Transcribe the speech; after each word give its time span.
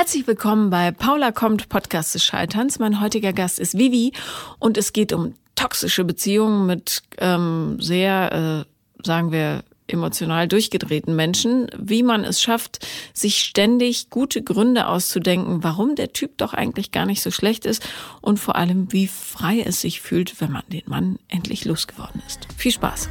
Herzlich 0.00 0.26
willkommen 0.26 0.70
bei 0.70 0.92
Paula 0.92 1.30
kommt, 1.30 1.68
Podcast 1.68 2.14
des 2.14 2.24
Scheiterns. 2.24 2.78
Mein 2.78 3.02
heutiger 3.02 3.34
Gast 3.34 3.58
ist 3.58 3.76
Vivi 3.76 4.14
und 4.58 4.78
es 4.78 4.94
geht 4.94 5.12
um 5.12 5.34
toxische 5.56 6.04
Beziehungen 6.04 6.64
mit 6.64 7.02
ähm, 7.18 7.76
sehr, 7.82 8.64
äh, 8.64 9.06
sagen 9.06 9.30
wir, 9.30 9.62
emotional 9.88 10.48
durchgedrehten 10.48 11.14
Menschen, 11.14 11.66
wie 11.78 12.02
man 12.02 12.24
es 12.24 12.40
schafft, 12.40 12.78
sich 13.12 13.40
ständig 13.40 14.08
gute 14.08 14.42
Gründe 14.42 14.86
auszudenken, 14.86 15.62
warum 15.64 15.96
der 15.96 16.14
Typ 16.14 16.38
doch 16.38 16.54
eigentlich 16.54 16.92
gar 16.92 17.04
nicht 17.04 17.20
so 17.20 17.30
schlecht 17.30 17.66
ist 17.66 17.86
und 18.22 18.40
vor 18.40 18.56
allem, 18.56 18.90
wie 18.94 19.06
frei 19.06 19.60
es 19.60 19.82
sich 19.82 20.00
fühlt, 20.00 20.40
wenn 20.40 20.50
man 20.50 20.62
den 20.68 20.84
Mann 20.86 21.18
endlich 21.28 21.66
losgeworden 21.66 22.22
ist. 22.26 22.48
Viel 22.56 22.72
Spaß! 22.72 23.10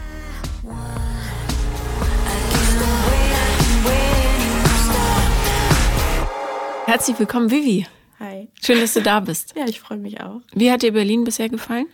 Herzlich 6.89 7.19
willkommen, 7.19 7.51
Vivi. 7.51 7.85
Hi. 8.19 8.47
Schön, 8.63 8.81
dass 8.81 8.95
du 8.95 9.03
da 9.03 9.19
bist. 9.19 9.53
Ja, 9.55 9.65
ich 9.67 9.79
freue 9.79 9.99
mich 9.99 10.21
auch. 10.21 10.41
Wie 10.55 10.71
hat 10.71 10.81
dir 10.81 10.91
Berlin 10.91 11.23
bisher 11.23 11.47
gefallen? 11.47 11.85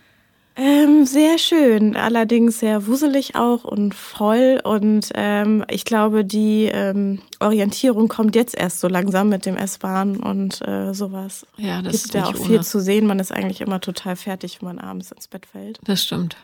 Ähm, 0.56 1.04
sehr 1.04 1.36
schön, 1.36 1.96
allerdings 1.96 2.60
sehr 2.60 2.86
wuselig 2.86 3.34
auch 3.36 3.64
und 3.64 3.94
voll. 3.94 4.58
Und 4.64 5.10
ähm, 5.14 5.66
ich 5.68 5.84
glaube, 5.84 6.24
die 6.24 6.70
ähm, 6.72 7.20
Orientierung 7.40 8.08
kommt 8.08 8.34
jetzt 8.36 8.54
erst 8.54 8.80
so 8.80 8.88
langsam 8.88 9.28
mit 9.28 9.44
dem 9.44 9.58
S-Bahn 9.58 10.16
und 10.16 10.66
äh, 10.66 10.94
sowas. 10.94 11.46
Ja, 11.58 11.82
das 11.82 11.92
Gibt 11.92 12.04
ist 12.06 12.14
ja 12.14 12.20
nicht 12.22 12.30
auch 12.30 12.40
ohne. 12.40 12.48
viel 12.48 12.62
zu 12.62 12.80
sehen. 12.80 13.06
Man 13.06 13.18
ist 13.18 13.32
eigentlich 13.32 13.60
immer 13.60 13.82
total 13.82 14.16
fertig, 14.16 14.62
wenn 14.62 14.68
man 14.68 14.78
abends 14.78 15.12
ins 15.12 15.28
Bett 15.28 15.44
fällt. 15.44 15.78
Das 15.84 16.02
stimmt. 16.04 16.38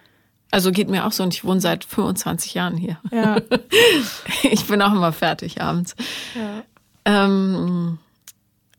Also 0.50 0.72
geht 0.72 0.90
mir 0.90 1.06
auch 1.06 1.12
so 1.12 1.22
und 1.22 1.32
ich 1.32 1.42
wohne 1.42 1.62
seit 1.62 1.86
25 1.86 2.52
Jahren 2.52 2.76
hier. 2.76 2.98
Ja. 3.10 3.38
Ich 4.42 4.66
bin 4.66 4.82
auch 4.82 4.92
immer 4.92 5.14
fertig 5.14 5.62
abends. 5.62 5.96
ja. 6.34 6.64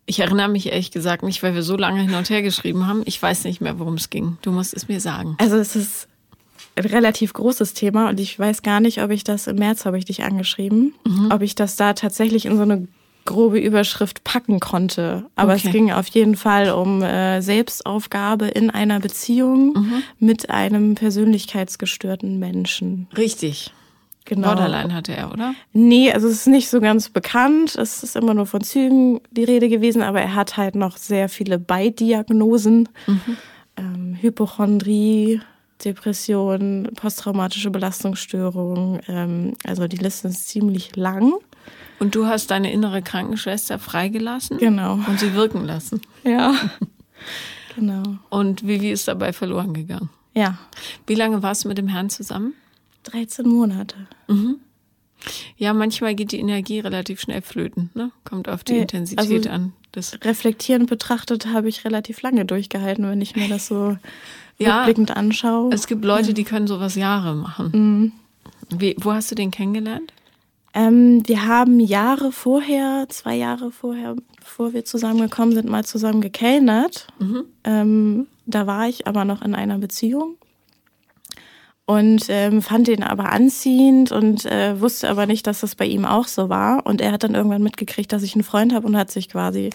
Ich 0.06 0.20
erinnere 0.20 0.50
mich 0.50 0.68
ehrlich 0.68 0.92
gesagt 0.92 1.24
nicht, 1.24 1.42
weil 1.44 1.56
wir 1.56 1.64
so 1.64 1.78
lange 1.78 2.02
hin 2.02 2.14
und 2.14 2.30
her 2.30 2.42
geschrieben 2.42 2.88
haben. 2.88 3.04
Ich 3.06 3.22
weiß 3.22 3.46
nicht 3.46 3.62
mehr, 3.62 3.80
worum 3.80 3.94
es 3.94 4.10
ging. 4.10 4.38
Du 4.42 4.52
musst 4.52 4.74
es 4.74 4.88
mir 4.90 5.00
sagen. 5.00 5.36
Also 5.40 5.56
es 5.58 5.76
ist 5.76 6.08
ein 6.76 6.86
relativ 6.86 7.34
großes 7.34 7.74
Thema 7.74 8.10
und 8.10 8.20
ich 8.20 8.38
weiß 8.38 8.64
gar 8.64 8.80
nicht, 8.80 9.02
ob 9.02 9.12
ich 9.12 9.24
das 9.24 9.48
im 9.48 9.58
März 9.58 9.86
habe 9.86 9.98
ich 9.98 10.06
dich 10.06 10.24
angeschrieben, 10.24 10.94
ob 11.30 11.42
ich 11.42 11.56
das 11.56 11.76
da 11.76 11.94
tatsächlich 11.94 12.46
in 12.46 12.58
so 12.58 12.64
eine 12.64 12.88
grobe 13.26 13.60
Überschrift 13.60 14.26
packen 14.26 14.60
konnte. 14.60 15.26
Aber 15.38 15.54
Okay. 15.54 15.68
es 15.68 15.72
ging 15.72 15.92
auf 15.94 16.08
jeden 16.08 16.36
Fall 16.36 16.72
um 16.72 17.02
äh, 17.02 17.42
Selbstaufgabe 17.42 18.48
in 18.48 18.70
einer 18.72 19.00
Beziehung 19.00 20.04
mit 20.20 20.50
einem 20.50 20.96
persönlichkeitsgestörten 20.96 22.40
Menschen. 22.40 23.08
Richtig. 23.16 23.72
Genau. 24.26 24.48
Borderline 24.50 24.94
hatte 24.94 25.16
er, 25.16 25.32
oder? 25.32 25.54
Nee, 25.74 26.12
also 26.12 26.28
es 26.28 26.34
ist 26.34 26.48
nicht 26.48 26.70
so 26.70 26.80
ganz 26.80 27.10
bekannt. 27.10 27.76
Es 27.76 28.04
ist 28.04 28.16
immer 28.16 28.34
nur 28.34 28.46
von 28.46 28.62
Zügen 28.62 29.20
die 29.32 29.44
Rede 29.44 29.68
gewesen, 29.70 30.02
aber 30.02 30.22
er 30.22 30.34
hat 30.36 30.56
halt 30.58 30.76
noch 30.76 30.98
sehr 30.98 31.28
viele 31.30 31.60
Beidiagnosen. 31.60 32.88
Ähm, 33.76 34.18
Hypochondrie, 34.22 35.42
Depression, 35.84 36.90
posttraumatische 36.96 37.70
Belastungsstörung. 37.70 39.00
Ähm, 39.08 39.54
also 39.66 39.88
die 39.88 39.98
Liste 39.98 40.30
ist 40.30 40.48
ziemlich 40.48 40.96
lang. 40.96 41.34
Und 42.00 42.16
du 42.16 42.26
hast 42.26 42.52
deine 42.52 42.72
innere 42.72 43.02
Krankenschwester 43.02 43.80
freigelassen 43.80 44.58
Genau. 44.58 44.94
und 45.08 45.20
sie 45.20 45.34
wirken 45.34 45.64
lassen. 45.66 46.02
Ja. 46.24 46.54
genau. 47.76 48.04
Und 48.30 48.66
Vivi 48.68 48.92
ist 48.92 49.08
dabei 49.08 49.34
verloren 49.34 49.74
gegangen. 49.74 50.10
Ja. 50.34 50.58
Wie 51.08 51.16
lange 51.16 51.44
warst 51.44 51.64
du 51.64 51.68
mit 51.70 51.78
dem 51.78 51.88
Herrn 51.88 52.10
zusammen? 52.10 52.54
13 53.04 53.48
Monate. 53.48 53.96
Ja, 55.58 55.74
manchmal 55.74 56.16
geht 56.16 56.32
die 56.32 56.40
Energie 56.40 56.80
relativ 56.80 57.22
schnell 57.22 57.42
flöten. 57.42 57.90
Ne? 57.94 58.12
Kommt 58.26 58.50
auf 58.50 58.64
die 58.64 58.74
Ja, 58.76 58.82
Intensität 58.82 59.30
also- 59.48 59.50
an. 59.50 59.74
Das, 59.94 60.18
Reflektierend 60.24 60.90
betrachtet 60.90 61.46
habe 61.54 61.70
ich 61.70 61.86
relativ 61.86 62.24
lange 62.24 62.46
durchgehalten, 62.46 63.08
wenn 63.08 63.22
ich 63.22 63.36
mir 63.36 63.48
das 63.48 63.68
so 63.68 63.96
Ja. 64.58 64.78
rückblickend 64.78 65.16
anschaue. 65.16 65.72
es 65.72 65.86
gibt 65.86 66.04
Leute, 66.04 66.34
die 66.34 66.44
können 66.44 66.66
sowas 66.66 66.96
Jahre 66.96 67.36
machen. 67.36 67.70
Mhm. 68.72 68.80
Wie, 68.80 68.96
wo 69.00 69.14
hast 69.14 69.30
du 69.30 69.36
den 69.36 69.52
kennengelernt? 69.52 70.12
Ähm, 70.74 71.22
wir 71.28 71.46
haben 71.46 71.80
Jahre 71.80 72.32
vorher, 72.32 73.06
zwei 73.10 73.36
Jahre 73.36 73.70
vorher, 73.72 74.16
bevor 74.40 74.74
wir 74.74 74.84
zusammengekommen 74.84 75.54
sind, 75.54 75.70
mal 75.70 75.86
zusammen 75.86 76.22
gekellnert. 76.22 77.06
Ähm, 77.64 78.26
da 78.48 78.66
war 78.66 78.90
ich 78.90 79.06
aber 79.06 79.26
noch 79.26 79.44
in 79.44 79.54
einer 79.54 79.78
Beziehung 79.78 80.38
und 81.86 82.26
ähm, 82.30 82.62
fand 82.62 82.88
ihn 82.88 83.04
aber 83.04 83.32
anziehend 83.32 84.12
und 84.12 84.46
äh, 84.46 84.80
wusste 84.80 85.10
aber 85.10 85.26
nicht, 85.26 85.48
dass 85.48 85.60
das 85.60 85.76
bei 85.76 85.86
ihm 85.86 86.06
auch 86.06 86.28
so 86.28 86.48
war. 86.48 86.86
Und 86.86 87.02
er 87.02 87.12
hat 87.12 87.24
dann 87.24 87.36
irgendwann 87.36 87.64
mitgekriegt, 87.64 88.12
dass 88.14 88.24
ich 88.24 88.36
einen 88.36 88.44
Freund 88.44 88.74
habe 88.74 88.88
und 88.88 88.96
hat 88.96 89.12
sich 89.12 89.30
quasi 89.30 89.70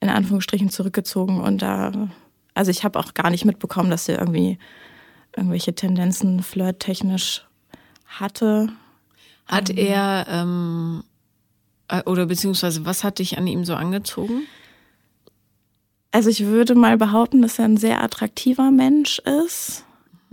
in 0.00 0.08
Anführungsstrichen 0.08 0.70
zurückgezogen. 0.70 1.40
Und 1.40 1.60
da, 1.60 1.92
also 2.54 2.70
ich 2.70 2.84
habe 2.84 2.98
auch 2.98 3.12
gar 3.12 3.30
nicht 3.30 3.44
mitbekommen, 3.44 3.90
dass 3.90 4.08
er 4.08 4.18
irgendwie 4.18 4.58
irgendwelche 5.36 5.74
Tendenzen 5.74 6.42
flirttechnisch 6.42 7.46
hatte. 8.06 8.70
Hat 9.46 9.68
er, 9.70 10.26
ähm, 10.28 11.04
äh, 11.88 12.02
oder 12.04 12.26
beziehungsweise 12.26 12.86
was 12.86 13.04
hat 13.04 13.18
dich 13.18 13.36
an 13.36 13.46
ihm 13.46 13.64
so 13.66 13.74
angezogen? 13.74 14.42
Also 16.12 16.30
ich 16.30 16.46
würde 16.46 16.74
mal 16.74 16.96
behaupten, 16.96 17.42
dass 17.42 17.58
er 17.58 17.66
ein 17.66 17.76
sehr 17.76 18.02
attraktiver 18.02 18.70
Mensch 18.70 19.18
ist. 19.18 19.84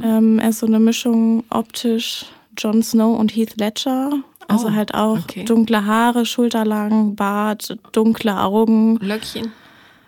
Ähm, 0.03 0.39
er 0.39 0.49
ist 0.49 0.59
so 0.59 0.65
eine 0.65 0.79
Mischung 0.79 1.43
optisch 1.49 2.25
Jon 2.57 2.83
Snow 2.83 3.17
und 3.17 3.35
Heath 3.35 3.57
Ledger. 3.57 4.11
Also 4.47 4.67
Oh, 4.67 4.71
halt 4.71 4.95
auch 4.95 5.19
okay. 5.19 5.45
dunkle 5.45 5.85
Haare, 5.85 6.25
schulterlang, 6.25 7.15
Bart, 7.15 7.77
dunkle 7.91 8.39
Augen, 8.39 8.97
Löckchen? 8.97 9.51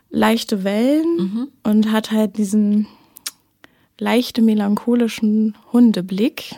leichte 0.10 0.64
Wellen 0.64 1.48
und 1.64 1.92
hat 1.92 2.12
halt 2.12 2.38
diesen 2.38 2.88
leichte 4.00 4.42
melancholischen 4.42 5.56
Hundeblick, 5.72 6.56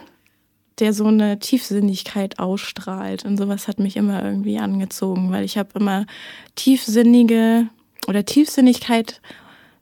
der 0.80 0.94
so 0.94 1.06
eine 1.06 1.40
Tiefsinnigkeit 1.40 2.40
ausstrahlt. 2.40 3.26
Und 3.26 3.38
sowas 3.38 3.68
hat 3.68 3.80
mich 3.80 3.98
immer 3.98 4.24
irgendwie 4.24 4.58
angezogen, 4.60 5.32
weil 5.32 5.44
ich 5.44 5.58
habe 5.58 5.78
immer 5.78 6.06
tiefsinnige 6.56 7.68
oder 8.08 8.26
Tiefsinnigkeit 8.26 9.22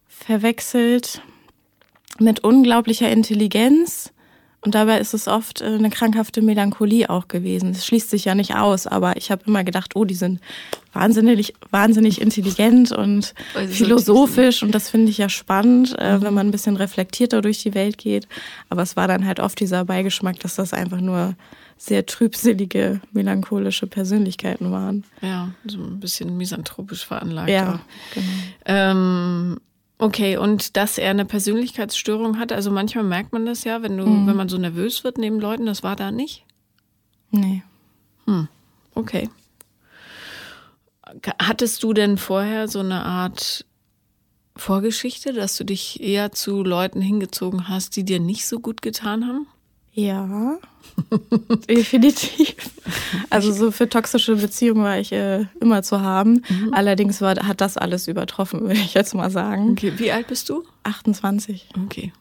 verwechselt 0.08 1.22
mit 2.22 2.44
unglaublicher 2.44 3.10
Intelligenz. 3.10 4.12
Und 4.64 4.76
dabei 4.76 5.00
ist 5.00 5.16
es 5.16 5.28
oft 5.28 5.62
äh, 5.62 5.66
eine 5.66 5.90
krankhafte 5.90 6.44
Melancholie 6.44 7.10
auch 7.10 7.28
gewesen. 7.28 7.72
Es 7.72 7.86
schließt 7.86 8.12
sich 8.12 8.26
ja 8.26 8.36
nicht 8.36 8.56
aus, 8.56 8.86
aber 8.86 9.18
ich 9.18 9.32
habe 9.32 9.42
immer 9.48 9.64
gedacht, 9.64 9.96
oh, 9.96 10.06
die 10.06 10.14
sind 10.14 10.40
wahnsinnig, 10.94 11.56
wahnsinnig 11.72 12.22
intelligent 12.22 12.92
und 12.92 13.34
Weil 13.54 13.68
sie 13.68 13.74
so 13.74 13.86
philosophisch 13.86 14.62
und 14.62 14.76
das 14.76 14.90
finde 14.90 15.10
ich 15.10 15.18
ja 15.18 15.30
spannend, 15.30 15.98
äh, 15.98 16.22
wenn 16.22 16.36
man 16.36 16.48
ein 16.48 16.52
bisschen 16.52 16.76
reflektierter 16.76 17.42
durch 17.42 17.64
die 17.64 17.74
Welt 17.74 17.98
geht. 17.98 18.28
Aber 18.70 18.84
es 18.84 18.96
war 18.96 19.08
dann 19.08 19.26
halt 19.26 19.40
oft 19.40 19.60
dieser 19.60 19.84
Beigeschmack, 19.86 20.40
dass 20.40 20.56
das 20.56 20.74
einfach 20.74 21.02
nur 21.02 21.36
sehr 21.78 22.06
trübselige, 22.06 23.02
melancholische 23.12 23.88
Persönlichkeiten 23.88 24.72
waren. 24.72 25.04
Ja, 25.22 25.50
so 25.66 25.80
ein 25.80 26.00
bisschen 26.00 26.38
misanthropisch 26.38 27.04
veranlagt. 27.04 27.50
Ja, 27.50 27.82
genau. 28.14 28.28
Ähm, 28.66 29.58
okay, 30.02 30.36
und 30.38 30.76
dass 30.76 30.98
er 30.98 31.12
eine 31.12 31.24
Persönlichkeitsstörung 31.26 32.38
hat, 32.40 32.52
also 32.52 32.70
manchmal 32.72 33.06
merkt 33.06 33.32
man 33.32 33.46
das 33.46 33.64
ja, 33.64 33.82
wenn 33.82 33.98
du, 33.98 34.06
Mhm. 34.06 34.28
wenn 34.28 34.36
man 34.36 34.50
so 34.50 34.58
nervös 34.58 35.04
wird 35.06 35.18
neben 35.18 35.40
Leuten, 35.40 35.66
das 35.66 35.84
war 35.84 35.96
da 35.96 36.12
nicht. 36.12 36.44
Nee. 37.30 37.64
Okay. 38.94 39.30
Hattest 41.42 41.82
du 41.84 41.94
denn 41.94 42.18
vorher 42.18 42.68
so 42.68 42.80
eine 42.80 43.04
Art 43.06 43.66
Vorgeschichte, 44.56 45.34
dass 45.34 45.56
du 45.58 45.64
dich 45.64 46.02
eher 46.02 46.32
zu 46.34 46.62
Leuten 46.64 47.02
hingezogen 47.02 47.68
hast, 47.70 47.96
die 47.96 48.04
dir 48.04 48.20
nicht 48.20 48.46
so 48.48 48.60
gut 48.60 48.82
getan 48.82 49.26
haben? 49.28 49.48
Ja, 49.94 50.58
definitiv. 51.70 52.56
Also 53.30 53.52
so 53.52 53.72
für 53.72 53.90
toxische 53.90 54.36
Beziehungen 54.36 54.84
war 54.84 54.98
ich 54.98 55.12
äh, 55.12 55.46
immer 55.60 55.84
zu 55.84 56.02
haben. 56.02 56.44
Allerdings 56.72 57.22
war, 57.22 57.36
hat 57.36 57.62
das 57.62 57.78
alles 57.78 58.08
übertroffen, 58.08 58.62
würde 58.68 58.80
ich 58.80 58.94
jetzt 58.94 59.14
mal 59.14 59.30
sagen. 59.30 59.72
Okay, 59.72 59.94
wie 59.98 60.12
alt 60.12 60.28
bist 60.28 60.50
du? 60.50 60.64
28. 60.84 61.70
Okay, 61.86 62.14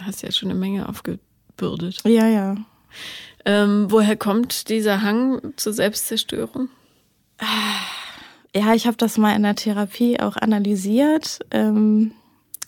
hast 0.00 0.22
ja 0.22 0.32
schon 0.32 0.50
eine 0.50 0.58
Menge 0.58 0.88
aufgebürdet. 0.88 2.00
Ja, 2.06 2.26
ja. 2.26 2.56
Ähm, 3.44 3.86
woher 3.90 4.16
kommt 4.16 4.68
dieser 4.68 5.02
Hang 5.02 5.52
zur 5.56 5.72
Selbstzerstörung? 5.72 6.68
Ja, 8.54 8.74
ich 8.74 8.86
habe 8.86 8.96
das 8.96 9.18
mal 9.18 9.36
in 9.36 9.42
der 9.42 9.54
Therapie 9.54 10.18
auch 10.18 10.36
analysiert. 10.36 11.40
Ähm, 11.50 12.12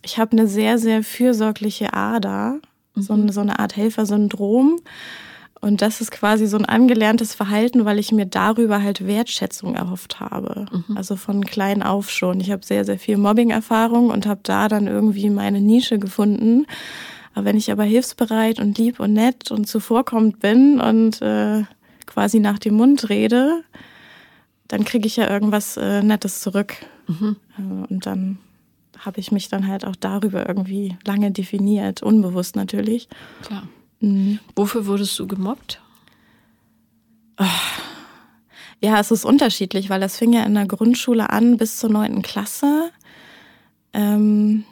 ich 0.02 0.18
habe 0.18 0.32
eine 0.32 0.46
sehr, 0.46 0.78
sehr 0.78 1.02
fürsorgliche 1.02 1.92
Ader, 1.92 2.60
so, 3.00 3.12
eine, 3.14 3.32
so 3.32 3.40
eine 3.40 3.58
Art 3.58 3.76
Helfersyndrom. 3.76 4.80
Und 5.60 5.82
das 5.82 6.00
ist 6.00 6.10
quasi 6.10 6.46
so 6.46 6.56
ein 6.56 6.64
angelerntes 6.64 7.34
Verhalten, 7.34 7.84
weil 7.84 7.98
ich 7.98 8.12
mir 8.12 8.24
darüber 8.24 8.82
halt 8.82 9.06
Wertschätzung 9.06 9.74
erhofft 9.74 10.18
habe. 10.18 10.66
Also 10.96 11.16
von 11.16 11.44
klein 11.44 11.82
auf 11.82 12.10
schon. 12.10 12.40
Ich 12.40 12.50
habe 12.50 12.64
sehr, 12.64 12.86
sehr 12.86 12.98
viel 12.98 13.18
Mobbing-Erfahrung 13.18 14.08
und 14.08 14.26
habe 14.26 14.40
da 14.42 14.68
dann 14.68 14.86
irgendwie 14.86 15.28
meine 15.28 15.60
Nische 15.60 15.98
gefunden. 15.98 16.66
Aber 17.34 17.44
wenn 17.44 17.58
ich 17.58 17.70
aber 17.70 17.84
hilfsbereit 17.84 18.58
und 18.58 18.78
lieb 18.78 19.00
und 19.00 19.12
nett 19.12 19.50
und 19.50 19.66
zuvorkommend 19.66 20.40
bin 20.40 20.80
und 20.80 21.20
äh, 21.20 21.64
quasi 22.06 22.40
nach 22.40 22.58
dem 22.58 22.74
Mund 22.74 23.10
rede, 23.10 23.62
dann 24.66 24.84
kriege 24.84 25.06
ich 25.06 25.16
ja 25.16 25.28
irgendwas 25.28 25.76
äh, 25.76 26.02
Nettes 26.02 26.40
zurück. 26.40 26.74
Mhm. 27.06 27.36
Äh, 27.58 27.92
und 27.92 28.06
dann 28.06 28.38
habe 29.00 29.20
ich 29.20 29.32
mich 29.32 29.48
dann 29.48 29.66
halt 29.66 29.84
auch 29.84 29.96
darüber 29.96 30.46
irgendwie 30.46 30.96
lange 31.04 31.30
definiert, 31.30 32.02
unbewusst 32.02 32.56
natürlich. 32.56 33.08
Klar. 33.42 33.66
Mhm. 34.00 34.38
Wofür 34.56 34.86
wurdest 34.86 35.18
du 35.18 35.26
gemobbt? 35.26 35.80
Oh. 37.38 37.44
Ja, 38.82 38.98
es 38.98 39.10
ist 39.10 39.24
unterschiedlich, 39.24 39.90
weil 39.90 40.00
das 40.00 40.16
fing 40.16 40.32
ja 40.32 40.42
in 40.44 40.54
der 40.54 40.66
Grundschule 40.66 41.30
an 41.30 41.58
bis 41.58 41.78
zur 41.78 41.90
neunten 41.90 42.22
Klasse. 42.22 42.90
Ähm, 43.92 44.64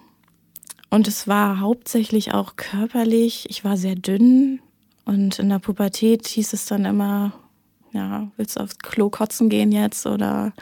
und 0.90 1.06
es 1.06 1.28
war 1.28 1.60
hauptsächlich 1.60 2.32
auch 2.32 2.56
körperlich. 2.56 3.46
Ich 3.50 3.64
war 3.64 3.76
sehr 3.76 3.96
dünn 3.96 4.60
und 5.04 5.38
in 5.38 5.50
der 5.50 5.58
Pubertät 5.58 6.26
hieß 6.26 6.54
es 6.54 6.64
dann 6.64 6.86
immer, 6.86 7.32
ja, 7.92 8.28
willst 8.36 8.56
du 8.56 8.60
aufs 8.60 8.78
Klo 8.78 9.08
kotzen 9.10 9.48
gehen 9.48 9.72
jetzt 9.72 10.06
oder 10.06 10.52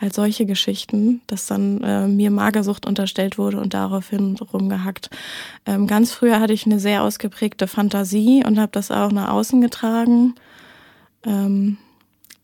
halt 0.00 0.14
solche 0.14 0.46
Geschichten, 0.46 1.22
dass 1.26 1.46
dann 1.46 1.82
äh, 1.82 2.06
mir 2.06 2.30
Magersucht 2.30 2.86
unterstellt 2.86 3.38
wurde 3.38 3.60
und 3.60 3.74
daraufhin 3.74 4.36
rumgehackt. 4.36 5.10
Ähm, 5.66 5.86
ganz 5.86 6.12
früher 6.12 6.40
hatte 6.40 6.52
ich 6.52 6.66
eine 6.66 6.78
sehr 6.78 7.02
ausgeprägte 7.02 7.66
Fantasie 7.66 8.44
und 8.46 8.58
habe 8.58 8.72
das 8.72 8.90
auch 8.90 9.12
nach 9.12 9.30
außen 9.30 9.60
getragen. 9.60 10.34
Ähm, 11.24 11.78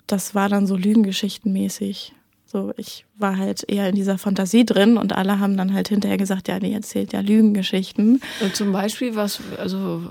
das 0.07 0.35
war 0.35 0.49
dann 0.49 0.67
so 0.67 0.77
Lügengeschichtenmäßig. 0.77 2.15
So, 2.47 2.73
ich 2.77 3.07
war 3.17 3.37
halt 3.37 3.65
eher 3.69 3.89
in 3.89 3.95
dieser 3.95 4.19
Fantasie 4.19 4.65
drin 4.65 4.97
und 4.97 5.13
alle 5.13 5.39
haben 5.39 5.57
dann 5.57 5.73
halt 5.73 5.89
hinterher 5.89 6.19
gesagt, 6.19 6.49
ja, 6.49 6.59
die 6.59 6.73
erzählt 6.73 7.13
ja 7.13 7.21
Lügengeschichten. 7.21 8.21
Und 8.41 8.57
zum 8.57 8.73
Beispiel, 8.73 9.15
was, 9.15 9.41
also 9.57 10.11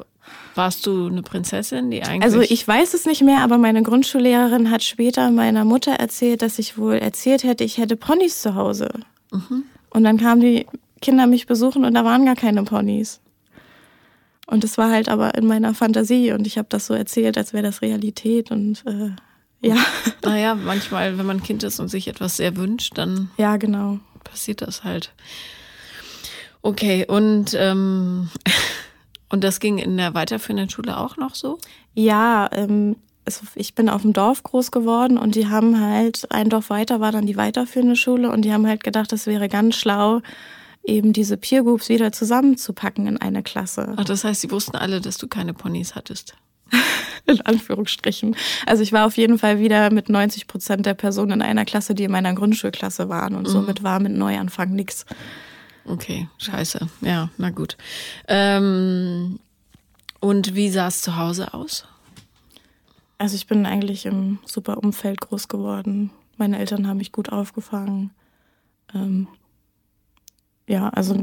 warst 0.55 0.85
du 0.85 1.07
eine 1.07 1.21
Prinzessin, 1.21 1.89
die 1.89 2.03
eigentlich. 2.03 2.23
Also 2.23 2.41
ich 2.41 2.67
weiß 2.67 2.93
es 2.93 3.05
nicht 3.05 3.21
mehr, 3.21 3.39
aber 3.39 3.57
meine 3.57 3.81
Grundschullehrerin 3.83 4.71
hat 4.71 4.83
später 4.83 5.31
meiner 5.31 5.65
Mutter 5.65 5.93
erzählt, 5.93 6.41
dass 6.41 6.59
ich 6.59 6.77
wohl 6.77 6.95
erzählt 6.95 7.43
hätte, 7.43 7.63
ich 7.63 7.77
hätte 7.77 7.95
Ponys 7.95 8.41
zu 8.41 8.55
Hause. 8.55 8.89
Mhm. 9.31 9.63
Und 9.89 10.03
dann 10.03 10.17
kamen 10.17 10.41
die 10.41 10.65
Kinder 11.01 11.27
mich 11.27 11.47
besuchen 11.47 11.85
und 11.85 11.93
da 11.93 12.03
waren 12.03 12.25
gar 12.25 12.35
keine 12.35 12.63
Ponys. 12.63 13.21
Und 14.47 14.63
es 14.63 14.77
war 14.77 14.89
halt 14.89 15.09
aber 15.09 15.35
in 15.35 15.45
meiner 15.45 15.73
Fantasie 15.73 16.31
und 16.31 16.47
ich 16.47 16.57
habe 16.57 16.67
das 16.69 16.87
so 16.87 16.93
erzählt, 16.93 17.37
als 17.37 17.53
wäre 17.53 17.63
das 17.63 17.81
Realität 17.81 18.51
und 18.51 18.83
äh, 18.85 19.11
ja. 19.61 19.75
Naja, 20.23 20.55
manchmal, 20.55 21.17
wenn 21.17 21.25
man 21.25 21.43
Kind 21.43 21.63
ist 21.63 21.79
und 21.79 21.87
sich 21.87 22.07
etwas 22.07 22.37
sehr 22.37 22.55
wünscht, 22.57 22.97
dann 22.97 23.29
ja, 23.37 23.57
genau. 23.57 23.99
passiert 24.23 24.61
das 24.61 24.83
halt. 24.83 25.13
Okay, 26.61 27.05
und, 27.07 27.55
ähm, 27.57 28.29
und 29.29 29.43
das 29.43 29.59
ging 29.59 29.77
in 29.77 29.97
der 29.97 30.13
weiterführenden 30.13 30.69
Schule 30.69 30.97
auch 30.97 31.17
noch 31.17 31.35
so? 31.35 31.57
Ja, 31.93 32.49
ähm, 32.51 32.95
also 33.25 33.41
ich 33.55 33.75
bin 33.75 33.89
auf 33.89 34.01
dem 34.01 34.13
Dorf 34.13 34.43
groß 34.43 34.71
geworden 34.71 35.17
und 35.17 35.35
die 35.35 35.47
haben 35.47 35.79
halt, 35.79 36.31
ein 36.31 36.49
Dorf 36.49 36.69
weiter 36.69 36.99
war 36.99 37.11
dann 37.11 37.25
die 37.25 37.37
weiterführende 37.37 37.95
Schule 37.95 38.31
und 38.31 38.43
die 38.43 38.51
haben 38.51 38.65
halt 38.65 38.83
gedacht, 38.83 39.11
das 39.11 39.27
wäre 39.27 39.49
ganz 39.49 39.75
schlau, 39.75 40.21
eben 40.83 41.13
diese 41.13 41.37
Peer 41.37 41.63
Groups 41.63 41.89
wieder 41.89 42.11
zusammenzupacken 42.11 43.05
in 43.05 43.17
eine 43.17 43.43
Klasse. 43.43 43.93
Ach, 43.97 44.05
das 44.05 44.23
heißt, 44.23 44.41
sie 44.41 44.51
wussten 44.51 44.75
alle, 44.75 45.01
dass 45.01 45.17
du 45.17 45.27
keine 45.27 45.53
Ponys 45.53 45.95
hattest. 45.95 46.35
in 47.25 47.41
Anführungsstrichen. 47.41 48.35
Also 48.65 48.83
ich 48.83 48.91
war 48.91 49.05
auf 49.05 49.17
jeden 49.17 49.37
Fall 49.37 49.59
wieder 49.59 49.91
mit 49.91 50.09
90 50.09 50.47
Prozent 50.47 50.85
der 50.85 50.93
Personen 50.93 51.33
in 51.33 51.41
einer 51.41 51.65
Klasse, 51.65 51.95
die 51.95 52.03
in 52.03 52.11
meiner 52.11 52.33
Grundschulklasse 52.33 53.09
waren 53.09 53.35
und 53.35 53.47
mhm. 53.47 53.51
somit 53.51 53.83
war 53.83 53.99
mit 53.99 54.13
Neuanfang 54.13 54.71
nichts. 54.71 55.05
Okay, 55.89 56.29
scheiße. 56.37 56.87
Ja, 57.01 57.29
na 57.37 57.49
gut. 57.49 57.75
Ähm, 58.27 59.39
und 60.19 60.53
wie 60.53 60.69
sah 60.69 60.87
es 60.87 61.01
zu 61.01 61.17
Hause 61.17 61.53
aus? 61.53 61.85
Also 63.17 63.35
ich 63.35 63.47
bin 63.47 63.65
eigentlich 63.65 64.05
im 64.05 64.37
super 64.45 64.77
Umfeld 64.77 65.19
groß 65.19 65.47
geworden. 65.47 66.11
Meine 66.37 66.59
Eltern 66.59 66.87
haben 66.87 66.97
mich 66.97 67.11
gut 67.11 67.31
aufgefangen. 67.31 68.11
Ähm, 68.93 69.27
ja, 70.67 70.89
also 70.89 71.21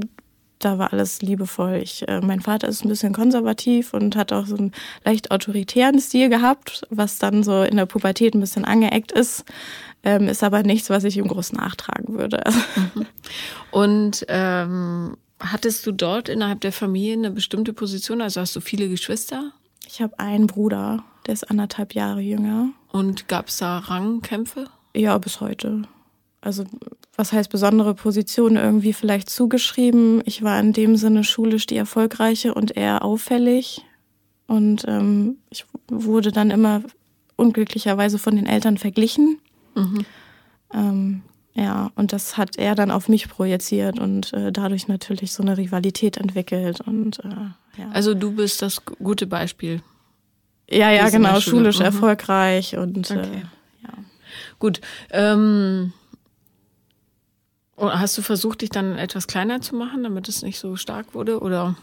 da 0.59 0.79
war 0.79 0.93
alles 0.93 1.23
liebevoll. 1.23 1.77
Ich, 1.77 2.07
äh, 2.09 2.21
mein 2.21 2.41
Vater 2.41 2.67
ist 2.67 2.85
ein 2.85 2.89
bisschen 2.89 3.13
konservativ 3.13 3.95
und 3.95 4.17
hat 4.17 4.33
auch 4.33 4.47
so 4.47 4.57
einen 4.57 4.73
leicht 5.05 5.31
autoritären 5.31 6.01
Stil 6.01 6.29
gehabt, 6.29 6.83
was 6.91 7.19
dann 7.19 7.45
so 7.45 7.63
in 7.63 7.77
der 7.77 7.87
Pubertät 7.87 8.35
ein 8.35 8.41
bisschen 8.41 8.65
angeeckt 8.65 9.13
ist. 9.13 9.45
Ähm, 10.07 10.29
ist 10.29 10.43
aber 10.43 10.63
nichts, 10.63 10.89
was 10.89 11.05
ich 11.05 11.17
ihm 11.17 11.29
groß 11.29 11.53
nachtragen 11.53 12.17
würde. 12.19 12.43
Mhm. 12.95 13.07
Und 13.71 14.25
ähm, 14.29 15.17
hattest 15.41 15.87
du 15.87 15.93
dort 15.93 16.29
innerhalb 16.29 16.61
der 16.63 16.73
Familie 16.73 17.15
eine 17.15 17.31
bestimmte 17.31 17.73
Position? 17.73 18.23
Also 18.23 18.41
hast 18.41 18.57
du 18.57 18.61
viele 18.61 18.89
Geschwister? 18.89 19.53
Ich 19.87 20.01
habe 20.01 20.19
einen 20.19 20.47
Bruder, 20.47 21.05
der 21.27 21.35
ist 21.35 21.51
anderthalb 21.51 21.95
Jahre 21.95 22.21
jünger. 22.21 22.71
Und 22.93 23.29
gab 23.29 23.49
es 23.49 23.59
da 23.59 23.79
Rangkämpfe? 23.79 24.69
Ja, 24.95 25.19
bis 25.19 25.41
heute 25.41 25.83
also 26.47 26.65
was 27.17 27.33
heißt 27.33 27.51
besondere 27.51 27.95
Position 27.95 28.57
irgendwie 28.57 28.93
vielleicht 28.93 29.29
zugeschrieben. 29.29 30.23
Ich 30.27 30.43
war 30.43 30.59
in 30.61 30.73
dem 30.73 30.97
Sinne 30.97 31.25
schulisch 31.25 31.67
die 31.67 31.77
erfolgreiche 31.77 32.55
und 32.55 32.77
eher 32.77 33.05
auffällig. 33.05 33.85
Und 34.47 34.85
ähm, 34.87 35.39
ich 35.51 35.67
wurde 35.89 36.31
dann 36.31 36.51
immer 36.51 36.83
unglücklicherweise 37.37 38.19
von 38.19 38.37
den 38.37 38.47
Eltern 38.47 38.79
verglichen. 38.79 39.39
Mhm. 39.77 40.05
Ähm, 40.73 41.23
ja, 41.55 41.91
und 41.95 42.13
das 42.13 42.37
hat 42.37 42.59
er 42.59 42.75
dann 42.75 42.91
auf 42.91 43.09
mich 43.09 43.29
projiziert 43.29 43.99
und 43.99 44.33
äh, 44.33 44.53
dadurch 44.53 44.89
natürlich 44.89 45.33
so 45.33 45.43
eine 45.43 45.57
Rivalität 45.57 46.17
entwickelt. 46.17 46.81
Und, 46.81 47.21
äh, 47.21 47.81
ja. 47.81 47.91
Also 47.93 48.15
du 48.15 48.33
bist 48.33 48.61
das 48.63 48.85
gute 48.85 49.27
Beispiel. 49.27 49.83
Ja, 50.69 50.91
ja, 50.91 51.09
genau, 51.09 51.41
schulisch 51.41 51.79
mhm. 51.79 51.87
erfolgreich 51.87 52.77
und 52.77 53.11
äh, 53.11 53.15
okay. 53.15 53.29
äh, 53.29 53.85
ja. 53.85 53.93
Gut. 54.59 54.81
Ähm 55.11 55.93
Hast 57.79 58.17
du 58.17 58.23
versucht, 58.23 58.63
dich 58.63 58.71
dann 58.71 58.97
etwas 58.97 59.27
kleiner 59.27 59.61
zu 59.61 59.75
machen, 59.77 60.03
damit 60.03 60.29
es 60.29 60.43
nicht 60.43 60.59
so 60.59 60.77
stark 60.77 61.15
wurde, 61.15 61.41
oder? 61.41 61.77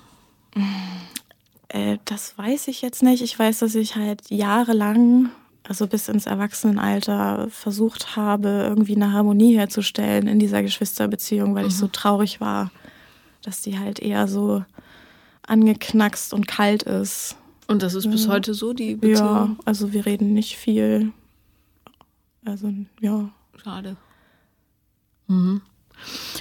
Äh, 1.67 1.99
das 2.05 2.35
weiß 2.37 2.67
ich 2.67 2.81
jetzt 2.81 3.03
nicht. 3.03 3.21
Ich 3.21 3.37
weiß, 3.37 3.59
dass 3.59 3.75
ich 3.75 3.95
halt 3.95 4.21
jahrelang, 4.29 5.29
also 5.67 5.87
bis 5.87 6.09
ins 6.09 6.25
Erwachsenenalter, 6.25 7.47
versucht 7.49 8.15
habe, 8.15 8.65
irgendwie 8.67 8.95
eine 8.95 9.13
Harmonie 9.13 9.55
herzustellen 9.55 10.27
in 10.27 10.39
dieser 10.39 10.61
Geschwisterbeziehung, 10.61 11.55
weil 11.55 11.63
mhm. 11.63 11.69
ich 11.69 11.77
so 11.77 11.85
mhm. 11.85 11.91
traurig 11.93 12.41
war, 12.41 12.71
dass 13.41 13.61
die 13.61 13.79
halt 13.79 13.99
eher 13.99 14.27
so 14.27 14.63
angeknackst 15.47 16.33
und 16.33 16.47
kalt 16.47 16.83
ist. 16.83 17.35
Und 17.67 17.81
das 17.81 17.93
ist 17.93 18.05
ja. 18.05 18.11
bis 18.11 18.27
heute 18.27 18.53
so, 18.53 18.73
die 18.73 18.95
Beziehung? 18.95 19.17
Ja, 19.19 19.55
also 19.65 19.93
wir 19.93 20.05
reden 20.05 20.33
nicht 20.33 20.57
viel. 20.57 21.11
Also, 22.45 22.73
ja. 22.99 23.29
Schade. 23.63 23.95
Mhm. 25.27 25.61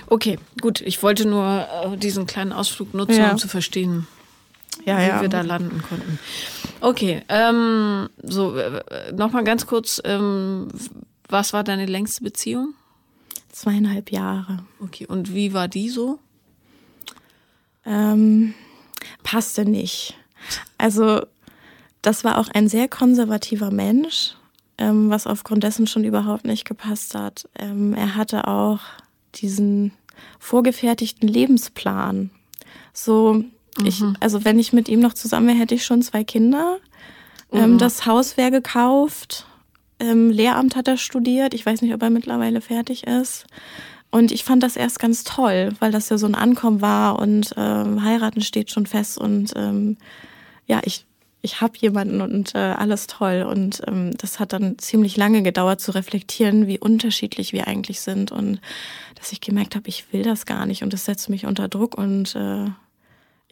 Okay, 0.08 0.38
gut. 0.60 0.80
Ich 0.80 1.02
wollte 1.02 1.28
nur 1.28 1.68
äh, 1.84 1.96
diesen 1.96 2.26
kleinen 2.26 2.52
Ausflug 2.52 2.94
nutzen, 2.94 3.18
ja. 3.18 3.30
um 3.30 3.38
zu 3.38 3.46
verstehen, 3.46 4.08
ja, 4.84 4.98
wie 4.98 5.08
ja. 5.08 5.20
wir 5.20 5.28
da 5.28 5.42
landen 5.42 5.82
konnten. 5.82 6.18
Okay, 6.80 7.22
ähm, 7.28 8.08
so 8.22 8.56
äh, 8.56 9.12
nochmal 9.12 9.44
ganz 9.44 9.66
kurz. 9.66 10.00
Ähm, 10.04 10.68
was 11.28 11.52
war 11.52 11.64
deine 11.64 11.86
längste 11.86 12.24
Beziehung? 12.24 12.74
Zweieinhalb 13.50 14.10
Jahre. 14.10 14.64
Okay, 14.80 15.06
und 15.06 15.34
wie 15.34 15.52
war 15.52 15.68
die 15.68 15.88
so? 15.88 16.18
Ähm, 17.84 18.54
passte 19.22 19.64
nicht. 19.64 20.16
Also, 20.78 21.22
das 22.02 22.24
war 22.24 22.38
auch 22.38 22.48
ein 22.48 22.68
sehr 22.68 22.88
konservativer 22.88 23.70
Mensch, 23.70 24.34
ähm, 24.78 25.10
was 25.10 25.26
aufgrund 25.26 25.64
dessen 25.64 25.86
schon 25.86 26.04
überhaupt 26.04 26.44
nicht 26.44 26.64
gepasst 26.64 27.14
hat. 27.14 27.48
Ähm, 27.58 27.94
er 27.94 28.16
hatte 28.16 28.48
auch 28.48 28.80
diesen 29.36 29.92
vorgefertigten 30.38 31.28
Lebensplan. 31.28 32.30
So, 32.92 33.44
mhm. 33.78 33.86
ich, 33.86 34.02
also 34.20 34.44
wenn 34.44 34.58
ich 34.58 34.72
mit 34.72 34.88
ihm 34.88 35.00
noch 35.00 35.14
zusammen 35.14 35.48
wäre, 35.48 35.58
hätte 35.58 35.74
ich 35.74 35.84
schon 35.84 36.02
zwei 36.02 36.24
Kinder. 36.24 36.78
Ähm, 37.52 37.74
mhm. 37.74 37.78
das 37.78 38.06
Haus 38.06 38.36
wäre 38.36 38.50
gekauft. 38.50 39.46
Ähm, 40.00 40.30
Lehramt 40.30 40.74
hat 40.74 40.88
er 40.88 40.96
studiert. 40.96 41.54
Ich 41.54 41.64
weiß 41.64 41.82
nicht, 41.82 41.94
ob 41.94 42.02
er 42.02 42.10
mittlerweile 42.10 42.60
fertig 42.60 43.06
ist. 43.06 43.46
Und 44.10 44.30
ich 44.30 44.44
fand 44.44 44.62
das 44.62 44.76
erst 44.76 44.98
ganz 44.98 45.24
toll, 45.24 45.70
weil 45.78 45.90
das 45.90 46.10
ja 46.10 46.18
so 46.18 46.26
ein 46.26 46.34
Ankommen 46.34 46.82
war 46.82 47.18
und 47.18 47.54
ähm, 47.56 48.04
heiraten 48.04 48.42
steht 48.42 48.70
schon 48.70 48.84
fest 48.84 49.16
und 49.16 49.52
ähm, 49.56 49.96
ja, 50.66 50.82
ich 50.84 51.06
ich 51.42 51.60
habe 51.60 51.76
jemanden 51.76 52.20
und 52.20 52.54
äh, 52.54 52.58
alles 52.58 53.08
toll. 53.08 53.44
Und 53.48 53.82
ähm, 53.88 54.16
das 54.16 54.38
hat 54.38 54.52
dann 54.52 54.78
ziemlich 54.78 55.16
lange 55.16 55.42
gedauert 55.42 55.80
zu 55.80 55.90
reflektieren, 55.90 56.68
wie 56.68 56.78
unterschiedlich 56.78 57.52
wir 57.52 57.66
eigentlich 57.66 58.00
sind 58.00 58.30
und 58.30 58.60
dass 59.16 59.32
ich 59.32 59.40
gemerkt 59.40 59.74
habe, 59.74 59.88
ich 59.88 60.12
will 60.12 60.22
das 60.22 60.46
gar 60.46 60.66
nicht 60.66 60.82
und 60.82 60.92
das 60.92 61.04
setzt 61.04 61.28
mich 61.28 61.44
unter 61.44 61.68
Druck 61.68 61.98
und 61.98 62.34
äh, 62.36 62.66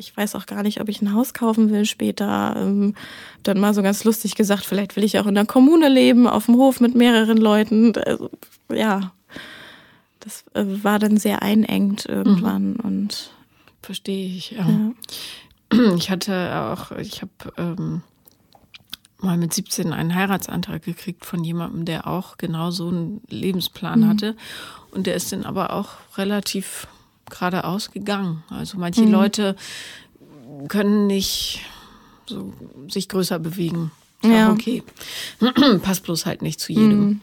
ich 0.00 0.16
weiß 0.16 0.34
auch 0.34 0.46
gar 0.46 0.62
nicht, 0.62 0.80
ob 0.80 0.88
ich 0.88 1.02
ein 1.02 1.12
Haus 1.12 1.34
kaufen 1.34 1.70
will 1.70 1.84
später. 1.84 2.56
Ähm, 2.56 2.94
dann 3.42 3.60
mal 3.60 3.74
so 3.74 3.82
ganz 3.82 4.02
lustig 4.02 4.34
gesagt, 4.34 4.64
vielleicht 4.64 4.96
will 4.96 5.04
ich 5.04 5.18
auch 5.18 5.26
in 5.26 5.34
der 5.34 5.44
Kommune 5.44 5.88
leben, 5.88 6.26
auf 6.26 6.46
dem 6.46 6.56
Hof 6.56 6.80
mit 6.80 6.94
mehreren 6.94 7.36
Leuten. 7.36 7.92
Also, 7.96 8.30
ja, 8.72 9.12
das 10.20 10.44
äh, 10.54 10.64
war 10.82 10.98
dann 10.98 11.18
sehr 11.18 11.42
einengt 11.42 12.06
irgendwann 12.06 12.72
mhm. 12.72 12.80
und 12.80 13.30
verstehe 13.82 14.26
ich. 14.26 14.52
Ja. 14.52 14.68
ja. 14.68 14.92
Ich 15.96 16.10
hatte 16.10 16.52
auch, 16.56 16.90
ich 16.98 17.22
habe 17.22 17.30
ähm, 17.56 18.02
mal 19.20 19.36
mit 19.36 19.54
17 19.54 19.92
einen 19.92 20.16
Heiratsantrag 20.16 20.82
gekriegt 20.82 21.24
von 21.24 21.44
jemandem, 21.44 21.84
der 21.84 22.08
auch 22.08 22.38
genau 22.38 22.72
so 22.72 22.88
einen 22.88 23.20
Lebensplan 23.28 24.00
mhm. 24.00 24.08
hatte. 24.08 24.36
Und 24.90 25.06
der 25.06 25.14
ist 25.14 25.30
dann 25.30 25.44
aber 25.44 25.72
auch 25.72 25.90
relativ 26.16 26.88
geradeaus 27.30 27.90
gegangen. 27.90 28.42
Also 28.50 28.78
manche 28.78 29.02
mhm. 29.02 29.12
Leute 29.12 29.56
können 30.68 31.06
nicht 31.06 31.62
so 32.26 32.52
sich 32.88 33.08
größer 33.08 33.38
bewegen. 33.38 33.90
Ja. 34.22 34.52
Okay. 34.52 34.82
Passt 35.82 36.04
bloß 36.04 36.26
halt 36.26 36.42
nicht 36.42 36.60
zu 36.60 36.72
jedem. 36.72 37.00
Mhm. 37.00 37.20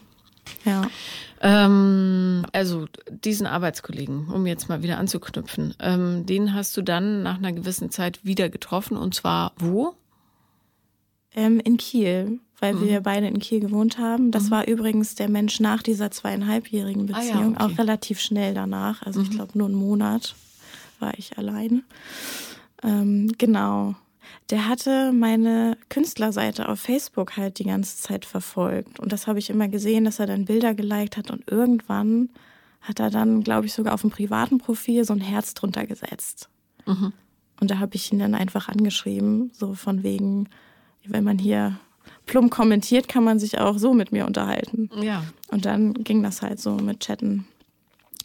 Ja. 0.64 0.82
Ähm, 1.40 2.44
also 2.52 2.86
diesen 3.08 3.46
Arbeitskollegen, 3.46 4.28
um 4.28 4.46
jetzt 4.46 4.68
mal 4.68 4.82
wieder 4.82 4.98
anzuknüpfen, 4.98 5.74
ähm, 5.78 6.26
den 6.26 6.54
hast 6.54 6.76
du 6.76 6.82
dann 6.82 7.22
nach 7.22 7.38
einer 7.38 7.52
gewissen 7.52 7.90
Zeit 7.90 8.24
wieder 8.24 8.48
getroffen 8.48 8.96
und 8.96 9.14
zwar 9.14 9.52
wo? 9.58 9.94
Ähm, 11.34 11.60
in 11.60 11.76
Kiel, 11.76 12.40
weil 12.58 12.74
mhm. 12.74 12.82
wir 12.82 13.00
beide 13.00 13.26
in 13.26 13.38
Kiel 13.38 13.60
gewohnt 13.60 13.98
haben. 13.98 14.30
Das 14.30 14.44
mhm. 14.44 14.50
war 14.50 14.68
übrigens 14.68 15.14
der 15.14 15.28
Mensch 15.28 15.60
nach 15.60 15.82
dieser 15.82 16.10
zweieinhalbjährigen 16.10 17.06
Beziehung, 17.06 17.56
ah, 17.56 17.60
ja, 17.60 17.66
okay. 17.66 17.74
auch 17.74 17.78
relativ 17.78 18.20
schnell 18.20 18.54
danach. 18.54 19.02
Also 19.02 19.20
mhm. 19.20 19.26
ich 19.26 19.30
glaube 19.32 19.58
nur 19.58 19.68
einen 19.68 19.76
Monat 19.76 20.34
war 20.98 21.16
ich 21.16 21.38
allein. 21.38 21.84
Ähm, 22.82 23.32
genau 23.38 23.94
der 24.50 24.66
hatte 24.66 25.12
meine 25.12 25.76
Künstlerseite 25.90 26.68
auf 26.68 26.80
Facebook 26.80 27.36
halt 27.36 27.58
die 27.58 27.64
ganze 27.64 27.98
Zeit 27.98 28.24
verfolgt. 28.24 28.98
Und 28.98 29.12
das 29.12 29.26
habe 29.26 29.38
ich 29.38 29.50
immer 29.50 29.68
gesehen, 29.68 30.04
dass 30.04 30.20
er 30.20 30.26
dann 30.26 30.46
Bilder 30.46 30.74
geliked 30.74 31.16
hat. 31.16 31.30
Und 31.30 31.50
irgendwann 31.50 32.30
hat 32.80 32.98
er 32.98 33.10
dann, 33.10 33.42
glaube 33.42 33.66
ich, 33.66 33.74
sogar 33.74 33.92
auf 33.92 34.00
dem 34.00 34.10
privaten 34.10 34.58
Profil 34.58 35.04
so 35.04 35.12
ein 35.12 35.20
Herz 35.20 35.52
drunter 35.52 35.86
gesetzt. 35.86 36.48
Mhm. 36.86 37.12
Und 37.60 37.70
da 37.70 37.78
habe 37.78 37.96
ich 37.96 38.10
ihn 38.10 38.20
dann 38.20 38.34
einfach 38.34 38.68
angeschrieben, 38.68 39.50
so 39.52 39.74
von 39.74 40.02
wegen, 40.02 40.48
wenn 41.08 41.24
man 41.24 41.38
hier 41.38 41.78
plump 42.26 42.50
kommentiert, 42.50 43.08
kann 43.08 43.24
man 43.24 43.38
sich 43.38 43.58
auch 43.58 43.78
so 43.78 43.94
mit 43.94 44.12
mir 44.12 44.26
unterhalten. 44.26 44.90
Ja. 45.00 45.24
Und 45.48 45.64
dann 45.64 45.94
ging 45.94 46.22
das 46.22 46.42
halt 46.42 46.60
so 46.60 46.76
mit 46.76 47.00
Chatten 47.00 47.46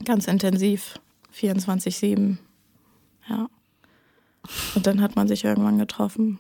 ganz 0.06 0.28
intensiv, 0.28 1.00
24-7. 1.36 2.38
Ja. 3.30 3.50
Und 4.76 4.88
dann 4.88 5.02
hat 5.02 5.16
man 5.16 5.28
sich 5.28 5.44
irgendwann 5.44 5.78
getroffen. 5.78 6.40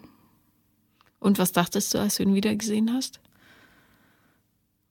Und 1.19 1.39
was 1.39 1.53
dachtest 1.53 1.93
du, 1.93 1.99
als 1.99 2.15
du 2.15 2.23
ihn 2.23 2.35
wieder 2.35 2.53
gesehen 2.55 2.93
hast? 2.93 3.19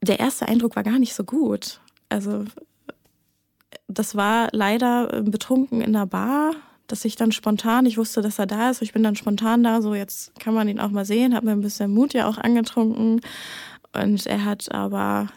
Der 0.01 0.19
erste 0.19 0.49
Eindruck 0.49 0.75
war 0.77 0.83
gar 0.83 0.99
nicht 0.99 1.15
so 1.15 1.25
gut. 1.25 1.81
Also 2.09 2.45
das 3.87 4.17
war 4.17 4.49
leider 4.53 5.23
betrunken 5.23 5.83
in 5.83 5.93
der 5.93 6.07
Bar, 6.07 6.55
dass 6.87 7.05
ich 7.05 7.17
dann 7.17 7.33
spontan, 7.33 7.87
ich 7.87 7.99
wusste, 7.99 8.23
dass 8.23 8.39
er 8.39 8.47
da 8.47 8.71
ist, 8.71 8.83
ich 8.83 8.93
bin 8.93 9.03
dann 9.03 9.17
spontan 9.17 9.63
da, 9.63 9.83
so 9.83 9.95
jetzt 9.95 10.39
kann 10.39 10.55
man 10.55 10.69
ihn 10.69 10.81
auch 10.81 10.91
mal 10.91 11.05
sehen, 11.05 11.35
habe 11.35 11.47
mir 11.47 11.53
ein 11.53 11.61
bisschen 11.61 11.93
Mut 11.93 12.15
ja 12.15 12.29
auch 12.29 12.39
angetrunken 12.39 13.21
und 13.93 14.27
er 14.27 14.45
hat 14.45 14.73
aber 14.73 15.29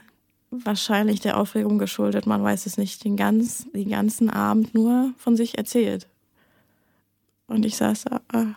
wahrscheinlich 0.52 1.20
der 1.20 1.38
Aufregung 1.38 1.78
geschuldet, 1.78 2.26
man 2.26 2.44
weiß 2.44 2.66
es 2.66 2.78
nicht, 2.78 3.04
den, 3.04 3.18
ganz, 3.18 3.70
den 3.72 3.90
ganzen 3.90 4.30
Abend 4.30 4.74
nur 4.74 5.14
von 5.18 5.36
sich 5.36 5.58
erzählt. 5.58 6.08
Und 7.48 7.66
ich 7.66 7.76
saß 7.78 8.06
da. 8.06 8.22
Ah. 8.34 8.56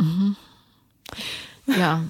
Mhm. 0.00 0.36
Ja. 1.66 2.04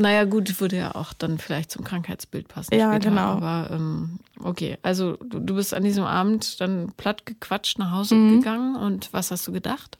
Naja, 0.00 0.24
gut, 0.24 0.60
würde 0.62 0.78
ja 0.78 0.94
auch 0.94 1.12
dann 1.12 1.36
vielleicht 1.36 1.70
zum 1.70 1.84
Krankheitsbild 1.84 2.48
passen. 2.48 2.74
Ja, 2.74 2.90
später. 2.90 3.10
genau. 3.10 3.32
Aber 3.32 3.68
ähm, 3.70 4.18
okay, 4.42 4.78
also 4.80 5.18
du, 5.18 5.40
du 5.40 5.54
bist 5.54 5.74
an 5.74 5.84
diesem 5.84 6.04
Abend 6.04 6.58
dann 6.62 6.92
platt 6.96 7.26
gequatscht 7.26 7.78
nach 7.78 7.90
Hause 7.90 8.14
mhm. 8.14 8.38
gegangen 8.38 8.76
und 8.76 9.12
was 9.12 9.30
hast 9.30 9.46
du 9.46 9.52
gedacht? 9.52 9.98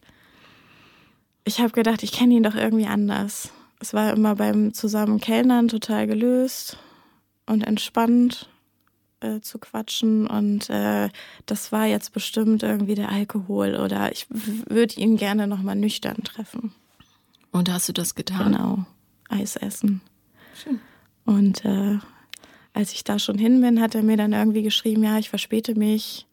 Ich 1.44 1.60
habe 1.60 1.72
gedacht, 1.72 2.02
ich 2.02 2.12
kenne 2.12 2.32
ihn 2.32 2.42
doch 2.42 2.54
irgendwie 2.54 2.86
anders. 2.86 3.50
Es 3.78 3.92
war 3.92 4.14
immer 4.14 4.36
beim 4.36 4.72
zusammen 4.72 5.20
Kellnern 5.20 5.68
total 5.68 6.06
gelöst 6.06 6.78
und 7.44 7.60
entspannt 7.60 8.48
äh, 9.20 9.40
zu 9.40 9.58
quatschen 9.58 10.26
und 10.26 10.70
äh, 10.70 11.10
das 11.44 11.72
war 11.72 11.84
jetzt 11.84 12.14
bestimmt 12.14 12.62
irgendwie 12.62 12.94
der 12.94 13.10
Alkohol 13.10 13.76
oder 13.76 14.12
ich 14.12 14.26
würde 14.30 14.98
ihn 14.98 15.18
gerne 15.18 15.46
nochmal 15.46 15.76
nüchtern 15.76 16.24
treffen. 16.24 16.72
Und 17.52 17.70
hast 17.70 17.86
du 17.86 17.92
das 17.92 18.14
getan? 18.14 18.52
Genau, 18.52 18.86
Eis 19.30 19.56
essen. 19.56 20.00
Schön. 20.54 20.80
Und 21.24 21.64
äh, 21.64 21.98
als 22.72 22.92
ich 22.92 23.04
da 23.04 23.18
schon 23.18 23.38
hin 23.38 23.60
bin, 23.60 23.80
hat 23.80 23.94
er 23.94 24.02
mir 24.02 24.16
dann 24.16 24.32
irgendwie 24.32 24.62
geschrieben, 24.62 25.04
ja, 25.04 25.18
ich 25.18 25.30
verspäte 25.30 25.74
mich, 25.74 26.26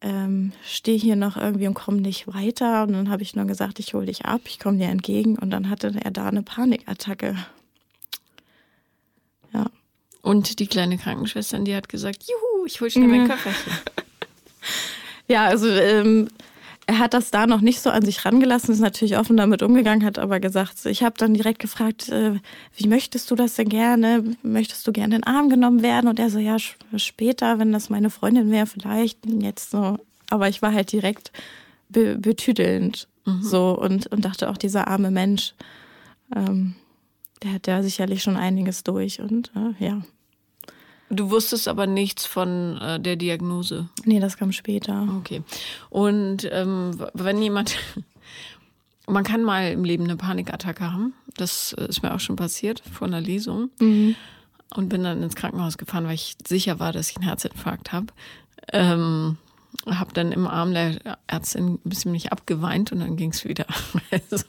ähm, 0.00 0.52
stehe 0.64 0.98
hier 0.98 1.16
noch 1.16 1.36
irgendwie 1.36 1.66
und 1.66 1.74
komme 1.74 2.00
nicht 2.00 2.28
weiter. 2.28 2.84
Und 2.84 2.92
dann 2.92 3.10
habe 3.10 3.22
ich 3.22 3.34
nur 3.34 3.46
gesagt, 3.46 3.78
ich 3.78 3.94
hole 3.94 4.06
dich 4.06 4.24
ab, 4.24 4.42
ich 4.46 4.58
komme 4.58 4.78
dir 4.78 4.88
entgegen. 4.88 5.36
Und 5.38 5.50
dann 5.50 5.68
hatte 5.68 5.94
er 6.02 6.10
da 6.10 6.26
eine 6.26 6.42
Panikattacke. 6.42 7.36
Ja. 9.52 9.66
Und 10.22 10.58
die 10.60 10.66
kleine 10.66 10.98
Krankenschwester, 10.98 11.58
die 11.60 11.74
hat 11.74 11.88
gesagt, 11.88 12.24
juhu, 12.24 12.66
ich 12.66 12.80
hole 12.80 12.90
schnell 12.90 13.08
mein 13.08 13.22
mhm. 13.22 13.28
Köfferchen. 13.28 13.72
ja, 15.28 15.46
also 15.46 15.68
ähm, 15.68 16.28
er 16.88 16.98
hat 16.98 17.12
das 17.12 17.30
da 17.30 17.46
noch 17.46 17.60
nicht 17.60 17.80
so 17.80 17.90
an 17.90 18.02
sich 18.02 18.24
rangelassen, 18.24 18.72
ist 18.72 18.80
natürlich 18.80 19.18
offen 19.18 19.36
damit 19.36 19.62
umgegangen, 19.62 20.06
hat 20.06 20.18
aber 20.18 20.40
gesagt, 20.40 20.86
ich 20.86 21.02
habe 21.02 21.16
dann 21.18 21.34
direkt 21.34 21.58
gefragt, 21.58 22.08
äh, 22.08 22.40
wie 22.76 22.88
möchtest 22.88 23.30
du 23.30 23.34
das 23.34 23.56
denn 23.56 23.68
gerne? 23.68 24.24
Möchtest 24.42 24.86
du 24.86 24.92
gerne 24.92 25.16
in 25.16 25.20
den 25.20 25.26
Arm 25.26 25.50
genommen 25.50 25.82
werden? 25.82 26.08
Und 26.08 26.18
er 26.18 26.30
so, 26.30 26.38
ja, 26.38 26.56
später, 26.96 27.58
wenn 27.58 27.72
das 27.72 27.90
meine 27.90 28.08
Freundin 28.08 28.50
wäre, 28.50 28.64
vielleicht 28.64 29.18
jetzt 29.26 29.70
so. 29.70 29.98
Aber 30.30 30.48
ich 30.48 30.62
war 30.62 30.72
halt 30.72 30.90
direkt 30.90 31.30
be 31.90 32.16
betüdelnd 32.16 33.06
mhm. 33.26 33.42
so 33.42 33.78
und, 33.78 34.06
und 34.06 34.24
dachte 34.24 34.48
auch, 34.48 34.56
dieser 34.56 34.88
arme 34.88 35.10
Mensch. 35.10 35.52
Ähm, 36.34 36.74
der 37.42 37.52
hat 37.52 37.66
ja 37.66 37.82
sicherlich 37.82 38.22
schon 38.22 38.38
einiges 38.38 38.82
durch 38.82 39.20
und 39.20 39.52
äh, 39.54 39.84
ja. 39.84 40.00
Du 41.10 41.30
wusstest 41.30 41.68
aber 41.68 41.86
nichts 41.86 42.26
von 42.26 42.78
äh, 42.78 43.00
der 43.00 43.16
Diagnose. 43.16 43.88
Nee, 44.04 44.20
das 44.20 44.36
kam 44.36 44.52
später. 44.52 45.08
Okay. 45.18 45.42
Und 45.90 46.48
ähm, 46.52 46.98
wenn 47.14 47.40
jemand, 47.40 47.76
man 49.06 49.24
kann 49.24 49.42
mal 49.42 49.72
im 49.72 49.84
Leben 49.84 50.04
eine 50.04 50.16
Panikattacke 50.16 50.92
haben. 50.92 51.14
Das 51.36 51.72
äh, 51.74 51.86
ist 51.86 52.02
mir 52.02 52.14
auch 52.14 52.20
schon 52.20 52.36
passiert 52.36 52.82
vor 52.92 53.06
einer 53.06 53.20
Lesung. 53.20 53.70
Mhm. 53.80 54.16
Und 54.74 54.90
bin 54.90 55.02
dann 55.02 55.22
ins 55.22 55.34
Krankenhaus 55.34 55.78
gefahren, 55.78 56.04
weil 56.04 56.14
ich 56.14 56.36
sicher 56.46 56.78
war, 56.78 56.92
dass 56.92 57.10
ich 57.10 57.16
einen 57.16 57.26
Herzinfarkt 57.26 57.90
habe. 57.90 58.08
Ähm, 58.70 59.38
habe 59.86 60.12
dann 60.12 60.32
im 60.32 60.46
Arm 60.46 60.74
der 60.74 60.98
Ärztin 61.26 61.74
ein 61.74 61.88
bisschen 61.88 62.12
mich 62.12 62.32
abgeweint 62.32 62.92
und 62.92 63.00
dann 63.00 63.16
ging 63.16 63.30
es 63.30 63.44
wieder. 63.44 63.66
Also, 64.10 64.44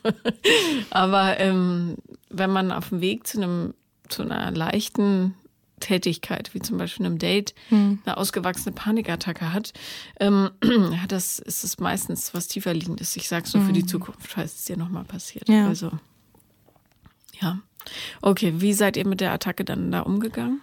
aber 0.90 1.40
ähm, 1.40 1.96
wenn 2.30 2.50
man 2.50 2.72
auf 2.72 2.90
dem 2.90 3.02
Weg 3.02 3.28
zu 3.28 3.38
einem 3.38 3.74
zu 4.10 4.24
einer 4.24 4.52
leichten 4.52 5.36
Tätigkeit, 5.80 6.54
wie 6.54 6.60
zum 6.60 6.78
Beispiel 6.78 7.06
einem 7.06 7.18
Date, 7.18 7.54
hm. 7.70 8.00
eine 8.06 8.18
ausgewachsene 8.18 8.74
Panikattacke 8.74 9.54
hat, 9.54 9.74
ähm, 10.20 10.52
das 11.08 11.40
ist 11.40 11.64
es 11.64 11.80
meistens 11.80 12.34
was 12.34 12.48
tiefer 12.48 12.74
liegendes. 12.74 13.16
Ich 13.16 13.28
sage 13.28 13.48
so 13.48 13.60
hm. 13.60 13.68
für 13.68 13.74
die 13.74 13.82
hm. 13.82 13.88
Zukunft, 13.88 14.28
falls 14.28 14.56
es 14.56 14.66
dir 14.66 14.78
nochmal 14.78 15.06
passiert. 15.06 15.48
Ja. 15.50 15.68
Also, 15.68 15.92
ja. 17.42 17.60
Okay, 18.22 18.54
wie 18.58 18.74
seid 18.74 18.98
ihr 18.98 19.08
mit 19.08 19.22
der 19.22 19.32
Attacke 19.32 19.64
dann 19.64 19.92
da 19.92 20.02
umgegangen? 20.02 20.62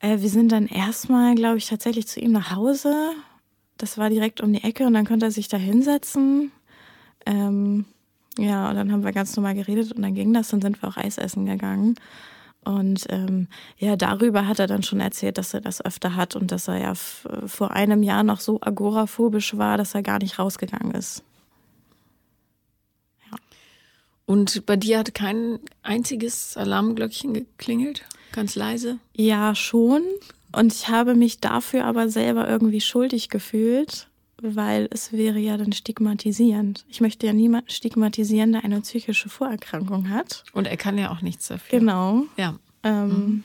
Äh, 0.00 0.20
wir 0.20 0.28
sind 0.28 0.52
dann 0.52 0.66
erstmal, 0.66 1.34
glaube 1.34 1.58
ich, 1.58 1.66
tatsächlich 1.66 2.06
zu 2.06 2.20
ihm 2.20 2.32
nach 2.32 2.54
Hause 2.54 3.14
das 3.82 3.98
war 3.98 4.10
direkt 4.10 4.40
um 4.40 4.52
die 4.52 4.62
Ecke 4.62 4.86
und 4.86 4.94
dann 4.94 5.04
konnte 5.04 5.26
er 5.26 5.32
sich 5.32 5.48
da 5.48 5.56
hinsetzen. 5.56 6.52
Ähm, 7.26 7.84
ja, 8.38 8.70
und 8.70 8.76
dann 8.76 8.92
haben 8.92 9.04
wir 9.04 9.10
ganz 9.10 9.36
normal 9.36 9.56
geredet 9.56 9.90
und 9.90 10.02
dann 10.02 10.14
ging 10.14 10.32
das, 10.32 10.48
dann 10.48 10.62
sind 10.62 10.80
wir 10.80 10.88
auch 10.88 10.96
Eis 10.96 11.18
essen 11.18 11.46
gegangen. 11.46 11.96
Und 12.64 13.06
ähm, 13.08 13.48
ja, 13.76 13.96
darüber 13.96 14.46
hat 14.46 14.60
er 14.60 14.68
dann 14.68 14.82
schon 14.82 15.00
erzählt, 15.00 15.36
dass 15.36 15.52
er 15.52 15.60
das 15.60 15.84
öfter 15.84 16.14
hat 16.14 16.36
und 16.36 16.52
dass 16.52 16.68
er 16.68 16.78
ja 16.78 16.94
vor 16.94 17.72
einem 17.72 18.02
Jahr 18.02 18.22
noch 18.22 18.40
so 18.40 18.60
agoraphobisch 18.60 19.56
war, 19.56 19.76
dass 19.76 19.94
er 19.94 20.02
gar 20.02 20.18
nicht 20.18 20.38
rausgegangen 20.38 20.92
ist. 20.92 21.24
Ja. 23.30 23.38
Und 24.26 24.64
bei 24.64 24.76
dir 24.76 25.00
hat 25.00 25.12
kein 25.12 25.58
einziges 25.82 26.56
Alarmglöckchen 26.56 27.34
geklingelt? 27.34 28.04
Ganz 28.30 28.54
leise? 28.54 28.98
Ja, 29.14 29.56
schon. 29.56 30.02
Und 30.52 30.72
ich 30.72 30.88
habe 30.88 31.14
mich 31.14 31.40
dafür 31.40 31.84
aber 31.84 32.08
selber 32.08 32.48
irgendwie 32.48 32.80
schuldig 32.80 33.28
gefühlt, 33.28 34.06
weil 34.42 34.88
es 34.90 35.12
wäre 35.12 35.38
ja 35.38 35.56
dann 35.56 35.72
stigmatisierend. 35.72 36.84
Ich 36.88 37.00
möchte 37.00 37.26
ja 37.26 37.32
niemanden 37.32 37.70
stigmatisieren, 37.70 38.52
der 38.52 38.64
eine 38.64 38.80
psychische 38.80 39.28
Vorerkrankung 39.28 40.10
hat. 40.10 40.44
Und 40.52 40.66
er 40.66 40.76
kann 40.76 40.98
ja 40.98 41.10
auch 41.10 41.22
nichts 41.22 41.48
dafür. 41.48 41.78
Genau. 41.78 42.24
Ja. 42.36 42.56
Ähm, 42.82 43.08
mhm. 43.08 43.44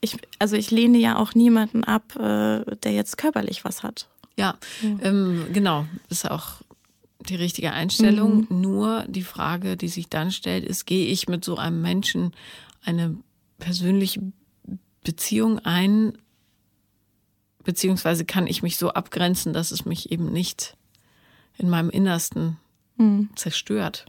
ich, 0.00 0.16
also 0.38 0.56
ich 0.56 0.70
lehne 0.70 0.98
ja 0.98 1.16
auch 1.16 1.34
niemanden 1.34 1.84
ab, 1.84 2.16
äh, 2.16 2.64
der 2.76 2.92
jetzt 2.92 3.18
körperlich 3.18 3.64
was 3.64 3.82
hat. 3.82 4.08
Ja, 4.36 4.56
ja. 4.82 4.96
Ähm, 5.02 5.46
genau. 5.52 5.86
Ist 6.08 6.30
auch 6.30 6.62
die 7.28 7.36
richtige 7.36 7.72
Einstellung. 7.72 8.46
Mhm. 8.48 8.60
Nur 8.60 9.04
die 9.06 9.22
Frage, 9.22 9.76
die 9.76 9.88
sich 9.88 10.08
dann 10.08 10.30
stellt, 10.30 10.64
ist, 10.64 10.86
gehe 10.86 11.06
ich 11.06 11.28
mit 11.28 11.44
so 11.44 11.56
einem 11.56 11.82
Menschen 11.82 12.32
eine 12.82 13.16
persönliche 13.58 14.22
Beziehung 15.04 15.58
ein, 15.60 16.18
beziehungsweise 17.70 18.24
kann 18.24 18.48
ich 18.48 18.64
mich 18.64 18.76
so 18.76 18.90
abgrenzen, 18.90 19.52
dass 19.52 19.70
es 19.70 19.84
mich 19.84 20.10
eben 20.10 20.32
nicht 20.32 20.76
in 21.56 21.70
meinem 21.70 21.88
Innersten 21.88 22.56
mhm. 22.96 23.28
zerstört. 23.36 24.06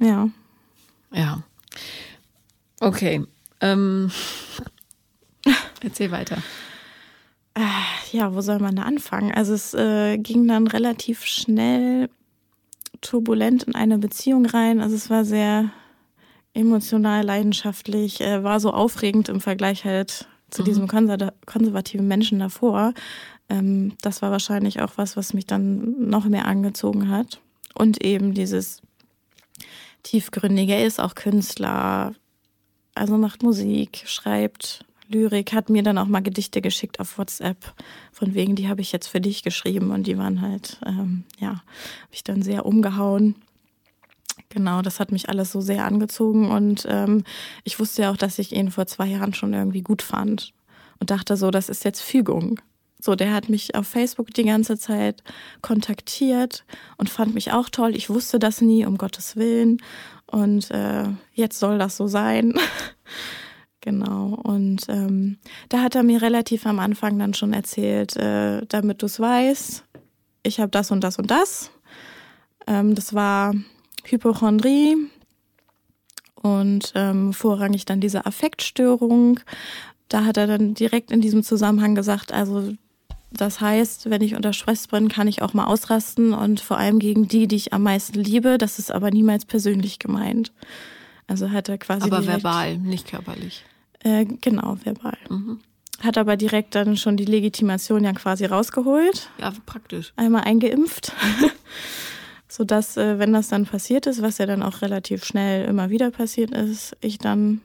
Ja. 0.00 0.28
Ja. 1.12 1.44
Okay. 2.80 3.24
Ähm, 3.60 4.10
erzähl 5.80 6.10
weiter. 6.10 6.38
Äh, 7.54 7.60
ja, 8.10 8.34
wo 8.34 8.40
soll 8.40 8.58
man 8.58 8.74
da 8.74 8.82
anfangen? 8.82 9.32
Also 9.32 9.54
es 9.54 9.74
äh, 9.74 10.18
ging 10.18 10.48
dann 10.48 10.66
relativ 10.66 11.24
schnell 11.24 12.10
turbulent 13.00 13.62
in 13.62 13.76
eine 13.76 13.98
Beziehung 13.98 14.44
rein. 14.44 14.80
Also 14.80 14.96
es 14.96 15.08
war 15.08 15.24
sehr 15.24 15.70
emotional, 16.52 17.24
leidenschaftlich, 17.24 18.20
äh, 18.20 18.42
war 18.42 18.58
so 18.58 18.72
aufregend 18.72 19.28
im 19.28 19.40
Vergleich 19.40 19.84
halt 19.84 20.26
zu 20.50 20.62
mhm. 20.62 20.66
diesem 20.66 20.88
konservativen 20.88 22.08
Menschen 22.08 22.38
davor. 22.38 22.94
Ähm, 23.48 23.92
das 24.02 24.22
war 24.22 24.30
wahrscheinlich 24.30 24.80
auch 24.80 24.92
was, 24.96 25.16
was 25.16 25.34
mich 25.34 25.46
dann 25.46 26.08
noch 26.08 26.26
mehr 26.26 26.46
angezogen 26.46 27.08
hat. 27.08 27.40
Und 27.74 28.04
eben 28.04 28.34
dieses 28.34 28.82
tiefgründige, 30.02 30.74
er 30.74 30.86
ist 30.86 31.00
auch 31.00 31.14
Künstler, 31.14 32.14
also 32.94 33.16
macht 33.18 33.42
Musik, 33.42 34.02
schreibt 34.06 34.84
Lyrik, 35.08 35.52
hat 35.52 35.70
mir 35.70 35.82
dann 35.82 35.96
auch 35.96 36.06
mal 36.06 36.20
Gedichte 36.20 36.60
geschickt 36.60 37.00
auf 37.00 37.16
WhatsApp. 37.18 37.74
Von 38.12 38.34
wegen, 38.34 38.56
die 38.56 38.68
habe 38.68 38.82
ich 38.82 38.92
jetzt 38.92 39.06
für 39.06 39.20
dich 39.20 39.42
geschrieben 39.42 39.90
und 39.90 40.06
die 40.06 40.18
waren 40.18 40.42
halt, 40.42 40.78
ähm, 40.84 41.24
ja, 41.38 41.48
habe 41.48 42.12
ich 42.12 42.24
dann 42.24 42.42
sehr 42.42 42.66
umgehauen. 42.66 43.34
Genau, 44.50 44.80
das 44.82 44.98
hat 44.98 45.12
mich 45.12 45.28
alles 45.28 45.52
so 45.52 45.60
sehr 45.60 45.84
angezogen 45.84 46.50
und 46.50 46.86
ähm, 46.88 47.24
ich 47.64 47.78
wusste 47.78 48.02
ja 48.02 48.10
auch, 48.10 48.16
dass 48.16 48.38
ich 48.38 48.52
ihn 48.52 48.70
vor 48.70 48.86
zwei 48.86 49.06
Jahren 49.06 49.34
schon 49.34 49.52
irgendwie 49.52 49.82
gut 49.82 50.00
fand 50.00 50.54
und 51.00 51.10
dachte 51.10 51.36
so, 51.36 51.50
das 51.50 51.68
ist 51.68 51.84
jetzt 51.84 52.00
Fügung. 52.00 52.60
So, 53.00 53.14
der 53.14 53.32
hat 53.32 53.48
mich 53.48 53.74
auf 53.76 53.86
Facebook 53.86 54.34
die 54.34 54.44
ganze 54.44 54.76
Zeit 54.76 55.22
kontaktiert 55.62 56.64
und 56.96 57.08
fand 57.08 57.34
mich 57.34 57.52
auch 57.52 57.68
toll. 57.68 57.94
Ich 57.94 58.10
wusste 58.10 58.40
das 58.40 58.60
nie, 58.60 58.86
um 58.86 58.98
Gottes 58.98 59.36
Willen. 59.36 59.80
Und 60.26 60.70
äh, 60.72 61.04
jetzt 61.32 61.60
soll 61.60 61.78
das 61.78 61.96
so 61.96 62.06
sein. 62.06 62.54
Genau. 63.80 64.34
Und 64.42 64.86
ähm, 64.88 65.38
da 65.68 65.80
hat 65.80 65.94
er 65.94 66.02
mir 66.02 66.20
relativ 66.20 66.66
am 66.66 66.80
Anfang 66.80 67.18
dann 67.18 67.32
schon 67.32 67.52
erzählt, 67.52 68.16
äh, 68.16 68.66
damit 68.66 69.00
du 69.00 69.06
es 69.06 69.20
weißt, 69.20 69.84
ich 70.42 70.60
habe 70.60 70.70
das 70.70 70.90
und 70.90 71.02
das 71.04 71.18
und 71.18 71.30
das. 71.30 71.70
Ähm, 72.66 72.96
das 72.96 73.14
war 73.14 73.54
Hypochondrie 74.10 74.96
und 76.34 76.92
ähm, 76.94 77.32
vorrangig 77.32 77.84
dann 77.84 78.00
diese 78.00 78.26
Affektstörung. 78.26 79.40
Da 80.08 80.24
hat 80.24 80.36
er 80.36 80.46
dann 80.46 80.74
direkt 80.74 81.10
in 81.10 81.20
diesem 81.20 81.42
Zusammenhang 81.42 81.94
gesagt, 81.94 82.32
also 82.32 82.72
das 83.30 83.60
heißt, 83.60 84.08
wenn 84.08 84.22
ich 84.22 84.34
unter 84.34 84.52
Stress 84.52 84.86
bin, 84.86 85.08
kann 85.08 85.28
ich 85.28 85.42
auch 85.42 85.52
mal 85.52 85.66
ausrasten 85.66 86.32
und 86.32 86.60
vor 86.60 86.78
allem 86.78 86.98
gegen 86.98 87.28
die, 87.28 87.46
die 87.46 87.56
ich 87.56 87.72
am 87.72 87.82
meisten 87.82 88.18
liebe. 88.18 88.56
Das 88.56 88.78
ist 88.78 88.90
aber 88.90 89.10
niemals 89.10 89.44
persönlich 89.44 89.98
gemeint. 89.98 90.52
Also 91.26 91.50
hat 91.50 91.68
er 91.68 91.76
quasi. 91.76 92.04
Aber 92.04 92.20
direkt, 92.20 92.42
verbal, 92.42 92.78
nicht 92.78 93.08
körperlich. 93.08 93.64
Äh, 94.00 94.24
genau, 94.24 94.78
verbal. 94.82 95.18
Mhm. 95.28 95.60
Hat 96.00 96.16
aber 96.16 96.36
direkt 96.36 96.74
dann 96.74 96.96
schon 96.96 97.16
die 97.16 97.24
Legitimation 97.24 98.04
ja 98.04 98.12
quasi 98.12 98.46
rausgeholt. 98.46 99.28
Ja, 99.38 99.52
praktisch. 99.66 100.12
Einmal 100.16 100.44
eingeimpft. 100.44 101.12
Sodass, 102.48 102.96
äh, 102.96 103.18
wenn 103.18 103.32
das 103.32 103.48
dann 103.48 103.66
passiert 103.66 104.06
ist, 104.06 104.22
was 104.22 104.38
ja 104.38 104.46
dann 104.46 104.62
auch 104.62 104.82
relativ 104.82 105.24
schnell 105.24 105.66
immer 105.66 105.90
wieder 105.90 106.10
passiert 106.10 106.50
ist, 106.50 106.96
ich 107.00 107.18
dann, 107.18 107.60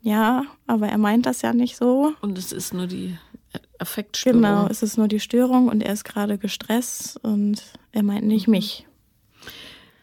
ja, 0.00 0.44
aber 0.66 0.88
er 0.88 0.98
meint 0.98 1.26
das 1.26 1.42
ja 1.42 1.52
nicht 1.52 1.76
so. 1.76 2.14
Und 2.22 2.38
es 2.38 2.52
ist 2.52 2.72
nur 2.72 2.86
die 2.86 3.18
Affektstörung. 3.78 4.40
Genau, 4.40 4.66
es 4.68 4.82
ist 4.82 4.96
nur 4.96 5.08
die 5.08 5.20
Störung 5.20 5.68
und 5.68 5.82
er 5.82 5.92
ist 5.92 6.04
gerade 6.04 6.38
gestresst 6.38 7.22
und 7.22 7.62
er 7.92 8.02
meint 8.02 8.26
nicht 8.26 8.46
mhm. 8.46 8.52
mich. 8.52 8.86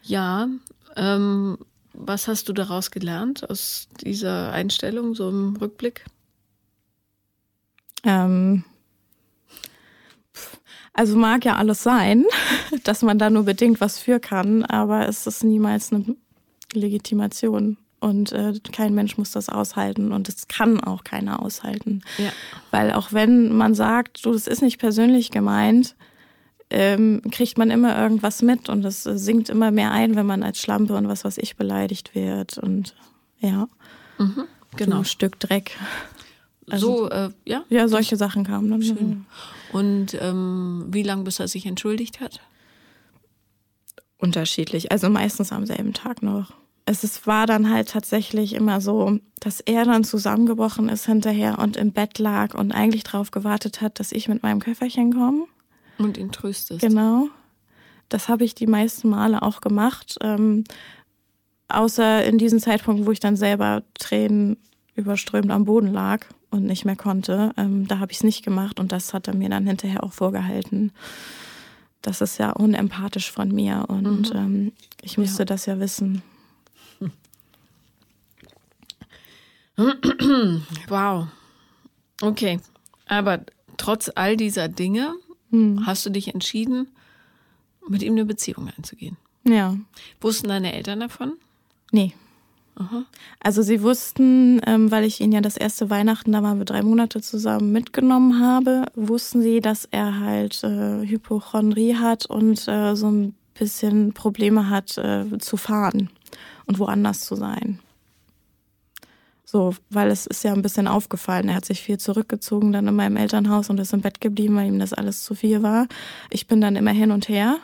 Ja, 0.02 0.48
ähm, 0.96 1.58
was 1.92 2.28
hast 2.28 2.48
du 2.48 2.52
daraus 2.52 2.90
gelernt 2.90 3.48
aus 3.48 3.88
dieser 4.00 4.52
Einstellung, 4.52 5.14
so 5.14 5.28
im 5.28 5.56
Rückblick? 5.56 6.04
Ähm, 8.04 8.64
also 10.92 11.16
mag 11.16 11.44
ja 11.44 11.56
alles 11.56 11.82
sein, 11.82 12.24
dass 12.84 13.02
man 13.02 13.18
da 13.18 13.30
nur 13.30 13.44
bedingt 13.44 13.80
was 13.80 13.98
für 13.98 14.20
kann, 14.20 14.64
aber 14.64 15.08
es 15.08 15.26
ist 15.26 15.44
niemals 15.44 15.92
eine 15.92 16.16
Legitimation. 16.72 17.76
Und 18.00 18.32
äh, 18.32 18.54
kein 18.72 18.94
Mensch 18.94 19.18
muss 19.18 19.32
das 19.32 19.50
aushalten 19.50 20.12
und 20.12 20.28
es 20.28 20.48
kann 20.48 20.80
auch 20.80 21.04
keiner 21.04 21.42
aushalten. 21.42 22.00
Ja. 22.16 22.30
Weil 22.70 22.92
auch 22.92 23.12
wenn 23.12 23.54
man 23.54 23.74
sagt, 23.74 24.24
du, 24.24 24.32
das 24.32 24.46
ist 24.46 24.62
nicht 24.62 24.78
persönlich 24.78 25.30
gemeint, 25.30 25.96
ähm, 26.70 27.20
kriegt 27.30 27.58
man 27.58 27.70
immer 27.70 27.98
irgendwas 28.00 28.40
mit 28.40 28.70
und 28.70 28.84
es 28.86 29.02
sinkt 29.02 29.50
immer 29.50 29.70
mehr 29.70 29.90
ein, 29.90 30.16
wenn 30.16 30.24
man 30.24 30.42
als 30.42 30.60
Schlampe 30.60 30.94
und 30.94 31.08
was 31.08 31.24
weiß 31.24 31.36
ich 31.38 31.56
beleidigt 31.56 32.14
wird 32.14 32.56
und 32.56 32.94
ja, 33.40 33.68
mhm, 34.18 34.44
genau. 34.76 34.96
So 34.96 35.02
ein 35.02 35.04
Stück 35.04 35.40
Dreck. 35.40 35.76
Also, 36.70 37.08
so, 37.08 37.10
äh, 37.10 37.30
ja? 37.44 37.64
Ja, 37.68 37.88
solche 37.88 38.16
Sachen 38.16 38.44
kamen 38.44 38.70
dann. 38.70 38.82
Schön. 38.82 39.26
Und 39.72 40.16
ähm, 40.20 40.86
wie 40.88 41.02
lange 41.02 41.24
bis 41.24 41.40
er 41.40 41.48
sich 41.48 41.66
entschuldigt 41.66 42.20
hat? 42.20 42.40
Unterschiedlich, 44.18 44.92
also 44.92 45.08
meistens 45.08 45.52
am 45.52 45.64
selben 45.66 45.94
Tag 45.94 46.22
noch. 46.22 46.52
Es 46.86 47.04
ist, 47.04 47.26
war 47.26 47.46
dann 47.46 47.70
halt 47.70 47.88
tatsächlich 47.88 48.54
immer 48.54 48.80
so, 48.80 49.18
dass 49.38 49.60
er 49.60 49.84
dann 49.84 50.02
zusammengebrochen 50.02 50.88
ist 50.88 51.06
hinterher 51.06 51.58
und 51.58 51.76
im 51.76 51.92
Bett 51.92 52.18
lag 52.18 52.54
und 52.54 52.72
eigentlich 52.72 53.04
darauf 53.04 53.30
gewartet 53.30 53.80
hat, 53.80 54.00
dass 54.00 54.12
ich 54.12 54.28
mit 54.28 54.42
meinem 54.42 54.60
Köfferchen 54.60 55.12
komme. 55.12 55.44
Und 55.98 56.18
ihn 56.18 56.32
tröstest. 56.32 56.80
Genau. 56.80 57.28
Das 58.08 58.28
habe 58.28 58.44
ich 58.44 58.54
die 58.54 58.66
meisten 58.66 59.08
Male 59.08 59.42
auch 59.42 59.60
gemacht. 59.60 60.16
Ähm, 60.20 60.64
außer 61.68 62.24
in 62.24 62.38
diesen 62.38 62.58
Zeitpunkten, 62.58 63.06
wo 63.06 63.12
ich 63.12 63.20
dann 63.20 63.36
selber 63.36 63.84
Tränen 63.98 64.56
überströmt 64.96 65.50
am 65.50 65.64
Boden 65.64 65.92
lag 65.92 66.26
und 66.50 66.64
nicht 66.64 66.84
mehr 66.84 66.96
konnte. 66.96 67.52
Ähm, 67.56 67.86
da 67.88 67.98
habe 67.98 68.12
ich 68.12 68.18
es 68.18 68.24
nicht 68.24 68.44
gemacht 68.44 68.80
und 68.80 68.92
das 68.92 69.14
hat 69.14 69.28
er 69.28 69.34
mir 69.34 69.48
dann 69.48 69.66
hinterher 69.66 70.02
auch 70.04 70.12
vorgehalten. 70.12 70.92
Das 72.02 72.20
ist 72.20 72.38
ja 72.38 72.50
unempathisch 72.50 73.30
von 73.30 73.48
mir 73.48 73.84
und 73.88 74.32
mhm. 74.32 74.38
ähm, 74.38 74.72
ich 75.02 75.18
müsste 75.18 75.42
ja. 75.42 75.46
das 75.46 75.66
ja 75.66 75.78
wissen. 75.78 76.22
Wow. 80.88 81.28
Okay. 82.20 82.60
Aber 83.06 83.40
trotz 83.76 84.10
all 84.14 84.36
dieser 84.36 84.68
Dinge 84.68 85.14
hm. 85.50 85.86
hast 85.86 86.04
du 86.04 86.10
dich 86.10 86.34
entschieden, 86.34 86.88
mit 87.88 88.02
ihm 88.02 88.12
eine 88.12 88.24
Beziehung 88.24 88.70
einzugehen. 88.76 89.16
Ja. 89.44 89.76
Wussten 90.20 90.48
deine 90.48 90.74
Eltern 90.74 91.00
davon? 91.00 91.32
Nee. 91.92 92.12
Also 93.40 93.62
sie 93.62 93.82
wussten, 93.82 94.60
ähm, 94.66 94.90
weil 94.90 95.04
ich 95.04 95.20
ihn 95.20 95.32
ja 95.32 95.40
das 95.40 95.56
erste 95.56 95.90
Weihnachten, 95.90 96.32
da 96.32 96.42
waren 96.42 96.58
wir 96.58 96.64
drei 96.64 96.82
Monate 96.82 97.20
zusammen 97.20 97.72
mitgenommen 97.72 98.40
habe, 98.40 98.86
wussten 98.94 99.42
sie, 99.42 99.60
dass 99.60 99.86
er 99.90 100.20
halt 100.20 100.62
äh, 100.64 101.06
Hypochondrie 101.06 101.96
hat 101.96 102.26
und 102.26 102.66
äh, 102.68 102.94
so 102.94 103.10
ein 103.10 103.34
bisschen 103.54 104.12
Probleme 104.12 104.70
hat 104.70 104.96
äh, 104.98 105.38
zu 105.38 105.56
fahren 105.56 106.10
und 106.66 106.78
woanders 106.78 107.20
zu 107.20 107.34
sein. 107.34 107.78
So, 109.44 109.74
weil 109.90 110.10
es 110.10 110.26
ist 110.26 110.44
ja 110.44 110.52
ein 110.52 110.62
bisschen 110.62 110.86
aufgefallen. 110.86 111.48
Er 111.48 111.56
hat 111.56 111.64
sich 111.64 111.80
viel 111.80 111.98
zurückgezogen 111.98 112.72
dann 112.72 112.86
in 112.86 112.94
meinem 112.94 113.16
Elternhaus 113.16 113.68
und 113.68 113.80
ist 113.80 113.92
im 113.92 114.00
Bett 114.00 114.20
geblieben, 114.20 114.54
weil 114.54 114.68
ihm 114.68 114.78
das 114.78 114.92
alles 114.92 115.24
zu 115.24 115.34
viel 115.34 115.64
war. 115.64 115.88
Ich 116.30 116.46
bin 116.46 116.60
dann 116.60 116.76
immer 116.76 116.92
hin 116.92 117.10
und 117.10 117.28
her 117.28 117.58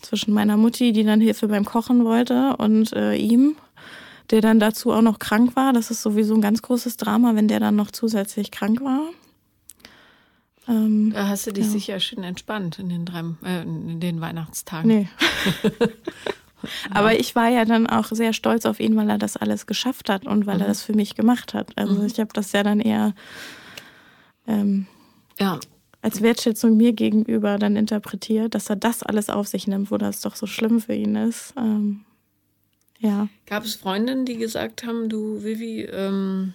zwischen 0.00 0.32
meiner 0.32 0.56
Mutti, 0.56 0.92
die 0.92 1.02
dann 1.02 1.20
Hilfe 1.20 1.48
beim 1.48 1.64
Kochen 1.64 2.04
wollte, 2.04 2.56
und 2.58 2.92
äh, 2.92 3.14
ihm, 3.14 3.56
der 4.30 4.40
dann 4.40 4.60
dazu 4.60 4.92
auch 4.92 5.02
noch 5.02 5.18
krank 5.18 5.56
war. 5.56 5.72
Das 5.72 5.90
ist 5.90 6.02
sowieso 6.02 6.34
ein 6.34 6.40
ganz 6.40 6.62
großes 6.62 6.96
Drama, 6.96 7.34
wenn 7.34 7.48
der 7.48 7.60
dann 7.60 7.76
noch 7.76 7.90
zusätzlich 7.90 8.50
krank 8.50 8.80
war. 8.80 9.02
Ähm, 10.68 11.12
da 11.12 11.28
hast 11.28 11.46
du 11.46 11.52
dich 11.52 11.66
ja. 11.66 11.70
sicher 11.70 12.00
schön 12.00 12.24
entspannt 12.24 12.78
in 12.78 12.88
den, 12.88 13.04
drei, 13.04 13.22
äh, 13.44 13.62
in 13.62 14.00
den 14.00 14.20
Weihnachtstagen. 14.20 14.88
Nee. 14.88 15.08
Aber 16.90 17.18
ich 17.18 17.36
war 17.36 17.48
ja 17.48 17.64
dann 17.64 17.86
auch 17.86 18.06
sehr 18.06 18.32
stolz 18.32 18.66
auf 18.66 18.80
ihn, 18.80 18.96
weil 18.96 19.08
er 19.08 19.18
das 19.18 19.36
alles 19.36 19.66
geschafft 19.66 20.08
hat 20.08 20.26
und 20.26 20.46
weil 20.46 20.56
mhm. 20.56 20.62
er 20.62 20.68
das 20.68 20.82
für 20.82 20.94
mich 20.94 21.14
gemacht 21.14 21.54
hat. 21.54 21.70
Also 21.76 21.94
mhm. 21.94 22.06
ich 22.06 22.18
habe 22.18 22.30
das 22.32 22.52
ja 22.52 22.62
dann 22.62 22.80
eher 22.80 23.14
ähm, 24.48 24.86
ja. 25.38 25.60
als 26.02 26.22
Wertschätzung 26.22 26.76
mir 26.76 26.92
gegenüber 26.92 27.58
dann 27.58 27.76
interpretiert, 27.76 28.54
dass 28.54 28.68
er 28.68 28.76
das 28.76 29.02
alles 29.02 29.30
auf 29.30 29.46
sich 29.46 29.68
nimmt, 29.68 29.90
wo 29.90 29.98
das 29.98 30.20
doch 30.20 30.34
so 30.34 30.46
schlimm 30.46 30.80
für 30.80 30.94
ihn 30.94 31.14
ist. 31.14 31.54
Ähm, 31.56 32.05
ja. 32.98 33.28
Gab 33.46 33.64
es 33.64 33.74
Freundinnen, 33.74 34.24
die 34.24 34.36
gesagt 34.36 34.84
haben, 34.84 35.08
du 35.08 35.42
Vivi, 35.44 35.82
ähm, 35.82 36.54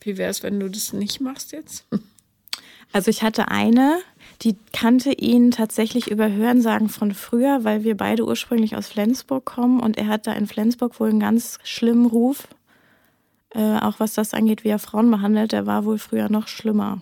wie 0.00 0.16
wäre 0.16 0.30
es, 0.30 0.42
wenn 0.42 0.58
du 0.58 0.68
das 0.68 0.92
nicht 0.92 1.20
machst 1.20 1.52
jetzt? 1.52 1.84
Also 2.92 3.08
ich 3.08 3.22
hatte 3.22 3.46
eine, 3.48 4.00
die 4.42 4.56
kannte 4.72 5.12
ihn 5.12 5.52
tatsächlich 5.52 6.10
über 6.10 6.28
Hörensagen 6.28 6.88
von 6.88 7.14
früher, 7.14 7.62
weil 7.62 7.84
wir 7.84 7.96
beide 7.96 8.26
ursprünglich 8.26 8.74
aus 8.74 8.88
Flensburg 8.88 9.44
kommen 9.44 9.78
und 9.78 9.96
er 9.96 10.08
hat 10.08 10.26
da 10.26 10.32
in 10.32 10.48
Flensburg 10.48 10.98
wohl 10.98 11.10
einen 11.10 11.20
ganz 11.20 11.60
schlimmen 11.62 12.06
Ruf. 12.06 12.48
Äh, 13.50 13.78
auch 13.78 14.00
was 14.00 14.14
das 14.14 14.34
angeht, 14.34 14.64
wie 14.64 14.70
er 14.70 14.80
Frauen 14.80 15.08
behandelt, 15.08 15.52
der 15.52 15.66
war 15.66 15.84
wohl 15.84 15.98
früher 15.98 16.28
noch 16.28 16.48
schlimmer. 16.48 17.00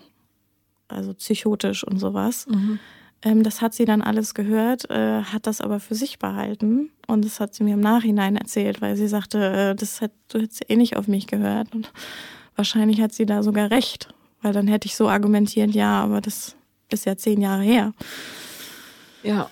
Also 0.88 1.14
psychotisch 1.14 1.84
und 1.84 1.98
sowas. 1.98 2.46
Mhm. 2.46 2.78
Ähm, 3.22 3.42
das 3.42 3.60
hat 3.60 3.74
sie 3.74 3.84
dann 3.84 4.02
alles 4.02 4.34
gehört, 4.34 4.90
äh, 4.90 5.22
hat 5.22 5.46
das 5.46 5.60
aber 5.60 5.80
für 5.80 5.94
sich 5.94 6.18
behalten. 6.18 6.90
Und 7.06 7.24
das 7.24 7.40
hat 7.40 7.54
sie 7.54 7.64
mir 7.64 7.74
im 7.74 7.80
Nachhinein 7.80 8.36
erzählt, 8.36 8.80
weil 8.80 8.96
sie 8.96 9.08
sagte, 9.08 9.38
äh, 9.38 9.74
das 9.74 10.00
hat, 10.00 10.12
du 10.28 10.40
hättest 10.40 10.70
eh 10.70 10.76
nicht 10.76 10.96
auf 10.96 11.08
mich 11.08 11.26
gehört. 11.26 11.74
Und 11.74 11.92
wahrscheinlich 12.54 13.00
hat 13.00 13.12
sie 13.12 13.26
da 13.26 13.42
sogar 13.42 13.70
recht, 13.70 14.08
weil 14.42 14.52
dann 14.52 14.68
hätte 14.68 14.86
ich 14.86 14.94
so 14.94 15.08
argumentiert, 15.08 15.72
ja, 15.72 16.02
aber 16.02 16.20
das 16.20 16.54
ist 16.90 17.06
ja 17.06 17.16
zehn 17.16 17.40
Jahre 17.40 17.62
her. 17.62 17.92
Ja. 19.22 19.50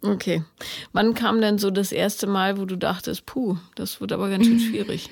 Okay. 0.00 0.42
Wann 0.92 1.14
kam 1.14 1.40
denn 1.40 1.58
so 1.58 1.70
das 1.70 1.92
erste 1.92 2.26
Mal, 2.26 2.58
wo 2.58 2.64
du 2.64 2.76
dachtest, 2.76 3.26
puh, 3.26 3.56
das 3.74 4.00
wird 4.00 4.12
aber 4.12 4.28
ganz 4.30 4.46
schön 4.46 4.60
schwierig? 4.60 5.10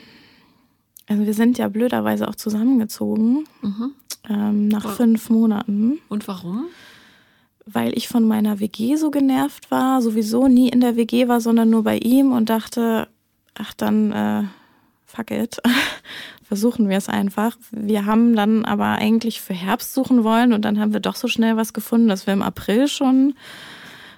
Also 1.08 1.26
wir 1.26 1.34
sind 1.34 1.58
ja 1.58 1.68
blöderweise 1.68 2.28
auch 2.28 2.34
zusammengezogen 2.34 3.44
mhm. 3.60 3.92
ähm, 4.28 4.68
nach 4.68 4.84
War 4.84 4.94
fünf 4.94 5.30
Monaten. 5.30 5.98
Und 6.08 6.28
warum? 6.28 6.66
Weil 7.64 7.96
ich 7.96 8.08
von 8.08 8.26
meiner 8.26 8.60
WG 8.60 8.96
so 8.96 9.10
genervt 9.10 9.70
war, 9.70 10.02
sowieso 10.02 10.48
nie 10.48 10.68
in 10.68 10.80
der 10.80 10.96
WG 10.96 11.28
war, 11.28 11.40
sondern 11.40 11.70
nur 11.70 11.84
bei 11.84 11.98
ihm 11.98 12.32
und 12.32 12.50
dachte, 12.50 13.08
ach 13.54 13.72
dann, 13.74 14.12
äh, 14.12 14.42
fuck 15.06 15.30
it, 15.30 15.58
versuchen 16.42 16.88
wir 16.88 16.96
es 16.96 17.08
einfach. 17.08 17.56
Wir 17.70 18.04
haben 18.06 18.34
dann 18.34 18.64
aber 18.64 18.86
eigentlich 18.86 19.40
für 19.40 19.54
Herbst 19.54 19.94
suchen 19.94 20.24
wollen 20.24 20.52
und 20.52 20.64
dann 20.64 20.80
haben 20.80 20.92
wir 20.92 21.00
doch 21.00 21.16
so 21.16 21.28
schnell 21.28 21.56
was 21.56 21.72
gefunden, 21.72 22.08
dass 22.08 22.26
wir 22.26 22.34
im 22.34 22.42
April 22.42 22.88
schon 22.88 23.34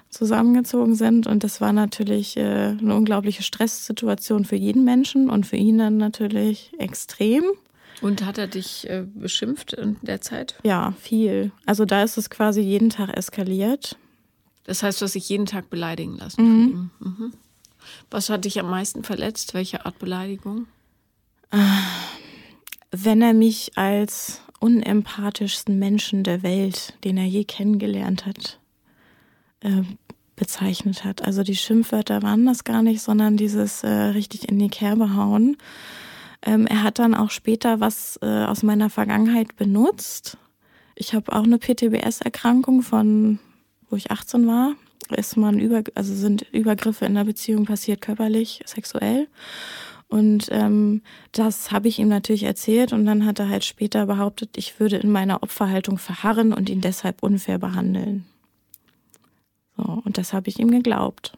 zusammengezogen 0.09 0.95
sind. 0.95 1.27
Und 1.27 1.43
das 1.43 1.61
war 1.61 1.73
natürlich 1.73 2.37
äh, 2.37 2.75
eine 2.79 2.95
unglaubliche 2.95 3.43
Stresssituation 3.43 4.45
für 4.45 4.55
jeden 4.55 4.83
Menschen 4.83 5.29
und 5.29 5.45
für 5.45 5.57
ihn 5.57 5.77
dann 5.77 5.97
natürlich 5.97 6.71
extrem. 6.77 7.43
Und 8.05 8.23
hat 8.23 8.37
er 8.37 8.45
dich 8.45 8.87
äh, 8.87 9.03
beschimpft 9.15 9.73
in 9.73 9.97
der 10.03 10.21
Zeit? 10.21 10.59
Ja, 10.61 10.93
viel. 10.99 11.51
Also 11.65 11.85
da 11.85 12.03
ist 12.03 12.19
es 12.19 12.29
quasi 12.29 12.61
jeden 12.61 12.91
Tag 12.91 13.09
eskaliert. 13.17 13.97
Das 14.65 14.83
heißt, 14.83 15.01
du 15.01 15.05
hast 15.05 15.15
dich 15.15 15.27
jeden 15.27 15.47
Tag 15.47 15.71
beleidigen 15.71 16.15
lassen 16.15 16.43
mhm. 16.43 16.61
von 16.61 16.69
ihm. 16.69 16.91
Mhm. 16.99 17.33
Was 18.11 18.29
hat 18.29 18.45
dich 18.45 18.59
am 18.59 18.69
meisten 18.69 19.03
verletzt? 19.03 19.55
Welche 19.55 19.87
Art 19.87 19.97
Beleidigung? 19.97 20.67
Wenn 22.91 23.23
er 23.23 23.33
mich 23.33 23.75
als 23.75 24.41
unempathischsten 24.59 25.79
Menschen 25.79 26.23
der 26.23 26.43
Welt, 26.43 26.93
den 27.03 27.17
er 27.17 27.25
je 27.25 27.43
kennengelernt 27.43 28.27
hat, 28.27 28.59
äh, 29.61 29.81
bezeichnet 30.35 31.03
hat. 31.05 31.25
Also 31.25 31.41
die 31.41 31.55
Schimpfwörter 31.55 32.21
waren 32.21 32.45
das 32.45 32.65
gar 32.65 32.83
nicht, 32.83 33.01
sondern 33.01 33.35
dieses 33.35 33.83
äh, 33.83 33.89
richtig 33.89 34.47
in 34.47 34.59
die 34.59 34.69
Kerbe 34.69 35.15
hauen. 35.15 35.57
Ähm, 36.45 36.67
er 36.67 36.83
hat 36.83 36.99
dann 36.99 37.15
auch 37.15 37.31
später 37.31 37.79
was 37.79 38.19
äh, 38.21 38.45
aus 38.45 38.63
meiner 38.63 38.89
Vergangenheit 38.89 39.55
benutzt. 39.55 40.37
Ich 40.95 41.13
habe 41.13 41.33
auch 41.33 41.43
eine 41.43 41.57
PTBS-Erkrankung 41.57 42.83
von, 42.83 43.39
wo 43.89 43.95
ich 43.95 44.11
18 44.11 44.47
war. 44.47 44.75
Ist 45.09 45.37
man 45.37 45.59
über, 45.59 45.83
also 45.93 46.13
sind 46.15 46.43
Übergriffe 46.51 47.05
in 47.05 47.15
der 47.15 47.25
Beziehung 47.25 47.65
passiert 47.65 48.01
körperlich, 48.01 48.61
sexuell. 48.65 49.27
Und 50.07 50.47
ähm, 50.51 51.01
das 51.31 51.71
habe 51.71 51.87
ich 51.87 51.99
ihm 51.99 52.07
natürlich 52.07 52.43
erzählt 52.43 52.93
und 52.93 53.05
dann 53.05 53.25
hat 53.25 53.39
er 53.39 53.49
halt 53.49 53.65
später 53.65 54.05
behauptet, 54.05 54.51
ich 54.55 54.79
würde 54.79 54.97
in 54.97 55.11
meiner 55.11 55.41
Opferhaltung 55.41 55.97
verharren 55.97 56.53
und 56.53 56.69
ihn 56.69 56.81
deshalb 56.81 57.23
unfair 57.23 57.57
behandeln. 57.57 58.25
So, 59.75 60.01
und 60.05 60.17
das 60.17 60.31
habe 60.31 60.47
ich 60.47 60.59
ihm 60.59 60.69
geglaubt. 60.71 61.33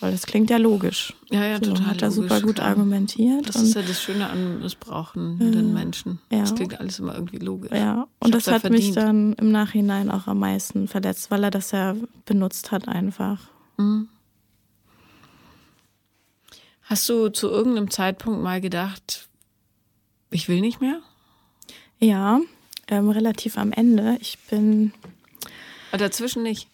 Weil 0.00 0.12
das 0.12 0.26
klingt 0.26 0.50
ja 0.50 0.56
logisch. 0.56 1.14
Ja, 1.30 1.46
ja, 1.46 1.56
so, 1.56 1.72
total. 1.72 1.86
Hat 1.86 2.02
er 2.02 2.10
super 2.10 2.40
gut 2.40 2.60
argumentiert. 2.60 3.48
Das 3.48 3.56
ist 3.56 3.74
ja 3.74 3.82
das 3.82 4.02
Schöne 4.02 4.28
an 4.28 4.60
missbrauchenden 4.60 5.70
äh, 5.70 5.72
Menschen. 5.72 6.18
Ja. 6.30 6.40
Das 6.40 6.54
klingt 6.54 6.78
alles 6.78 6.98
immer 6.98 7.14
irgendwie 7.14 7.38
logisch. 7.38 7.70
Ja, 7.72 8.06
und 8.18 8.34
das 8.34 8.46
hat 8.48 8.62
verdient. 8.62 8.84
mich 8.84 8.94
dann 8.94 9.32
im 9.34 9.50
Nachhinein 9.50 10.10
auch 10.10 10.26
am 10.26 10.40
meisten 10.40 10.88
verletzt, 10.88 11.30
weil 11.30 11.44
er 11.44 11.50
das 11.50 11.70
ja 11.70 11.94
benutzt 12.26 12.72
hat 12.72 12.88
einfach. 12.88 13.40
Mhm. 13.76 14.08
Hast 16.82 17.08
du 17.08 17.30
zu 17.30 17.48
irgendeinem 17.48 17.90
Zeitpunkt 17.90 18.42
mal 18.42 18.60
gedacht, 18.60 19.28
ich 20.30 20.48
will 20.48 20.60
nicht 20.60 20.80
mehr? 20.80 21.00
Ja, 21.98 22.40
ähm, 22.88 23.08
relativ 23.08 23.56
am 23.56 23.72
Ende. 23.72 24.18
Ich 24.20 24.38
bin. 24.50 24.92
Aber 25.90 25.98
dazwischen 25.98 26.42
nicht. 26.42 26.68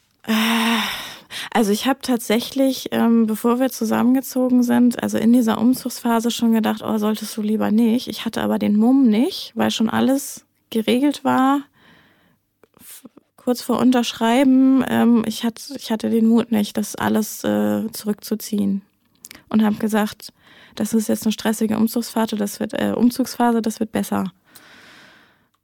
Also 1.53 1.73
ich 1.73 1.87
habe 1.87 2.01
tatsächlich, 2.03 2.88
ähm, 2.93 3.27
bevor 3.27 3.61
wir 3.61 3.71
zusammengezogen 3.71 4.62
sind, 4.62 5.03
also 5.03 5.19
in 5.19 5.33
dieser 5.33 5.59
Umzugsphase 5.59 6.31
schon 6.31 6.53
gedacht, 6.53 6.83
oh, 6.85 6.99
solltest 6.99 7.37
du 7.37 7.43
lieber 7.43 7.71
nicht. 7.71 8.09
Ich 8.09 8.25
hatte 8.25 8.43
aber 8.43 8.59
den 8.59 8.77
Mumm 8.77 9.09
nicht, 9.09 9.53
weil 9.55 9.71
schon 9.71 9.90
alles 9.90 10.45
geregelt 10.71 11.25
war. 11.25 11.62
Kurz 13.37 13.62
vor 13.62 13.79
Unterschreiben, 13.79 14.85
ähm, 14.88 15.23
ich, 15.27 15.45
hatte, 15.45 15.75
ich 15.77 15.90
hatte 15.90 16.11
den 16.11 16.27
Mut 16.27 16.53
nicht, 16.53 16.77
das 16.77 16.95
alles 16.95 17.43
äh, 17.45 17.90
zurückzuziehen. 17.93 18.83
Und 19.49 19.64
habe 19.64 19.77
gesagt, 19.77 20.33
das 20.75 20.95
ist 20.95 21.09
jetzt 21.09 21.25
eine 21.25 21.33
stressige 21.33 21.77
Umzugsphase, 21.77 22.37
das 22.37 22.61
wird 22.61 22.75
äh, 22.75 22.93
Umzugsphase, 22.97 23.62
das 23.62 23.81
wird 23.81 23.93
besser. 23.93 24.33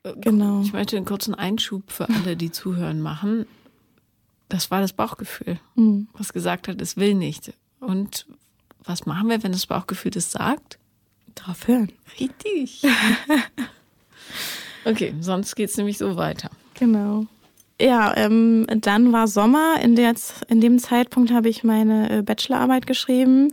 Äh, 0.02 0.14
genau. 0.20 0.62
Ich 0.62 0.72
möchte 0.72 0.96
einen 0.96 1.06
kurzen 1.06 1.34
Einschub 1.34 1.90
für 1.90 2.08
alle, 2.08 2.36
die 2.36 2.50
zuhören, 2.50 3.00
machen 3.00 3.46
das 4.48 4.70
war 4.70 4.80
das 4.80 4.92
Bauchgefühl, 4.92 5.58
mhm. 5.74 6.08
was 6.14 6.32
gesagt 6.32 6.68
hat, 6.68 6.80
es 6.80 6.96
will 6.96 7.14
nicht. 7.14 7.52
Und 7.80 8.26
was 8.84 9.06
machen 9.06 9.28
wir, 9.28 9.42
wenn 9.42 9.52
das 9.52 9.66
Bauchgefühl 9.66 10.10
das 10.10 10.30
sagt? 10.30 10.78
Drauf 11.34 11.68
hören. 11.68 11.92
Richtig. 12.18 12.82
okay, 14.84 15.14
sonst 15.20 15.54
geht 15.56 15.70
es 15.70 15.76
nämlich 15.76 15.98
so 15.98 16.16
weiter. 16.16 16.50
Genau. 16.74 17.26
Ja, 17.80 18.16
ähm, 18.16 18.66
dann 18.68 19.12
war 19.12 19.28
Sommer. 19.28 19.80
In, 19.82 19.96
der, 19.96 20.14
in 20.48 20.60
dem 20.60 20.78
Zeitpunkt 20.78 21.30
habe 21.30 21.48
ich 21.48 21.62
meine 21.62 22.18
äh, 22.18 22.22
Bachelorarbeit 22.22 22.86
geschrieben. 22.86 23.52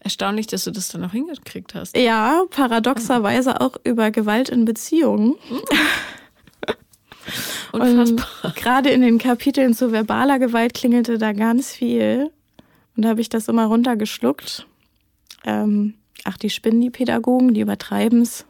Erstaunlich, 0.00 0.46
dass 0.46 0.64
du 0.64 0.70
das 0.70 0.88
dann 0.88 1.00
noch 1.00 1.12
hingekriegt 1.12 1.74
hast. 1.74 1.96
Ja, 1.96 2.42
paradoxerweise 2.50 3.62
auch 3.62 3.76
über 3.84 4.10
Gewalt 4.10 4.50
in 4.50 4.66
Beziehungen. 4.66 5.36
Mhm. 5.48 5.62
Unfassbar. 7.72 8.52
Gerade 8.54 8.90
in 8.90 9.00
den 9.00 9.18
Kapiteln 9.18 9.74
zu 9.74 9.92
verbaler 9.92 10.38
Gewalt 10.38 10.74
klingelte 10.74 11.18
da 11.18 11.32
ganz 11.32 11.72
viel. 11.72 12.30
Und 12.96 13.04
da 13.04 13.10
habe 13.10 13.20
ich 13.20 13.28
das 13.28 13.48
immer 13.48 13.66
runtergeschluckt. 13.66 14.66
Ähm, 15.44 15.94
ach, 16.24 16.36
die 16.36 16.50
spinnen 16.50 16.80
die 16.80 16.90
Pädagogen, 16.90 17.54
die 17.54 17.60
übertreiben 17.60 18.22
es. 18.22 18.46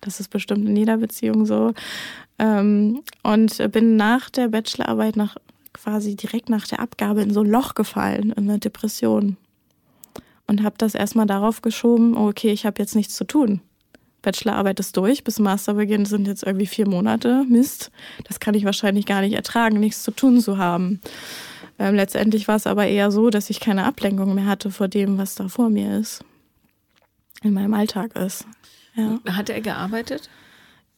Das 0.00 0.20
ist 0.20 0.28
bestimmt 0.28 0.66
in 0.66 0.76
jeder 0.76 0.96
Beziehung 0.96 1.44
so. 1.44 1.74
Ähm, 2.38 3.02
und 3.22 3.72
bin 3.72 3.96
nach 3.96 4.30
der 4.30 4.48
Bachelorarbeit 4.48 5.16
nach 5.16 5.36
quasi 5.72 6.16
direkt 6.16 6.48
nach 6.48 6.66
der 6.66 6.80
Abgabe 6.80 7.22
in 7.22 7.32
so 7.32 7.40
ein 7.40 7.50
Loch 7.50 7.74
gefallen, 7.74 8.32
in 8.32 8.48
eine 8.48 8.58
Depression. 8.58 9.36
Und 10.46 10.62
habe 10.62 10.74
das 10.78 10.94
erstmal 10.94 11.26
darauf 11.26 11.62
geschoben, 11.62 12.16
okay, 12.16 12.50
ich 12.50 12.66
habe 12.66 12.82
jetzt 12.82 12.96
nichts 12.96 13.14
zu 13.14 13.24
tun. 13.24 13.60
Bachelorarbeit 14.22 14.80
ist 14.80 14.96
durch, 14.96 15.24
bis 15.24 15.38
Masterbeginn 15.38 16.04
sind 16.04 16.26
jetzt 16.26 16.42
irgendwie 16.42 16.66
vier 16.66 16.88
Monate. 16.88 17.44
Mist, 17.48 17.90
das 18.24 18.40
kann 18.40 18.54
ich 18.54 18.64
wahrscheinlich 18.64 19.06
gar 19.06 19.20
nicht 19.22 19.34
ertragen, 19.34 19.80
nichts 19.80 20.02
zu 20.02 20.10
tun 20.10 20.40
zu 20.40 20.58
haben. 20.58 21.00
Ähm, 21.78 21.94
letztendlich 21.94 22.46
war 22.46 22.56
es 22.56 22.66
aber 22.66 22.86
eher 22.86 23.10
so, 23.10 23.30
dass 23.30 23.48
ich 23.48 23.60
keine 23.60 23.84
Ablenkung 23.84 24.34
mehr 24.34 24.46
hatte 24.46 24.70
vor 24.70 24.88
dem, 24.88 25.16
was 25.16 25.34
da 25.34 25.48
vor 25.48 25.70
mir 25.70 25.98
ist. 25.98 26.24
In 27.42 27.54
meinem 27.54 27.72
Alltag 27.72 28.16
ist. 28.16 28.44
Ja. 28.94 29.18
Hat 29.32 29.48
er 29.48 29.62
gearbeitet? 29.62 30.28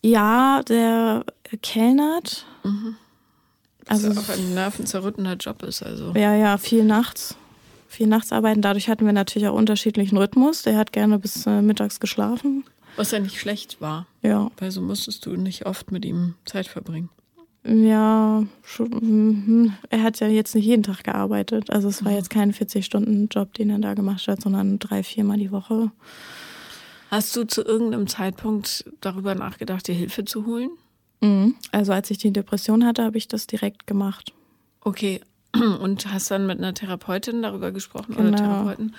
Ja, 0.02 0.62
der 0.64 1.24
kellnert. 1.62 2.46
Mhm. 2.64 2.96
Also 3.86 4.10
auch 4.10 4.28
ein 4.28 4.54
nervenzerrüttender 4.54 5.34
Job 5.34 5.62
ist, 5.62 5.82
also. 5.82 6.12
Ja, 6.16 6.34
ja, 6.34 6.58
viel 6.58 6.84
nachts. 6.84 7.36
Viel 7.88 8.06
nachts 8.06 8.32
arbeiten. 8.32 8.62
Dadurch 8.62 8.88
hatten 8.88 9.04
wir 9.04 9.12
natürlich 9.12 9.46
auch 9.48 9.54
unterschiedlichen 9.54 10.16
Rhythmus. 10.16 10.62
Der 10.62 10.76
hat 10.78 10.92
gerne 10.92 11.18
bis 11.18 11.46
äh, 11.46 11.62
mittags 11.62 12.00
geschlafen. 12.00 12.64
Was 12.96 13.10
ja 13.10 13.18
nicht 13.18 13.38
schlecht 13.38 13.80
war. 13.80 14.06
Ja. 14.22 14.50
Weil 14.58 14.70
so 14.70 14.80
musstest 14.82 15.26
du 15.26 15.36
nicht 15.36 15.66
oft 15.66 15.92
mit 15.92 16.04
ihm 16.04 16.34
Zeit 16.44 16.66
verbringen. 16.66 17.08
Ja, 17.64 18.44
schon, 18.62 18.88
mhm. 18.88 19.74
er 19.88 20.02
hat 20.02 20.18
ja 20.18 20.26
jetzt 20.26 20.54
nicht 20.54 20.64
jeden 20.64 20.82
Tag 20.82 21.04
gearbeitet. 21.04 21.70
Also 21.70 21.88
es 21.88 22.04
war 22.04 22.10
mhm. 22.10 22.18
jetzt 22.18 22.30
kein 22.30 22.52
40-Stunden-Job, 22.52 23.54
den 23.54 23.70
er 23.70 23.78
da 23.78 23.94
gemacht 23.94 24.26
hat, 24.26 24.42
sondern 24.42 24.80
drei, 24.80 25.04
viermal 25.04 25.38
die 25.38 25.52
Woche. 25.52 25.92
Hast 27.10 27.36
du 27.36 27.44
zu 27.44 27.62
irgendeinem 27.62 28.08
Zeitpunkt 28.08 28.84
darüber 29.00 29.34
nachgedacht, 29.34 29.86
dir 29.86 29.94
Hilfe 29.94 30.24
zu 30.24 30.44
holen? 30.44 30.70
Mhm. 31.20 31.54
Also 31.70 31.92
als 31.92 32.10
ich 32.10 32.18
die 32.18 32.32
Depression 32.32 32.84
hatte, 32.84 33.04
habe 33.04 33.18
ich 33.18 33.28
das 33.28 33.46
direkt 33.46 33.86
gemacht. 33.86 34.32
Okay. 34.80 35.20
Und 35.54 36.12
hast 36.12 36.30
dann 36.30 36.46
mit 36.46 36.58
einer 36.58 36.74
Therapeutin 36.74 37.42
darüber 37.42 37.70
gesprochen 37.70 38.16
genau. 38.16 38.28
oder 38.28 38.36
Therapeuten? 38.38 38.96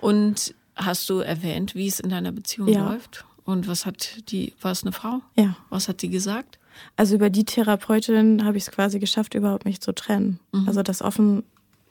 Und 0.00 0.54
hast 0.74 1.10
du 1.10 1.18
erwähnt, 1.18 1.74
wie 1.74 1.88
es 1.88 2.00
in 2.00 2.08
deiner 2.08 2.32
Beziehung 2.32 2.68
ja. 2.68 2.88
läuft? 2.88 3.26
Und 3.46 3.68
was 3.68 3.86
hat 3.86 4.30
die, 4.30 4.52
war 4.60 4.72
es 4.72 4.82
eine 4.82 4.92
Frau? 4.92 5.22
Ja. 5.36 5.56
Was 5.70 5.88
hat 5.88 6.02
die 6.02 6.10
gesagt? 6.10 6.58
Also 6.96 7.14
über 7.14 7.30
die 7.30 7.44
Therapeutin 7.44 8.44
habe 8.44 8.58
ich 8.58 8.64
es 8.64 8.70
quasi 8.70 8.98
geschafft, 8.98 9.34
überhaupt 9.34 9.64
mich 9.64 9.80
zu 9.80 9.94
trennen. 9.94 10.40
Mhm. 10.52 10.68
Also 10.68 10.82
das 10.82 11.00
offen 11.00 11.44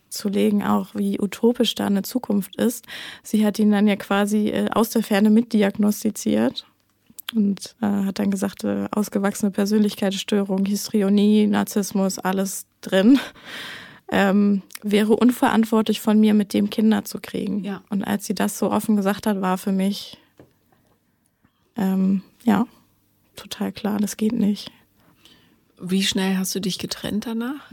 zu 0.09 0.29
legen, 0.29 0.63
auch 0.63 0.93
wie 0.93 1.19
utopisch 1.19 1.73
da 1.73 1.87
eine 1.87 2.03
Zukunft 2.03 2.55
ist. 2.57 2.85
Sie 3.23 3.45
hat 3.45 3.57
ihn 3.57 3.71
dann 3.71 3.87
ja 3.87 3.95
quasi 3.95 4.49
äh, 4.49 4.69
aus 4.69 4.89
der 4.89 5.01
Ferne 5.01 5.29
mitdiagnostiziert. 5.29 6.67
Und 7.33 7.75
äh, 7.81 7.85
hat 7.85 8.19
dann 8.19 8.29
gesagt, 8.29 8.63
äh, 8.63 8.87
ausgewachsene 8.91 9.51
Persönlichkeitsstörung, 9.51 10.65
Histrionie, 10.65 11.47
Narzissmus, 11.47 12.19
alles 12.19 12.67
drin. 12.81 13.17
Ähm, 14.11 14.61
wäre 14.83 15.15
unverantwortlich 15.15 16.01
von 16.01 16.19
mir, 16.19 16.35
mit 16.35 16.53
dem 16.53 16.69
Kinder 16.69 17.03
zu 17.03 17.19
kriegen. 17.19 17.63
Ja. 17.63 17.81
Und 17.89 18.03
als 18.03 18.25
sie 18.25 18.35
das 18.35 18.59
so 18.59 18.71
offen 18.71 18.95
gesagt 18.95 19.25
hat, 19.25 19.41
war 19.41 19.57
für 19.57 19.71
mich, 19.71 20.19
ähm, 21.77 22.21
ja, 22.43 22.67
total 23.35 23.71
klar, 23.71 23.99
das 23.99 24.17
geht 24.17 24.33
nicht. 24.33 24.71
Wie 25.79 26.03
schnell 26.03 26.37
hast 26.37 26.55
du 26.55 26.61
dich 26.61 26.79
getrennt 26.79 27.25
danach? 27.27 27.69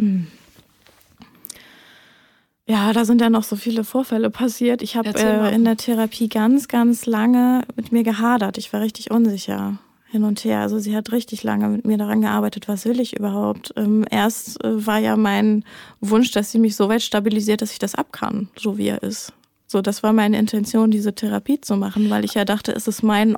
Ja, 2.66 2.92
da 2.92 3.04
sind 3.04 3.20
ja 3.20 3.30
noch 3.30 3.44
so 3.44 3.56
viele 3.56 3.84
Vorfälle 3.84 4.30
passiert. 4.30 4.82
Ich 4.82 4.96
habe 4.96 5.10
äh, 5.10 5.54
in 5.54 5.64
der 5.64 5.76
Therapie 5.76 6.28
ganz, 6.28 6.68
ganz 6.68 7.06
lange 7.06 7.62
mit 7.76 7.92
mir 7.92 8.02
gehadert. 8.02 8.58
Ich 8.58 8.72
war 8.72 8.80
richtig 8.80 9.10
unsicher 9.10 9.78
hin 10.12 10.24
und 10.24 10.44
her. 10.44 10.60
Also 10.60 10.78
sie 10.78 10.94
hat 10.94 11.10
richtig 11.10 11.42
lange 11.42 11.68
mit 11.68 11.86
mir 11.86 11.96
daran 11.96 12.20
gearbeitet, 12.20 12.68
was 12.68 12.84
will 12.84 13.00
ich 13.00 13.16
überhaupt. 13.16 13.72
Ähm, 13.76 14.04
erst 14.10 14.62
äh, 14.62 14.86
war 14.86 14.98
ja 14.98 15.16
mein 15.16 15.64
Wunsch, 16.00 16.30
dass 16.32 16.52
sie 16.52 16.58
mich 16.58 16.76
so 16.76 16.88
weit 16.88 17.02
stabilisiert, 17.02 17.62
dass 17.62 17.72
ich 17.72 17.78
das 17.78 17.94
ab 17.94 18.12
kann, 18.12 18.48
so 18.56 18.78
wie 18.78 18.88
er 18.88 19.02
ist. 19.02 19.32
So, 19.66 19.80
das 19.80 20.02
war 20.02 20.12
meine 20.12 20.38
Intention, 20.38 20.90
diese 20.90 21.14
Therapie 21.14 21.60
zu 21.60 21.76
machen, 21.76 22.10
weil 22.10 22.26
ich 22.26 22.34
ja 22.34 22.44
dachte, 22.44 22.72
es 22.72 22.86
ist 22.88 23.02
mein 23.02 23.36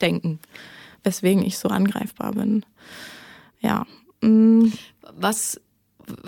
Opferdenken, 0.00 0.40
weswegen 1.04 1.44
ich 1.44 1.58
so 1.58 1.68
angreifbar 1.68 2.32
bin. 2.32 2.64
Ja. 3.60 3.86
mm. 4.22 4.72
Was 5.12 5.60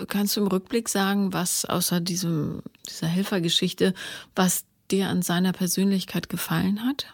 kannst 0.07 0.37
du 0.37 0.41
im 0.41 0.47
Rückblick 0.47 0.87
sagen, 0.87 1.33
was 1.33 1.65
außer 1.65 1.99
diesem, 1.99 2.61
dieser 2.87 3.07
Helfergeschichte, 3.07 3.93
was 4.35 4.65
dir 4.91 5.09
an 5.09 5.21
seiner 5.21 5.51
Persönlichkeit 5.51 6.29
gefallen 6.29 6.85
hat? 6.85 7.07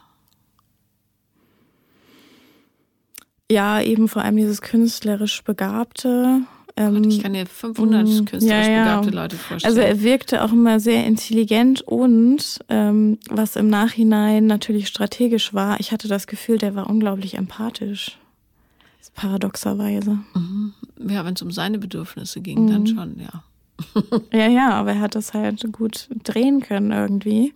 Ja, 3.50 3.82
eben 3.82 4.08
vor 4.08 4.24
allem 4.24 4.38
dieses 4.38 4.62
künstlerisch 4.62 5.44
Begabte. 5.44 6.42
Ähm, 6.80 7.04
Ich 7.10 7.22
kann 7.22 7.34
dir 7.34 7.46
500 7.46 8.08
Mm, 8.08 8.26
künstlerisch 8.26 8.46
ja, 8.68 8.72
ja. 8.72 8.84
begabte 8.84 9.10
Leute 9.10 9.36
vorstellen. 9.36 9.70
Also 9.78 9.82
er 9.86 10.02
wirkte 10.02 10.44
auch 10.44 10.52
immer 10.54 10.80
sehr 10.80 11.06
intelligent 11.06 11.82
und 11.82 12.60
ähm, 12.70 13.18
was 13.30 13.56
im 13.58 13.68
Nachhinein 13.70 14.48
natürlich 14.48 14.88
strategisch 14.88 15.54
war, 15.54 15.80
ich 15.82 15.92
hatte 15.92 16.08
das 16.08 16.26
Gefühl, 16.26 16.58
der 16.58 16.76
war 16.76 16.90
unglaublich 16.90 17.36
empathisch. 17.36 18.18
Paradoxerweise. 19.16 20.20
ja, 21.10 21.26
wenn 21.26 21.34
es 21.34 21.42
um 21.42 21.52
seine 21.52 21.78
Bedürfnisse 21.80 22.40
ging, 22.42 22.68
dann 22.68 22.82
Mhm. 22.84 22.88
schon, 22.88 23.20
ja. 23.20 23.44
Ja, 24.34 24.48
ja, 24.48 24.70
aber 24.72 24.94
er 24.94 25.00
hat 25.02 25.16
das 25.16 25.34
halt 25.34 25.66
gut 25.74 26.08
drehen 26.24 26.62
können 26.62 26.92
irgendwie, 26.92 27.54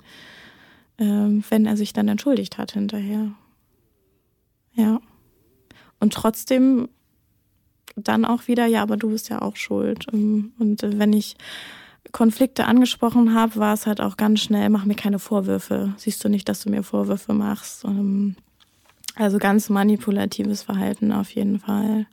ähm, 0.97 1.43
wenn 1.49 1.65
er 1.65 1.77
sich 1.77 1.93
dann 1.93 2.07
entschuldigt 2.09 2.57
hat 2.57 2.73
hinterher. 2.73 3.31
Ja. 4.73 4.99
Und 5.99 6.13
trotzdem 6.13 6.89
dann 7.95 8.25
auch 8.25 8.47
wieder, 8.47 8.65
ja, 8.65 8.81
aber 8.81 8.97
du 8.97 9.09
bist 9.09 9.29
ja 9.29 9.41
auch 9.41 9.55
schuld. 9.55 10.07
Ähm, 10.13 10.53
Und 10.59 10.83
äh, 10.83 10.97
wenn 10.99 11.13
ich 11.13 11.35
Konflikte 12.11 12.65
angesprochen 12.65 13.33
habe, 13.33 13.55
war 13.57 13.73
es 13.73 13.85
halt 13.87 14.01
auch 14.01 14.17
ganz 14.17 14.41
schnell, 14.41 14.69
mach 14.69 14.85
mir 14.85 14.95
keine 14.95 15.19
Vorwürfe. 15.19 15.93
Siehst 15.97 16.23
du 16.23 16.29
nicht, 16.29 16.47
dass 16.49 16.61
du 16.61 16.69
mir 16.69 16.83
Vorwürfe 16.83 17.33
machst? 17.33 17.85
Ähm, 17.85 18.35
Also 19.15 19.37
ganz 19.37 19.69
manipulatives 19.69 20.63
Verhalten 20.63 21.11
auf 21.11 21.29
jeden 21.31 21.59
Fall. 21.59 22.07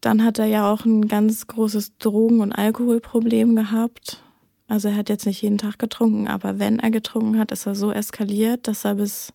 Dann 0.00 0.24
hat 0.24 0.38
er 0.38 0.46
ja 0.46 0.72
auch 0.72 0.84
ein 0.84 1.08
ganz 1.08 1.48
großes 1.48 1.98
Drogen- 1.98 2.40
und 2.40 2.52
Alkoholproblem 2.52 3.56
gehabt. 3.56 4.22
Also 4.68 4.88
er 4.88 4.96
hat 4.96 5.08
jetzt 5.08 5.26
nicht 5.26 5.42
jeden 5.42 5.58
Tag 5.58 5.78
getrunken, 5.78 6.28
aber 6.28 6.58
wenn 6.58 6.78
er 6.78 6.90
getrunken 6.90 7.38
hat, 7.38 7.50
ist 7.52 7.66
er 7.66 7.74
so 7.74 7.90
eskaliert, 7.90 8.68
dass 8.68 8.84
er 8.84 8.94
bis 8.94 9.32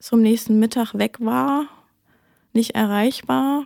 zum 0.00 0.20
nächsten 0.20 0.58
Mittag 0.58 0.94
weg 0.94 1.18
war, 1.20 1.66
nicht 2.52 2.74
erreichbar. 2.74 3.64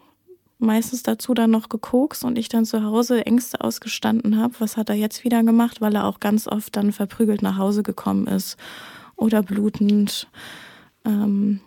Meistens 0.64 1.02
dazu 1.02 1.34
dann 1.34 1.50
noch 1.50 1.68
gekokst 1.68 2.24
und 2.24 2.38
ich 2.38 2.48
dann 2.48 2.64
zu 2.64 2.82
Hause 2.82 3.26
Ängste 3.26 3.60
ausgestanden 3.60 4.38
habe. 4.38 4.54
Was 4.58 4.76
hat 4.76 4.88
er 4.88 4.94
jetzt 4.94 5.24
wieder 5.24 5.42
gemacht? 5.42 5.80
Weil 5.80 5.94
er 5.94 6.06
auch 6.06 6.20
ganz 6.20 6.48
oft 6.48 6.74
dann 6.76 6.92
verprügelt 6.92 7.42
nach 7.42 7.58
Hause 7.58 7.82
gekommen 7.82 8.26
ist 8.26 8.56
oder 9.16 9.42
blutend. 9.42 10.28
Ähm, 11.04 11.60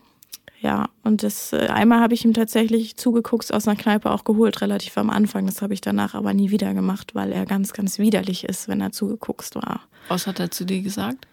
ja, 0.60 0.90
und 1.04 1.22
das 1.22 1.54
äh, 1.54 1.68
einmal 1.68 2.00
habe 2.00 2.16
ich 2.16 2.26
ihm 2.26 2.34
tatsächlich 2.34 2.98
zugeguckt 2.98 3.54
aus 3.54 3.68
einer 3.68 3.78
Kneipe 3.78 4.10
auch 4.12 4.24
geholt, 4.24 4.62
relativ 4.62 4.98
am 4.98 5.10
Anfang. 5.10 5.46
Das 5.46 5.62
habe 5.62 5.74
ich 5.74 5.82
danach 5.82 6.16
aber 6.16 6.34
nie 6.34 6.50
wieder 6.50 6.74
gemacht, 6.74 7.14
weil 7.14 7.32
er 7.32 7.46
ganz, 7.46 7.74
ganz 7.74 8.00
widerlich 8.00 8.44
ist, 8.44 8.68
wenn 8.68 8.82
er 8.82 8.92
zugeguckt 8.92 9.54
war. 9.56 9.82
Was 10.08 10.26
hat 10.26 10.40
er 10.40 10.50
zu 10.50 10.66
dir 10.66 10.82
gesagt? 10.82 11.28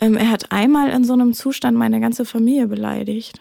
Ähm, 0.00 0.16
er 0.16 0.30
hat 0.30 0.52
einmal 0.52 0.90
in 0.90 1.04
so 1.04 1.12
einem 1.12 1.34
Zustand 1.34 1.76
meine 1.76 2.00
ganze 2.00 2.24
Familie 2.24 2.66
beleidigt. 2.66 3.40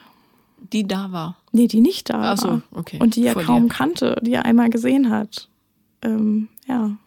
Die 0.73 0.87
da 0.87 1.11
war. 1.11 1.37
Nee, 1.55 1.67
die 1.67 1.79
nicht 1.79 2.09
da 2.09 2.33
Ach 2.33 2.37
so, 2.37 2.47
war. 2.49 2.61
okay. 2.71 2.99
Und 3.01 3.15
die 3.15 3.25
er 3.25 3.31
Vor 3.31 3.43
kaum 3.43 3.69
dir. 3.69 3.73
kannte, 3.73 4.17
die 4.21 4.33
er 4.33 4.43
einmal 4.43 4.69
gesehen 4.69 5.09
hat. 5.09 5.47
Ähm, 6.01 6.49
ja. 6.67 6.97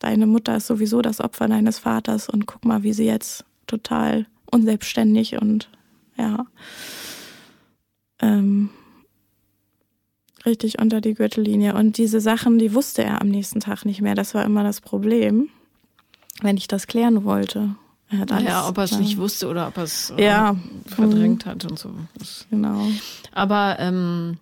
Deine 0.00 0.26
Mutter 0.26 0.56
ist 0.56 0.66
sowieso 0.66 1.00
das 1.00 1.20
Opfer 1.20 1.46
deines 1.46 1.78
Vaters 1.78 2.28
und 2.28 2.46
guck 2.46 2.64
mal, 2.64 2.82
wie 2.82 2.92
sie 2.92 3.04
jetzt 3.04 3.44
total 3.68 4.26
unselbstständig 4.50 5.40
und 5.40 5.70
ja. 6.16 6.44
Ähm, 8.18 8.70
richtig 10.44 10.80
unter 10.80 11.00
die 11.00 11.14
Gürtellinie. 11.14 11.76
Und 11.76 11.98
diese 11.98 12.20
Sachen, 12.20 12.58
die 12.58 12.74
wusste 12.74 13.04
er 13.04 13.20
am 13.20 13.28
nächsten 13.28 13.60
Tag 13.60 13.84
nicht 13.84 14.00
mehr. 14.00 14.16
Das 14.16 14.34
war 14.34 14.44
immer 14.44 14.64
das 14.64 14.80
Problem, 14.80 15.50
wenn 16.42 16.56
ich 16.56 16.66
das 16.66 16.88
klären 16.88 17.22
wollte. 17.22 17.76
Er 18.10 18.18
hat 18.18 18.32
alles, 18.32 18.48
Ja, 18.48 18.68
ob 18.68 18.76
er 18.78 18.84
es 18.84 18.98
nicht 18.98 19.18
wusste 19.18 19.48
oder 19.48 19.68
ob 19.68 19.76
er 19.76 19.84
es 19.84 20.10
äh, 20.16 20.24
Ja. 20.24 20.56
verdrängt 20.86 21.46
hat 21.46 21.64
und 21.64 21.78
so. 21.78 21.94
Das- 22.18 22.46
Genau. 22.50 22.86
Aber 23.32 23.76
ähm, 23.78 24.38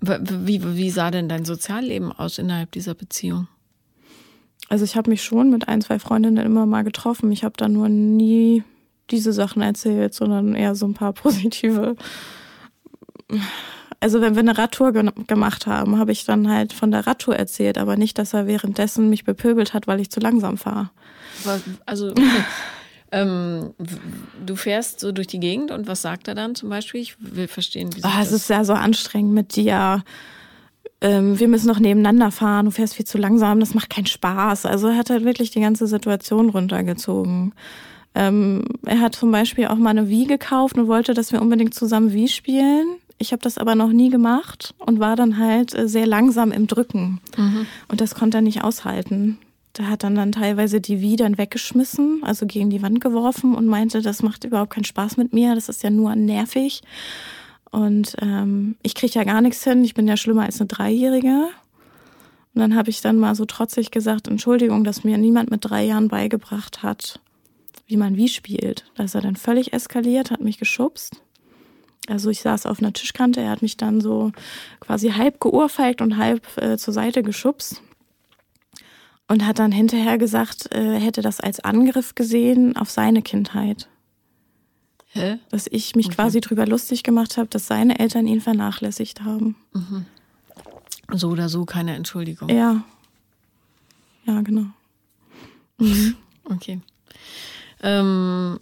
wie, 0.00 0.62
wie 0.76 0.90
sah 0.90 1.10
denn 1.10 1.28
dein 1.28 1.44
Sozialleben 1.44 2.10
aus 2.12 2.38
innerhalb 2.38 2.72
dieser 2.72 2.94
Beziehung? 2.94 3.48
Also 4.70 4.84
ich 4.84 4.96
habe 4.96 5.10
mich 5.10 5.22
schon 5.22 5.50
mit 5.50 5.68
ein, 5.68 5.82
zwei 5.82 5.98
Freundinnen 5.98 6.44
immer 6.46 6.64
mal 6.64 6.84
getroffen. 6.84 7.30
Ich 7.32 7.44
habe 7.44 7.54
da 7.56 7.68
nur 7.68 7.88
nie 7.88 8.62
diese 9.10 9.32
Sachen 9.32 9.60
erzählt, 9.60 10.14
sondern 10.14 10.54
eher 10.54 10.74
so 10.74 10.86
ein 10.86 10.94
paar 10.94 11.12
positive. 11.14 11.96
Also 13.98 14.22
wenn 14.22 14.34
wir 14.34 14.40
eine 14.40 14.56
Radtour 14.56 14.92
ge 14.92 15.10
gemacht 15.26 15.66
haben, 15.66 15.98
habe 15.98 16.12
ich 16.12 16.24
dann 16.24 16.48
halt 16.48 16.72
von 16.72 16.90
der 16.90 17.06
Radtour 17.06 17.36
erzählt, 17.36 17.76
aber 17.76 17.96
nicht, 17.96 18.16
dass 18.18 18.32
er 18.32 18.46
währenddessen 18.46 19.10
mich 19.10 19.24
bepöbelt 19.24 19.74
hat, 19.74 19.86
weil 19.86 20.00
ich 20.00 20.10
zu 20.10 20.20
langsam 20.20 20.56
fahre. 20.56 20.90
Also 21.86 22.14
ähm, 23.12 23.70
w- 23.78 23.96
du 24.46 24.56
fährst 24.56 25.00
so 25.00 25.12
durch 25.12 25.26
die 25.26 25.40
Gegend 25.40 25.70
und 25.70 25.86
was 25.86 26.02
sagt 26.02 26.28
er 26.28 26.34
dann 26.34 26.54
zum 26.54 26.68
Beispiel? 26.68 27.00
Ich 27.00 27.16
will 27.18 27.48
verstehen, 27.48 27.90
wie 27.96 28.04
Ah, 28.04 28.20
es 28.22 28.32
ist 28.32 28.48
ja 28.50 28.64
so 28.64 28.72
anstrengend 28.72 29.32
mit 29.32 29.56
dir. 29.56 30.02
Ähm, 31.00 31.38
wir 31.40 31.48
müssen 31.48 31.66
noch 31.66 31.78
nebeneinander 31.80 32.30
fahren, 32.30 32.66
du 32.66 32.70
fährst 32.72 32.94
viel 32.94 33.06
zu 33.06 33.16
langsam, 33.18 33.58
das 33.60 33.74
macht 33.74 33.88
keinen 33.90 34.06
Spaß. 34.06 34.66
Also 34.66 34.88
er 34.88 34.96
hat 34.96 35.10
halt 35.10 35.24
wirklich 35.24 35.50
die 35.50 35.60
ganze 35.60 35.86
Situation 35.86 36.50
runtergezogen. 36.50 37.52
Ähm, 38.14 38.64
er 38.84 39.00
hat 39.00 39.14
zum 39.14 39.30
Beispiel 39.32 39.66
auch 39.68 39.76
mal 39.76 39.90
eine 39.90 40.08
Wii 40.08 40.26
gekauft 40.26 40.76
und 40.76 40.88
wollte, 40.88 41.14
dass 41.14 41.32
wir 41.32 41.40
unbedingt 41.40 41.74
zusammen 41.74 42.12
Wii 42.12 42.28
spielen. 42.28 42.86
Ich 43.18 43.32
habe 43.32 43.42
das 43.42 43.56
aber 43.56 43.74
noch 43.74 43.90
nie 43.92 44.10
gemacht 44.10 44.74
und 44.78 44.98
war 44.98 45.14
dann 45.16 45.38
halt 45.38 45.74
äh, 45.74 45.88
sehr 45.88 46.06
langsam 46.06 46.52
im 46.52 46.66
Drücken. 46.66 47.20
Und 47.88 48.00
das 48.00 48.14
konnte 48.14 48.38
er 48.38 48.42
nicht 48.42 48.62
aushalten. 48.64 49.38
Der 49.76 49.88
hat 49.88 50.02
dann, 50.02 50.16
dann 50.16 50.32
teilweise 50.32 50.80
die 50.80 51.00
Wii 51.00 51.16
dann 51.16 51.38
weggeschmissen, 51.38 52.22
also 52.24 52.46
gegen 52.46 52.70
die 52.70 52.82
Wand 52.82 53.00
geworfen 53.00 53.54
und 53.54 53.66
meinte, 53.66 54.02
das 54.02 54.22
macht 54.22 54.44
überhaupt 54.44 54.72
keinen 54.72 54.84
Spaß 54.84 55.16
mit 55.16 55.32
mir, 55.32 55.54
das 55.54 55.68
ist 55.68 55.82
ja 55.82 55.90
nur 55.90 56.16
nervig. 56.16 56.82
Und 57.70 58.16
ähm, 58.20 58.76
ich 58.82 58.94
kriege 58.94 59.12
ja 59.14 59.24
gar 59.24 59.40
nichts 59.40 59.62
hin, 59.62 59.84
ich 59.84 59.94
bin 59.94 60.08
ja 60.08 60.16
schlimmer 60.16 60.42
als 60.42 60.60
eine 60.60 60.66
Dreijährige. 60.66 61.48
Und 62.52 62.60
dann 62.60 62.74
habe 62.74 62.90
ich 62.90 63.00
dann 63.00 63.16
mal 63.16 63.36
so 63.36 63.44
trotzig 63.44 63.92
gesagt, 63.92 64.26
Entschuldigung, 64.26 64.82
dass 64.82 65.04
mir 65.04 65.18
niemand 65.18 65.52
mit 65.52 65.64
drei 65.64 65.84
Jahren 65.84 66.08
beigebracht 66.08 66.82
hat, 66.82 67.20
wie 67.86 67.96
man 67.96 68.16
wie 68.16 68.28
spielt. 68.28 68.90
Da 68.96 69.04
ist 69.04 69.14
er 69.14 69.20
dann 69.20 69.36
völlig 69.36 69.72
eskaliert, 69.72 70.32
hat 70.32 70.40
mich 70.40 70.58
geschubst. 70.58 71.22
Also 72.08 72.28
ich 72.28 72.40
saß 72.40 72.66
auf 72.66 72.80
einer 72.80 72.92
Tischkante, 72.92 73.40
er 73.40 73.50
hat 73.50 73.62
mich 73.62 73.76
dann 73.76 74.00
so 74.00 74.32
quasi 74.80 75.10
halb 75.10 75.40
geohrfeigt 75.40 76.00
und 76.00 76.16
halb 76.16 76.44
äh, 76.56 76.76
zur 76.76 76.92
Seite 76.92 77.22
geschubst. 77.22 77.82
Und 79.30 79.46
hat 79.46 79.60
dann 79.60 79.70
hinterher 79.70 80.18
gesagt, 80.18 80.74
äh, 80.74 80.94
er 80.94 81.00
hätte 81.00 81.22
das 81.22 81.40
als 81.40 81.60
Angriff 81.60 82.14
gesehen 82.14 82.76
auf 82.76 82.90
seine 82.90 83.22
Kindheit 83.22 83.88
Hä? 85.12 85.38
dass 85.50 85.66
ich 85.68 85.96
mich 85.96 86.08
quasi 86.08 86.40
drüber 86.40 86.66
lustig 86.66 87.02
gemacht 87.02 87.36
habe, 87.36 87.48
dass 87.48 87.66
seine 87.66 87.98
Eltern 87.98 88.28
ihn 88.28 88.40
vernachlässigt 88.40 89.22
haben. 89.22 89.56
So 91.12 91.30
oder 91.30 91.48
so 91.48 91.64
keine 91.64 91.96
Entschuldigung. 91.96 92.48
Ja. 92.48 92.84
Ja, 94.24 94.40
genau. 94.42 94.66
Okay. 96.44 96.80
Ähm, 97.82 98.60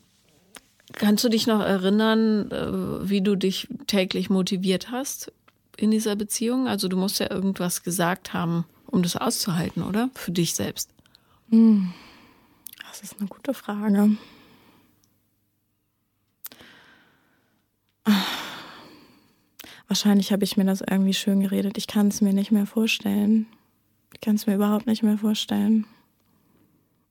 kannst 0.92 1.24
du 1.24 1.28
dich 1.28 1.46
noch 1.46 1.60
erinnern, 1.60 2.50
äh, 2.50 3.08
wie 3.08 3.20
du 3.20 3.36
dich 3.36 3.68
täglich 3.86 4.30
motiviert 4.30 4.90
hast 4.90 5.32
in 5.76 5.90
dieser 5.90 6.16
Beziehung? 6.16 6.68
Also 6.68 6.88
du 6.88 6.96
musst 6.96 7.18
ja 7.20 7.30
irgendwas 7.30 7.82
gesagt 7.82 8.32
haben, 8.32 8.64
um 8.90 9.02
das 9.02 9.16
auszuhalten, 9.16 9.82
oder? 9.82 10.10
Für 10.14 10.32
dich 10.32 10.54
selbst? 10.54 10.90
Hm. 11.50 11.92
Das 12.88 13.02
ist 13.02 13.18
eine 13.18 13.28
gute 13.28 13.54
Frage. 13.54 14.16
Ah. 18.04 18.24
Wahrscheinlich 19.86 20.32
habe 20.32 20.44
ich 20.44 20.56
mir 20.56 20.64
das 20.64 20.82
irgendwie 20.82 21.14
schön 21.14 21.40
geredet. 21.40 21.78
Ich 21.78 21.86
kann 21.86 22.08
es 22.08 22.20
mir 22.20 22.32
nicht 22.32 22.50
mehr 22.50 22.66
vorstellen. 22.66 23.46
Ich 24.12 24.20
kann 24.20 24.36
es 24.36 24.46
mir 24.46 24.54
überhaupt 24.54 24.86
nicht 24.86 25.02
mehr 25.02 25.18
vorstellen. 25.18 25.86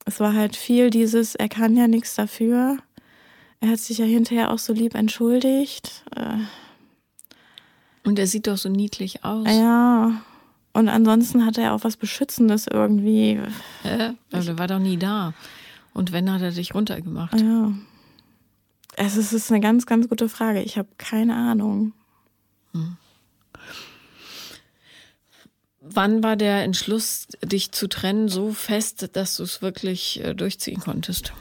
Es 0.04 0.20
war 0.20 0.34
halt 0.34 0.56
viel 0.56 0.90
dieses, 0.90 1.34
er 1.34 1.48
kann 1.48 1.76
ja 1.76 1.88
nichts 1.88 2.14
dafür. 2.14 2.78
Er 3.60 3.70
hat 3.70 3.80
sich 3.80 3.98
ja 3.98 4.04
hinterher 4.04 4.52
auch 4.52 4.58
so 4.58 4.72
lieb 4.72 4.94
entschuldigt. 4.94 6.04
Äh. 6.14 6.38
Und 8.04 8.18
er 8.18 8.26
sieht 8.26 8.46
doch 8.46 8.56
so 8.56 8.68
niedlich 8.68 9.24
aus. 9.24 9.46
Ja, 9.48 10.22
und 10.78 10.88
ansonsten 10.88 11.44
hat 11.44 11.58
er 11.58 11.74
auch 11.74 11.82
was 11.82 11.96
Beschützendes 11.96 12.68
irgendwie. 12.68 13.40
Äh, 13.82 14.12
also 14.30 14.52
er 14.52 14.58
war 14.60 14.68
doch 14.68 14.78
nie 14.78 14.96
da. 14.96 15.34
Und 15.92 16.12
wenn, 16.12 16.30
hat 16.30 16.40
er 16.40 16.52
dich 16.52 16.72
runtergemacht. 16.72 17.40
Ja. 17.40 17.72
Es 18.94 19.16
ist 19.16 19.50
eine 19.50 19.58
ganz, 19.58 19.86
ganz 19.86 20.08
gute 20.08 20.28
Frage. 20.28 20.62
Ich 20.62 20.78
habe 20.78 20.86
keine 20.96 21.34
Ahnung. 21.34 21.94
Hm. 22.74 22.96
Wann 25.80 26.22
war 26.22 26.36
der 26.36 26.62
Entschluss, 26.62 27.26
dich 27.42 27.72
zu 27.72 27.88
trennen, 27.88 28.28
so 28.28 28.52
fest, 28.52 29.10
dass 29.14 29.36
du 29.36 29.42
es 29.42 29.60
wirklich 29.60 30.22
äh, 30.22 30.32
durchziehen 30.32 30.78
konntest? 30.78 31.32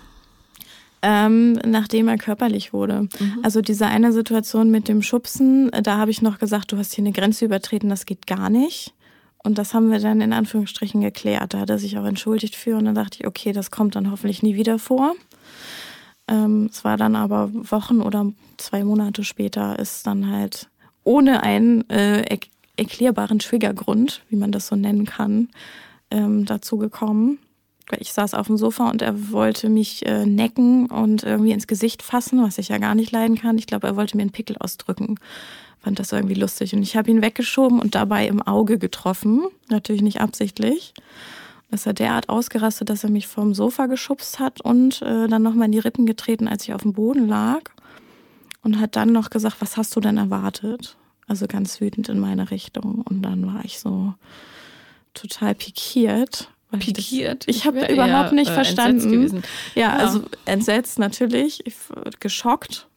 Ähm, 1.03 1.53
nachdem 1.63 2.07
er 2.07 2.17
körperlich 2.17 2.73
wurde. 2.73 3.07
Mhm. 3.19 3.41
Also 3.43 3.61
diese 3.61 3.85
eine 3.85 4.11
Situation 4.13 4.71
mit 4.71 4.87
dem 4.87 5.03
Schubsen, 5.03 5.71
äh, 5.73 5.83
da 5.83 5.97
habe 5.97 6.09
ich 6.09 6.23
noch 6.23 6.39
gesagt, 6.39 6.71
du 6.71 6.77
hast 6.77 6.95
hier 6.95 7.03
eine 7.03 7.13
Grenze 7.13 7.45
übertreten, 7.45 7.89
das 7.89 8.07
geht 8.07 8.25
gar 8.25 8.49
nicht. 8.49 8.95
Und 9.43 9.57
das 9.57 9.73
haben 9.73 9.91
wir 9.91 9.99
dann 9.99 10.21
in 10.21 10.33
Anführungsstrichen 10.33 11.01
geklärt. 11.01 11.53
Da 11.53 11.59
hat 11.59 11.69
er 11.69 11.79
sich 11.79 11.97
auch 11.97 12.05
entschuldigt 12.05 12.55
für 12.55 12.75
und 12.75 12.85
dann 12.85 12.95
dachte 12.95 13.19
ich, 13.19 13.27
okay, 13.27 13.53
das 13.53 13.71
kommt 13.71 13.95
dann 13.95 14.11
hoffentlich 14.11 14.43
nie 14.43 14.55
wieder 14.55 14.79
vor. 14.79 15.13
Ähm, 16.27 16.69
es 16.71 16.83
war 16.83 16.97
dann 16.97 17.15
aber 17.15 17.49
Wochen 17.53 18.01
oder 18.01 18.31
zwei 18.57 18.83
Monate 18.83 19.23
später 19.23 19.79
ist 19.79 20.05
dann 20.05 20.29
halt 20.29 20.69
ohne 21.03 21.43
einen 21.43 21.89
äh, 21.89 22.37
erklärbaren 22.75 23.39
Triggergrund, 23.39 24.23
wie 24.29 24.35
man 24.35 24.51
das 24.51 24.67
so 24.67 24.75
nennen 24.75 25.05
kann, 25.05 25.49
ähm, 26.11 26.45
dazu 26.45 26.77
gekommen. 26.77 27.39
Ich 27.97 28.11
saß 28.11 28.33
auf 28.33 28.47
dem 28.47 28.57
Sofa 28.57 28.89
und 28.89 29.01
er 29.01 29.31
wollte 29.31 29.69
mich 29.69 30.05
äh, 30.05 30.25
necken 30.25 30.87
und 30.87 31.23
irgendwie 31.23 31.53
ins 31.53 31.67
Gesicht 31.67 32.03
fassen, 32.03 32.43
was 32.43 32.57
ich 32.57 32.67
ja 32.67 32.79
gar 32.79 32.95
nicht 32.95 33.11
leiden 33.11 33.37
kann. 33.37 33.57
Ich 33.57 33.65
glaube, 33.65 33.87
er 33.87 33.95
wollte 33.95 34.17
mir 34.17 34.23
einen 34.23 34.31
Pickel 34.31 34.57
ausdrücken. 34.57 35.17
Fand 35.79 35.99
das 35.99 36.11
irgendwie 36.11 36.35
lustig. 36.35 36.73
Und 36.73 36.81
ich 36.81 36.95
habe 36.95 37.09
ihn 37.09 37.21
weggeschoben 37.21 37.79
und 37.79 37.95
dabei 37.95 38.27
im 38.27 38.41
Auge 38.41 38.77
getroffen. 38.77 39.47
Natürlich 39.69 40.01
nicht 40.01 40.21
absichtlich. 40.21 40.93
Das 41.69 41.85
er 41.85 41.93
derart 41.93 42.29
ausgerastet, 42.29 42.89
dass 42.89 43.03
er 43.03 43.09
mich 43.09 43.27
vom 43.27 43.53
Sofa 43.53 43.87
geschubst 43.87 44.39
hat 44.39 44.61
und 44.61 45.01
äh, 45.01 45.27
dann 45.27 45.43
nochmal 45.43 45.65
in 45.65 45.73
die 45.73 45.79
Rippen 45.79 46.05
getreten, 46.05 46.47
als 46.47 46.63
ich 46.63 46.73
auf 46.73 46.81
dem 46.81 46.93
Boden 46.93 47.27
lag. 47.27 47.61
Und 48.63 48.79
hat 48.79 48.95
dann 48.95 49.11
noch 49.11 49.29
gesagt, 49.29 49.57
was 49.59 49.77
hast 49.77 49.95
du 49.95 49.99
denn 49.99 50.17
erwartet? 50.17 50.97
Also 51.27 51.47
ganz 51.47 51.79
wütend 51.81 52.09
in 52.09 52.19
meine 52.19 52.51
Richtung. 52.51 53.01
Und 53.01 53.21
dann 53.21 53.53
war 53.53 53.63
ich 53.63 53.79
so 53.79 54.13
total 55.13 55.55
pikiert. 55.55 56.49
Pikiert? 56.79 57.45
Ich, 57.47 57.57
ich 57.57 57.65
habe 57.65 57.85
überhaupt 57.85 58.33
nicht 58.33 58.51
äh, 58.51 58.53
verstanden. 58.53 59.41
Ja, 59.73 59.81
ja, 59.81 59.95
also 59.95 60.23
entsetzt 60.45 60.99
natürlich, 60.99 61.65
ich, 61.65 61.75
geschockt. 62.19 62.87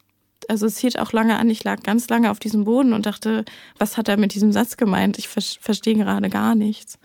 Also 0.50 0.66
es 0.66 0.78
hielt 0.78 0.98
auch 0.98 1.12
lange 1.12 1.38
an. 1.38 1.48
Ich 1.48 1.62
lag 1.62 1.80
ganz 1.84 2.08
lange 2.08 2.28
auf 2.28 2.40
diesem 2.40 2.64
Boden 2.64 2.92
und 2.92 3.06
dachte, 3.06 3.44
was 3.78 3.96
hat 3.96 4.08
er 4.08 4.16
mit 4.16 4.34
diesem 4.34 4.50
Satz 4.50 4.76
gemeint? 4.76 5.16
Ich 5.16 5.28
ver 5.28 5.42
verstehe 5.60 5.94
gerade 5.94 6.28
gar 6.28 6.56
nichts. 6.56 6.98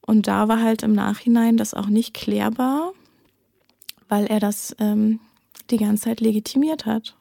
Und 0.00 0.26
da 0.26 0.48
war 0.48 0.60
halt 0.60 0.82
im 0.82 0.92
Nachhinein 0.92 1.56
das 1.56 1.72
auch 1.72 1.86
nicht 1.86 2.14
klärbar, 2.14 2.92
weil 4.08 4.26
er 4.26 4.40
das 4.40 4.74
ähm, 4.80 5.20
die 5.70 5.76
ganze 5.76 6.04
Zeit 6.04 6.20
legitimiert 6.20 6.84
hat. 6.84 7.14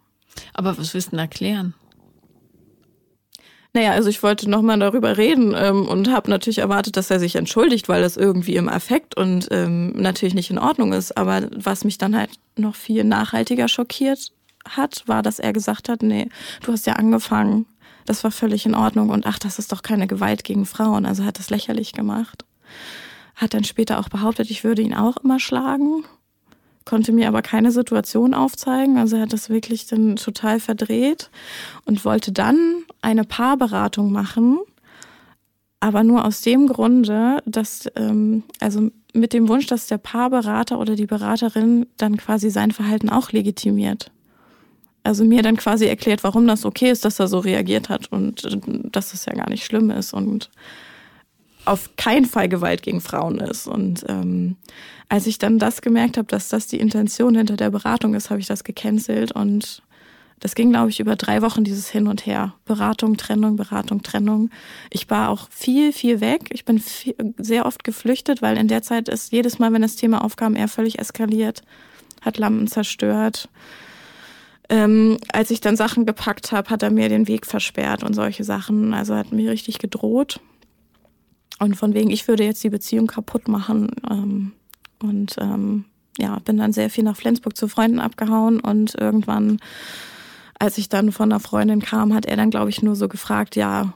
Aber 0.56 0.76
was 0.76 0.96
willst 0.96 1.10
du 1.10 1.12
denn 1.12 1.20
erklären? 1.20 1.76
Naja, 3.74 3.92
also 3.92 4.10
ich 4.10 4.24
wollte 4.24 4.50
nochmal 4.50 4.80
darüber 4.80 5.18
reden 5.18 5.54
ähm, 5.56 5.86
und 5.88 6.10
habe 6.10 6.32
natürlich 6.32 6.58
erwartet, 6.58 6.98
dass 6.98 7.12
er 7.12 7.20
sich 7.20 7.36
entschuldigt, 7.36 7.90
weil 7.90 8.02
das 8.02 8.18
irgendwie 8.18 8.56
im 8.56 8.70
Affekt 8.70 9.16
und 9.16 9.50
ähm, 9.52 9.92
natürlich 9.92 10.34
nicht 10.34 10.50
in 10.50 10.58
Ordnung 10.58 10.94
ist. 10.94 11.16
Aber 11.16 11.48
was 11.56 11.84
mich 11.84 12.00
dann 12.00 12.18
halt 12.18 12.32
noch 12.56 12.74
viel 12.74 13.04
nachhaltiger 13.04 13.68
schockiert 13.68 14.32
hat, 14.70 15.04
war, 15.08 15.22
dass 15.22 15.40
er 15.40 15.54
gesagt 15.54 15.90
hat, 15.90 16.02
nee, 16.02 16.30
du 16.64 16.72
hast 16.72 16.86
ja 16.86 16.94
angefangen. 16.94 17.66
Das 18.06 18.24
war 18.24 18.32
völlig 18.32 18.66
in 18.66 18.76
Ordnung 18.76 19.10
und 19.10 19.26
ach, 19.26 19.38
das 19.40 19.60
ist 19.60 19.72
doch 19.72 19.82
keine 19.82 20.08
Gewalt 20.08 20.44
gegen 20.44 20.66
Frauen. 20.66 21.06
Also 21.06 21.26
hat 21.26 21.40
das 21.40 21.50
lächerlich 21.50 21.92
gemacht. 21.94 22.46
Hat 23.36 23.54
dann 23.54 23.64
später 23.64 24.00
auch 24.00 24.10
behauptet, 24.10 24.50
ich 24.50 24.64
würde 24.64 24.82
ihn 24.82 24.94
auch 24.94 25.18
immer 25.18 25.40
schlagen 25.40 26.04
konnte 26.88 27.12
mir 27.12 27.28
aber 27.28 27.42
keine 27.42 27.72
Situation 27.72 28.34
aufzeigen. 28.34 28.98
Also 28.98 29.18
er 29.18 29.24
hat 29.24 29.34
das 29.34 29.50
wirklich 29.50 29.86
dann 29.86 30.16
total 30.16 30.60
verdreht 30.60 31.30
und 31.86 32.04
wollte 32.06 32.32
dann 32.32 32.84
eine 33.02 33.26
Paarberatung 33.26 34.12
machen, 34.12 34.60
aber 35.80 36.04
nur 36.04 36.26
aus 36.26 36.42
dem 36.42 36.68
Grunde, 36.68 37.44
dass, 37.46 37.88
ähm, 37.96 38.44
also 38.60 38.90
mit 39.14 39.34
dem 39.34 39.48
Wunsch, 39.48 39.68
dass 39.68 39.88
der 39.88 39.98
Paarberater 39.98 40.80
oder 40.80 40.96
die 40.96 41.06
Beraterin 41.06 41.86
dann 41.98 42.18
quasi 42.18 42.50
sein 42.50 42.72
Verhalten 42.72 43.10
auch 43.10 43.32
legitimiert. 43.32 44.12
Also 45.08 45.24
mir 45.24 45.42
dann 45.42 45.56
quasi 45.56 45.86
erklärt, 45.86 46.26
warum 46.26 46.48
das 46.48 46.66
okay 46.66 46.92
ist, 46.92 47.06
dass 47.06 47.18
er 47.20 47.30
so 47.30 47.40
reagiert 47.40 47.88
hat 47.88 48.12
und 48.12 48.44
äh, 48.44 48.60
dass 48.92 49.12
das 49.12 49.26
ja 49.26 49.34
gar 49.34 49.50
nicht 49.50 49.64
schlimm 49.64 49.90
ist 49.90 50.14
und 50.14 50.50
auf 51.64 51.96
keinen 51.96 52.26
Fall 52.26 52.50
Gewalt 52.50 52.82
gegen 52.82 53.00
Frauen 53.00 53.40
ist. 53.40 53.68
Und 53.68 54.06
ähm, 54.10 54.58
als 55.08 55.26
ich 55.26 55.38
dann 55.38 55.60
das 55.60 55.82
gemerkt 55.82 56.18
habe, 56.18 56.28
dass 56.28 56.50
das 56.50 56.68
die 56.68 56.80
Intention 56.80 57.36
hinter 57.36 57.56
der 57.56 57.70
Beratung 57.70 58.16
ist, 58.16 58.30
habe 58.30 58.42
ich 58.42 58.48
das 58.48 58.66
gecancelt 58.66 59.32
und 59.32 59.82
das 60.42 60.56
ging, 60.56 60.72
glaube 60.72 60.90
ich, 60.90 61.00
über 61.00 61.16
drei 61.16 61.42
Wochen 61.42 61.64
dieses 61.64 61.90
Hin 61.90 62.08
und 62.08 62.26
Her. 62.26 62.54
Beratung, 62.66 63.16
Trennung, 63.16 63.56
Beratung, 63.56 64.04
Trennung. 64.04 64.50
Ich 64.90 65.10
war 65.10 65.30
auch 65.30 65.48
viel, 65.52 65.94
viel 65.94 66.20
weg. 66.20 66.50
Ich 66.52 66.66
bin 66.66 66.80
viel, 66.80 67.16
sehr 67.38 67.66
oft 67.66 67.86
geflüchtet, 67.86 68.42
weil 68.42 68.58
in 68.58 68.68
der 68.68 68.82
Zeit 68.82 69.08
ist 69.08 69.32
jedes 69.32 69.58
Mal, 69.58 69.72
wenn 69.72 69.82
das 69.82 69.96
Thema 69.96 70.24
aufkam, 70.24 70.56
er 70.56 70.68
völlig 70.68 71.00
eskaliert, 71.00 71.64
hat 72.22 72.38
Lampen 72.38 72.68
zerstört. 72.68 73.48
Ähm, 74.70 75.18
als 75.32 75.50
ich 75.52 75.62
dann 75.62 75.78
Sachen 75.78 76.06
gepackt 76.06 76.52
habe, 76.52 76.70
hat 76.70 76.84
er 76.84 76.92
mir 76.92 77.10
den 77.10 77.28
Weg 77.28 77.46
versperrt 77.46 78.04
und 78.04 78.14
solche 78.14 78.44
Sachen. 78.44 78.94
Also 78.94 79.16
hat 79.16 79.32
mir 79.32 79.52
richtig 79.52 79.80
gedroht. 79.80 80.40
Und 81.60 81.76
von 81.76 81.94
wegen, 81.94 82.12
ich 82.12 82.28
würde 82.28 82.44
jetzt 82.44 82.64
die 82.64 82.70
Beziehung 82.70 83.08
kaputt 83.08 83.48
machen. 83.48 83.92
Ähm, 84.10 84.52
und 85.00 85.36
ähm, 85.40 85.86
ja, 86.18 86.40
bin 86.40 86.58
dann 86.58 86.74
sehr 86.74 86.90
viel 86.90 87.04
nach 87.04 87.16
Flensburg 87.16 87.56
zu 87.56 87.68
Freunden 87.68 88.00
abgehauen 88.00 88.60
und 88.60 88.96
irgendwann, 88.96 89.60
als 90.60 90.78
ich 90.78 90.90
dann 90.90 91.12
von 91.12 91.32
einer 91.32 91.40
Freundin 91.40 91.82
kam, 91.82 92.14
hat 92.14 92.26
er 92.26 92.36
dann, 92.36 92.50
glaube 92.50 92.70
ich, 92.70 92.82
nur 92.82 92.96
so 92.96 93.08
gefragt, 93.08 93.56
ja, 93.56 93.94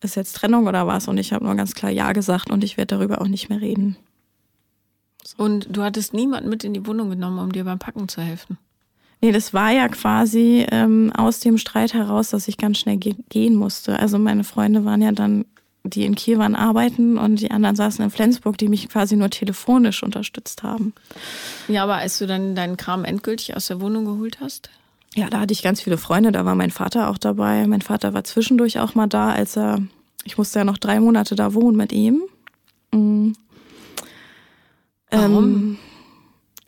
ist 0.00 0.14
jetzt 0.14 0.36
Trennung 0.36 0.66
oder 0.66 0.86
was? 0.86 1.08
Und 1.08 1.18
ich 1.18 1.32
habe 1.32 1.44
nur 1.44 1.54
ganz 1.56 1.74
klar 1.74 1.90
Ja 1.90 2.12
gesagt 2.12 2.50
und 2.50 2.62
ich 2.62 2.76
werde 2.76 2.96
darüber 2.96 3.20
auch 3.20 3.28
nicht 3.28 3.48
mehr 3.48 3.60
reden. 3.60 3.96
So. 5.24 5.42
Und 5.42 5.68
du 5.70 5.82
hattest 5.82 6.14
niemanden 6.14 6.48
mit 6.48 6.62
in 6.62 6.74
die 6.74 6.86
Wohnung 6.86 7.10
genommen, 7.10 7.40
um 7.40 7.50
dir 7.50 7.64
beim 7.64 7.78
Packen 7.78 8.08
zu 8.08 8.20
helfen? 8.20 8.58
Nee, 9.22 9.32
das 9.32 9.54
war 9.54 9.70
ja 9.70 9.88
quasi 9.88 10.66
ähm, 10.70 11.12
aus 11.16 11.40
dem 11.40 11.58
Streit 11.58 11.94
heraus, 11.94 12.30
dass 12.30 12.48
ich 12.48 12.58
ganz 12.58 12.78
schnell 12.78 12.98
ge 12.98 13.14
gehen 13.30 13.54
musste. 13.54 13.98
Also 13.98 14.18
meine 14.18 14.44
Freunde 14.44 14.84
waren 14.84 15.02
ja 15.02 15.12
dann 15.12 15.46
die 15.88 16.04
in 16.04 16.14
Kiel 16.14 16.38
waren, 16.38 16.54
arbeiten 16.54 17.18
und 17.18 17.40
die 17.40 17.50
anderen 17.50 17.76
saßen 17.76 18.04
in 18.04 18.10
Flensburg, 18.10 18.58
die 18.58 18.68
mich 18.68 18.88
quasi 18.88 19.16
nur 19.16 19.30
telefonisch 19.30 20.02
unterstützt 20.02 20.62
haben. 20.62 20.94
Ja, 21.68 21.84
aber 21.84 21.96
als 21.96 22.18
du 22.18 22.26
dann 22.26 22.54
deinen 22.54 22.76
Kram 22.76 23.04
endgültig 23.04 23.56
aus 23.56 23.66
der 23.66 23.80
Wohnung 23.80 24.04
geholt 24.04 24.38
hast? 24.40 24.70
Ja, 25.14 25.30
da 25.30 25.40
hatte 25.40 25.52
ich 25.52 25.62
ganz 25.62 25.80
viele 25.80 25.96
Freunde, 25.96 26.32
da 26.32 26.44
war 26.44 26.54
mein 26.54 26.70
Vater 26.70 27.08
auch 27.08 27.18
dabei. 27.18 27.66
Mein 27.66 27.82
Vater 27.82 28.12
war 28.12 28.24
zwischendurch 28.24 28.78
auch 28.80 28.94
mal 28.94 29.06
da, 29.06 29.30
als 29.30 29.56
er, 29.56 29.78
ich 30.24 30.36
musste 30.36 30.58
ja 30.58 30.64
noch 30.64 30.78
drei 30.78 31.00
Monate 31.00 31.34
da 31.36 31.54
wohnen 31.54 31.76
mit 31.76 31.92
ihm. 31.92 32.22
Mhm. 32.92 33.34
Warum? 35.10 35.44
Ähm, 35.44 35.78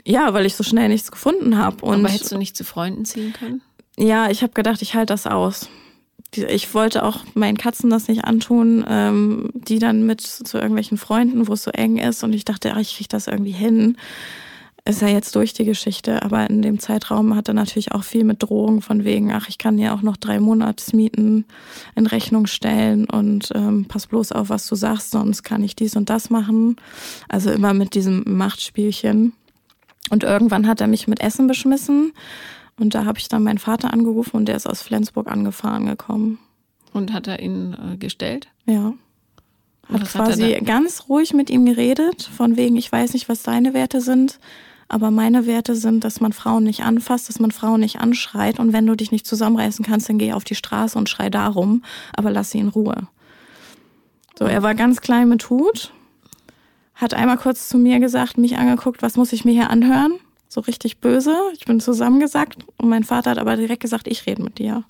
ja, 0.04 0.32
weil 0.34 0.46
ich 0.46 0.56
so 0.56 0.64
schnell 0.64 0.88
nichts 0.88 1.10
gefunden 1.10 1.58
habe. 1.58 1.86
Aber 1.86 2.08
hättest 2.08 2.32
du 2.32 2.38
nicht 2.38 2.56
zu 2.56 2.64
Freunden 2.64 3.04
ziehen 3.04 3.32
können? 3.32 3.62
Ja, 3.96 4.30
ich 4.30 4.42
habe 4.42 4.52
gedacht, 4.52 4.82
ich 4.82 4.94
halte 4.94 5.12
das 5.12 5.26
aus 5.26 5.68
ich 6.36 6.74
wollte 6.74 7.04
auch 7.04 7.20
meinen 7.34 7.56
Katzen 7.56 7.90
das 7.90 8.08
nicht 8.08 8.24
antun, 8.24 8.84
ähm, 8.88 9.50
die 9.54 9.78
dann 9.78 10.04
mit 10.04 10.20
zu 10.20 10.58
irgendwelchen 10.58 10.98
Freunden, 10.98 11.48
wo 11.48 11.54
es 11.54 11.62
so 11.62 11.70
eng 11.70 11.96
ist. 11.96 12.22
Und 12.22 12.34
ich 12.34 12.44
dachte, 12.44 12.72
ach, 12.74 12.80
ich 12.80 12.96
kriege 12.96 13.08
das 13.08 13.26
irgendwie 13.26 13.52
hin. 13.52 13.96
Ist 14.84 15.02
ja 15.02 15.08
jetzt 15.08 15.34
durch 15.36 15.52
die 15.52 15.64
Geschichte, 15.64 16.22
aber 16.22 16.48
in 16.48 16.62
dem 16.62 16.78
Zeitraum 16.78 17.34
hat 17.34 17.48
er 17.48 17.54
natürlich 17.54 17.92
auch 17.92 18.04
viel 18.04 18.24
mit 18.24 18.42
Drohungen 18.42 18.80
von 18.80 19.04
wegen, 19.04 19.32
ach, 19.32 19.48
ich 19.48 19.58
kann 19.58 19.78
ja 19.78 19.94
auch 19.94 20.00
noch 20.00 20.16
drei 20.16 20.40
Monatsmieten 20.40 21.44
in 21.94 22.06
Rechnung 22.06 22.46
stellen 22.46 23.04
und 23.04 23.50
ähm, 23.54 23.84
pass 23.86 24.06
bloß 24.06 24.32
auf, 24.32 24.48
was 24.48 24.66
du 24.66 24.76
sagst, 24.76 25.10
sonst 25.10 25.42
kann 25.42 25.62
ich 25.62 25.76
dies 25.76 25.94
und 25.94 26.08
das 26.08 26.30
machen. 26.30 26.76
Also 27.28 27.50
immer 27.50 27.74
mit 27.74 27.94
diesem 27.94 28.22
Machtspielchen. 28.26 29.34
Und 30.10 30.24
irgendwann 30.24 30.66
hat 30.66 30.80
er 30.80 30.86
mich 30.86 31.08
mit 31.08 31.20
Essen 31.20 31.46
beschmissen 31.46 32.12
und 32.78 32.94
da 32.94 33.04
habe 33.04 33.18
ich 33.18 33.28
dann 33.28 33.42
meinen 33.42 33.58
Vater 33.58 33.92
angerufen 33.92 34.36
und 34.36 34.46
der 34.46 34.56
ist 34.56 34.66
aus 34.66 34.82
Flensburg 34.82 35.28
angefahren 35.28 35.86
gekommen. 35.86 36.38
Und 36.92 37.12
hat 37.12 37.26
er 37.26 37.40
ihn 37.40 37.74
äh, 37.74 37.96
gestellt? 37.96 38.48
Ja. 38.66 38.94
Hat 39.92 40.04
quasi 40.04 40.52
hat 40.52 40.66
ganz 40.66 41.04
ruhig 41.08 41.34
mit 41.34 41.50
ihm 41.50 41.64
geredet, 41.64 42.22
von 42.22 42.56
wegen, 42.56 42.76
ich 42.76 42.90
weiß 42.90 43.12
nicht, 43.14 43.28
was 43.28 43.42
deine 43.42 43.74
Werte 43.74 44.00
sind, 44.00 44.38
Aber 44.88 45.10
meine 45.10 45.46
Werte 45.46 45.76
sind, 45.76 46.02
dass 46.02 46.20
man 46.20 46.32
Frauen 46.32 46.64
nicht 46.64 46.82
anfasst, 46.82 47.28
dass 47.28 47.40
man 47.40 47.50
Frauen 47.50 47.80
nicht 47.80 48.00
anschreit. 48.00 48.58
Und 48.58 48.72
wenn 48.72 48.86
du 48.86 48.94
dich 48.96 49.12
nicht 49.12 49.26
zusammenreißen 49.26 49.84
kannst, 49.84 50.08
dann 50.08 50.18
geh 50.18 50.32
auf 50.32 50.44
die 50.44 50.54
Straße 50.54 50.96
und 50.96 51.10
schrei 51.10 51.28
darum, 51.28 51.82
aber 52.14 52.30
lass 52.30 52.50
sie 52.50 52.58
in 52.58 52.68
Ruhe. 52.68 53.06
So, 54.38 54.46
er 54.46 54.62
war 54.62 54.74
ganz 54.74 55.00
klein 55.00 55.28
mit 55.28 55.50
Hut, 55.50 55.92
hat 56.98 57.14
einmal 57.14 57.38
kurz 57.38 57.68
zu 57.68 57.78
mir 57.78 58.00
gesagt, 58.00 58.38
mich 58.38 58.58
angeguckt, 58.58 59.02
was 59.02 59.16
muss 59.16 59.32
ich 59.32 59.44
mir 59.44 59.52
hier 59.52 59.70
anhören? 59.70 60.14
So 60.48 60.60
richtig 60.60 60.98
böse. 60.98 61.34
Ich 61.54 61.64
bin 61.64 61.78
zusammengesackt 61.78 62.64
und 62.76 62.88
mein 62.88 63.04
Vater 63.04 63.30
hat 63.30 63.38
aber 63.38 63.56
direkt 63.56 63.80
gesagt, 63.80 64.08
ich 64.08 64.26
rede 64.26 64.42
mit 64.42 64.58
dir. 64.58 64.82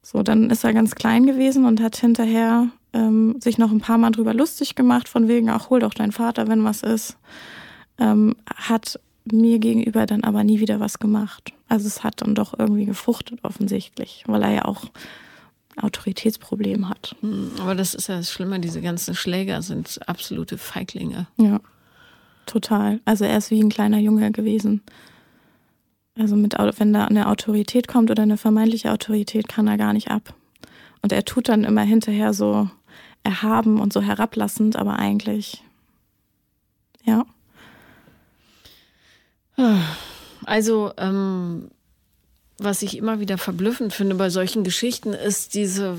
So, 0.00 0.22
dann 0.22 0.48
ist 0.48 0.62
er 0.62 0.72
ganz 0.72 0.94
klein 0.94 1.26
gewesen 1.26 1.64
und 1.64 1.80
hat 1.80 1.96
hinterher 1.96 2.68
ähm, 2.92 3.40
sich 3.40 3.58
noch 3.58 3.72
ein 3.72 3.80
paar 3.80 3.98
Mal 3.98 4.10
drüber 4.10 4.32
lustig 4.32 4.76
gemacht, 4.76 5.08
von 5.08 5.26
wegen, 5.26 5.50
ach, 5.50 5.70
hol 5.70 5.80
doch 5.80 5.94
deinen 5.94 6.12
Vater, 6.12 6.46
wenn 6.46 6.62
was 6.62 6.82
ist. 6.82 7.16
Ähm, 7.98 8.36
hat 8.54 9.00
mir 9.24 9.58
gegenüber 9.58 10.06
dann 10.06 10.22
aber 10.22 10.44
nie 10.44 10.60
wieder 10.60 10.78
was 10.78 11.00
gemacht. 11.00 11.52
Also 11.68 11.88
es 11.88 12.04
hat 12.04 12.20
dann 12.20 12.36
doch 12.36 12.56
irgendwie 12.56 12.84
gefruchtet 12.84 13.40
offensichtlich, 13.42 14.22
weil 14.28 14.42
er 14.42 14.52
ja 14.52 14.64
auch 14.66 14.84
Autoritätsproblem 15.76 16.88
hat. 16.88 17.16
Hm, 17.20 17.52
aber 17.60 17.74
das 17.74 17.94
ist 17.94 18.08
ja 18.08 18.16
das 18.16 18.30
Schlimme, 18.30 18.60
diese 18.60 18.80
ganzen 18.80 19.14
Schläger 19.14 19.62
sind 19.62 20.00
absolute 20.06 20.58
Feiglinge. 20.58 21.26
Ja, 21.36 21.60
total. 22.46 23.00
Also 23.04 23.24
er 23.24 23.38
ist 23.38 23.50
wie 23.50 23.62
ein 23.62 23.70
kleiner 23.70 23.98
Junge 23.98 24.30
gewesen. 24.32 24.82
Also 26.18 26.36
mit, 26.36 26.54
wenn 26.58 26.92
da 26.92 27.06
eine 27.06 27.28
Autorität 27.28 27.88
kommt 27.88 28.10
oder 28.10 28.22
eine 28.22 28.36
vermeintliche 28.36 28.92
Autorität, 28.92 29.48
kann 29.48 29.66
er 29.66 29.78
gar 29.78 29.92
nicht 29.92 30.10
ab. 30.10 30.34
Und 31.00 31.12
er 31.12 31.24
tut 31.24 31.48
dann 31.48 31.64
immer 31.64 31.82
hinterher 31.82 32.34
so 32.34 32.68
erhaben 33.24 33.80
und 33.80 33.92
so 33.92 34.02
herablassend, 34.02 34.76
aber 34.76 34.98
eigentlich, 34.98 35.64
ja. 37.04 37.24
Also, 40.44 40.92
ähm, 40.96 41.70
was 42.64 42.82
ich 42.82 42.96
immer 42.96 43.20
wieder 43.20 43.38
verblüffend 43.38 43.92
finde 43.92 44.14
bei 44.14 44.30
solchen 44.30 44.64
Geschichten, 44.64 45.12
ist 45.12 45.54
diese, 45.54 45.98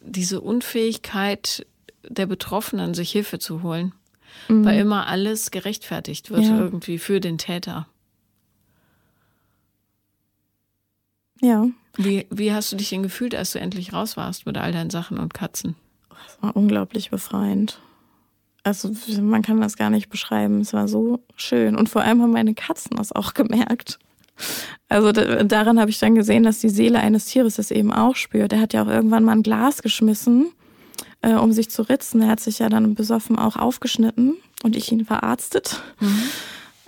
diese 0.00 0.40
Unfähigkeit 0.40 1.66
der 2.08 2.26
Betroffenen, 2.26 2.94
sich 2.94 3.10
Hilfe 3.10 3.38
zu 3.38 3.62
holen. 3.62 3.92
Mhm. 4.48 4.64
Weil 4.64 4.80
immer 4.80 5.06
alles 5.06 5.50
gerechtfertigt 5.50 6.30
wird 6.30 6.44
ja. 6.44 6.58
irgendwie 6.58 6.98
für 6.98 7.20
den 7.20 7.38
Täter. 7.38 7.86
Ja. 11.40 11.68
Wie, 11.96 12.26
wie 12.30 12.52
hast 12.52 12.72
du 12.72 12.76
dich 12.76 12.90
denn 12.90 13.02
gefühlt, 13.02 13.34
als 13.34 13.52
du 13.52 13.60
endlich 13.60 13.92
raus 13.92 14.16
warst 14.16 14.46
mit 14.46 14.58
all 14.58 14.72
deinen 14.72 14.90
Sachen 14.90 15.18
und 15.18 15.34
Katzen? 15.34 15.76
Es 16.26 16.42
war 16.42 16.56
unglaublich 16.56 17.10
befreiend. 17.10 17.80
Also 18.64 18.90
man 19.20 19.42
kann 19.42 19.60
das 19.60 19.76
gar 19.76 19.90
nicht 19.90 20.08
beschreiben. 20.08 20.60
Es 20.60 20.72
war 20.72 20.88
so 20.88 21.20
schön. 21.36 21.76
Und 21.76 21.90
vor 21.90 22.02
allem 22.02 22.22
haben 22.22 22.32
meine 22.32 22.54
Katzen 22.54 22.96
das 22.96 23.12
auch 23.12 23.34
gemerkt. 23.34 23.98
Also 24.88 25.12
daran 25.12 25.80
habe 25.80 25.90
ich 25.90 25.98
dann 25.98 26.14
gesehen, 26.14 26.42
dass 26.42 26.58
die 26.58 26.68
Seele 26.68 27.00
eines 27.00 27.26
Tieres 27.26 27.56
das 27.56 27.70
eben 27.70 27.92
auch 27.92 28.16
spürt. 28.16 28.52
Er 28.52 28.60
hat 28.60 28.72
ja 28.72 28.82
auch 28.82 28.88
irgendwann 28.88 29.24
mal 29.24 29.32
ein 29.32 29.42
Glas 29.42 29.82
geschmissen, 29.82 30.52
äh, 31.22 31.34
um 31.34 31.52
sich 31.52 31.70
zu 31.70 31.82
ritzen. 31.82 32.22
Er 32.22 32.28
hat 32.28 32.40
sich 32.40 32.58
ja 32.58 32.68
dann 32.68 32.94
besoffen 32.94 33.38
auch 33.38 33.56
aufgeschnitten 33.56 34.36
und 34.62 34.76
ich 34.76 34.92
ihn 34.92 35.04
verarztet. 35.04 35.82
Mhm 36.00 36.22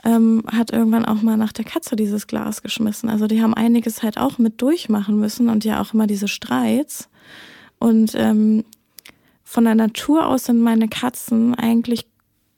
ähm, 0.07 0.45
hat 0.51 0.73
irgendwann 0.73 1.05
auch 1.05 1.21
mal 1.21 1.37
nach 1.37 1.53
der 1.53 1.65
Katze 1.65 1.97
dieses 1.97 2.29
Glas 2.29 2.63
geschmissen. 2.63 3.11
Also 3.11 3.27
die 3.27 3.43
haben 3.43 3.55
einiges 3.55 4.05
halt 4.05 4.19
auch 4.19 4.39
mit 4.39 4.63
durchmachen 4.63 5.19
müssen 5.19 5.49
und 5.49 5.65
ja 5.65 5.81
auch 5.81 5.95
immer 5.95 6.07
diese 6.07 6.29
Streits. 6.29 7.09
Und 7.79 8.15
ähm, 8.15 8.65
von 9.43 9.65
der 9.65 9.75
Natur 9.75 10.27
aus 10.27 10.45
sind 10.45 10.61
meine 10.61 10.89
Katzen 10.89 11.57
eigentlich 11.57 12.07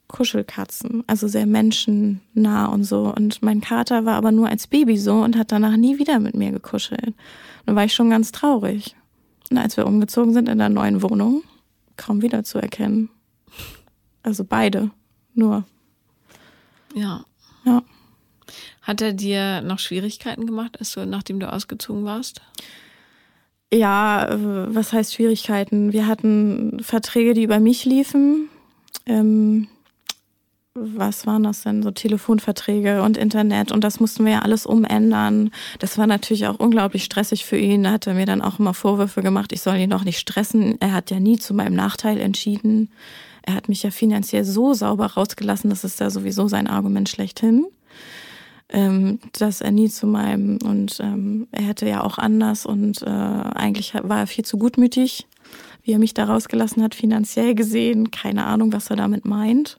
Kuschelkatzen, 0.09 1.05
also 1.07 1.29
sehr 1.29 1.47
menschennah 1.47 2.67
und 2.67 2.85
so. 2.85 3.13
Und 3.15 3.43
mein 3.43 3.61
Kater 3.61 4.05
war 4.05 4.15
aber 4.17 4.33
nur 4.33 4.49
als 4.49 4.67
Baby 4.67 4.97
so 4.97 5.21
und 5.21 5.37
hat 5.37 5.53
danach 5.53 5.77
nie 5.77 5.99
wieder 5.99 6.19
mit 6.19 6.35
mir 6.35 6.51
gekuschelt. 6.51 7.15
Da 7.67 7.75
war 7.75 7.85
ich 7.85 7.95
schon 7.95 8.11
ganz 8.11 8.33
traurig. 8.33 8.97
Und 9.51 9.59
als 9.59 9.77
wir 9.77 9.87
umgezogen 9.87 10.33
sind 10.33 10.49
in 10.49 10.59
der 10.59 10.71
neuen 10.71 11.03
Wohnung, 11.03 11.43
kaum 11.97 12.23
wieder 12.23 12.43
zu 12.43 12.59
erkennen. 12.59 13.11
Also 14.23 14.45
beide, 14.45 14.91
nur. 15.35 15.65
Ja. 16.95 17.25
Ja. 17.65 17.83
Hat 18.83 19.03
er 19.03 19.13
dir 19.13 19.61
noch 19.61 19.79
Schwierigkeiten 19.79 20.47
gemacht, 20.47 20.77
als 20.79 20.93
du, 20.93 21.05
nachdem 21.05 21.41
du 21.41 21.53
ausgezogen 21.53 22.05
warst? 22.05 22.41
Ja, 23.73 24.27
äh, 24.27 24.75
was 24.75 24.95
heißt 24.95 25.15
Schwierigkeiten? 25.15 25.93
Wir 25.93 26.07
hatten 26.07 26.81
Verträge, 26.81 27.35
die 27.35 27.43
über 27.43 27.61
mich 27.61 27.85
liefen. 27.85 28.49
Ähm, 29.05 29.69
was 30.81 31.27
waren 31.27 31.43
das 31.43 31.63
denn? 31.63 31.83
So 31.83 31.91
Telefonverträge 31.91 33.03
und 33.03 33.17
Internet 33.17 33.73
und 33.73 33.85
das 33.85 34.01
mussten 34.01 34.25
wir 34.25 34.33
ja 34.33 34.39
alles 34.41 34.67
umändern. 34.67 35.51
Das 35.79 35.99
war 35.99 36.07
natürlich 36.07 36.47
auch 36.47 36.59
unglaublich 36.59 37.05
stressig 37.05 37.45
für 37.45 37.59
ihn. 37.59 37.85
Da 37.85 37.93
hat 37.93 38.07
er 38.07 38.15
mir 38.15 38.27
dann 38.27 38.43
auch 38.43 38.59
immer 38.59 38.75
Vorwürfe 38.75 39.23
gemacht, 39.23 39.53
ich 39.53 39.63
soll 39.63 39.77
ihn 39.77 39.91
doch 39.91 40.05
nicht 40.05 40.19
stressen. 40.19 40.81
Er 40.81 40.93
hat 40.93 41.11
ja 41.11 41.21
nie 41.21 41.39
zu 41.39 41.55
meinem 41.55 41.75
Nachteil 41.75 42.21
entschieden 42.21 42.91
er 43.49 43.55
hat 43.55 43.71
mich 43.71 43.83
ja 43.83 43.91
finanziell 43.91 44.45
so 44.45 44.75
sauber 44.75 45.07
rausgelassen, 45.07 45.71
das 45.71 45.83
ist 45.83 46.01
ja 46.01 46.11
sowieso 46.11 46.49
sein 46.49 46.67
Argument 46.67 47.09
schlechthin, 47.09 47.65
ähm, 48.69 49.21
dass 49.33 49.63
er 49.63 49.71
nie 49.71 49.89
zu 49.89 50.07
meinem 50.07 50.59
und 50.63 51.01
ähm, 51.01 51.49
er 51.51 51.63
hätte 51.63 51.89
ja 51.89 52.05
auch 52.05 52.19
anders 52.19 52.67
und 52.67 53.01
äh, 53.01 53.07
eigentlich 53.07 53.95
war 53.95 54.19
er 54.19 54.27
viel 54.27 54.45
zu 54.45 54.59
gutmütig, 54.59 55.27
wie 55.83 55.93
er 55.93 55.99
mich 55.99 56.13
da 56.13 56.25
rausgelassen 56.25 56.83
hat, 56.83 56.95
finanziell 56.95 57.55
gesehen. 57.55 58.11
Keine 58.11 58.45
Ahnung, 58.45 58.71
was 58.71 58.91
er 58.91 58.97
damit 58.97 59.25
meint. 59.25 59.79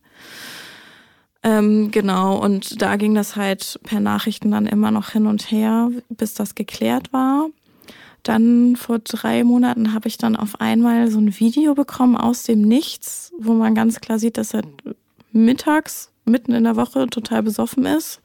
Ähm, 1.41 1.91
genau, 1.91 2.37
und 2.37 2.81
da 2.81 2.97
ging 2.97 3.15
das 3.15 3.35
halt 3.35 3.79
per 3.83 3.99
Nachrichten 3.99 4.51
dann 4.51 4.65
immer 4.65 4.91
noch 4.91 5.11
hin 5.11 5.25
und 5.25 5.51
her, 5.51 5.89
bis 6.09 6.33
das 6.33 6.55
geklärt 6.55 7.13
war. 7.13 7.47
Dann 8.23 8.75
vor 8.75 8.99
drei 8.99 9.45
Monaten 9.45 9.93
habe 9.93 10.09
ich 10.09 10.17
dann 10.17 10.35
auf 10.35 10.59
einmal 10.59 11.09
so 11.09 11.19
ein 11.19 11.39
Video 11.39 11.73
bekommen 11.75 12.17
aus 12.17 12.43
dem 12.43 12.61
Nichts, 12.61 13.31
wo 13.39 13.53
man 13.53 13.75
ganz 13.75 14.01
klar 14.01 14.19
sieht, 14.19 14.37
dass 14.37 14.53
er 14.53 14.63
mittags, 15.31 16.11
mitten 16.25 16.51
in 16.51 16.65
der 16.65 16.75
Woche, 16.75 17.07
total 17.07 17.43
besoffen 17.43 17.85
ist, 17.85 18.19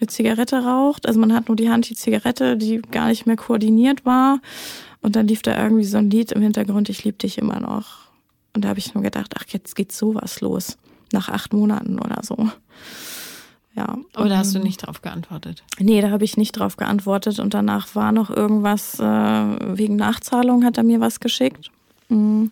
eine 0.00 0.08
Zigarette 0.08 0.64
raucht. 0.64 1.06
Also 1.06 1.20
man 1.20 1.32
hat 1.32 1.46
nur 1.46 1.56
die 1.56 1.70
Hand 1.70 1.88
die 1.88 1.94
Zigarette, 1.94 2.56
die 2.56 2.82
gar 2.82 3.06
nicht 3.06 3.26
mehr 3.26 3.36
koordiniert 3.36 4.04
war. 4.04 4.40
Und 5.00 5.14
dann 5.14 5.28
lief 5.28 5.42
da 5.42 5.60
irgendwie 5.62 5.84
so 5.84 5.98
ein 5.98 6.10
Lied 6.10 6.32
im 6.32 6.42
Hintergrund, 6.42 6.88
ich 6.88 7.04
liebe 7.04 7.18
dich 7.18 7.38
immer 7.38 7.60
noch. 7.60 8.08
Und 8.54 8.64
da 8.64 8.68
habe 8.70 8.80
ich 8.80 8.94
nur 8.94 9.04
gedacht, 9.04 9.34
ach, 9.38 9.44
jetzt 9.48 9.76
geht 9.76 9.92
sowas 9.92 10.40
los. 10.40 10.76
Nach 11.12 11.28
acht 11.28 11.52
Monaten 11.52 11.98
oder 11.98 12.20
so. 12.22 12.48
Ja. 13.74 13.96
Oder 14.18 14.38
hast 14.38 14.54
du 14.54 14.58
nicht 14.58 14.82
darauf 14.82 15.00
geantwortet? 15.00 15.62
Nee, 15.78 16.02
da 16.02 16.10
habe 16.10 16.24
ich 16.24 16.36
nicht 16.36 16.52
drauf 16.52 16.76
geantwortet. 16.76 17.38
Und 17.38 17.54
danach 17.54 17.94
war 17.94 18.12
noch 18.12 18.28
irgendwas, 18.28 18.98
äh, 19.00 19.02
wegen 19.02 19.96
Nachzahlung 19.96 20.64
hat 20.64 20.76
er 20.76 20.84
mir 20.84 21.00
was 21.00 21.20
geschickt. 21.20 21.70
Mhm. 22.08 22.50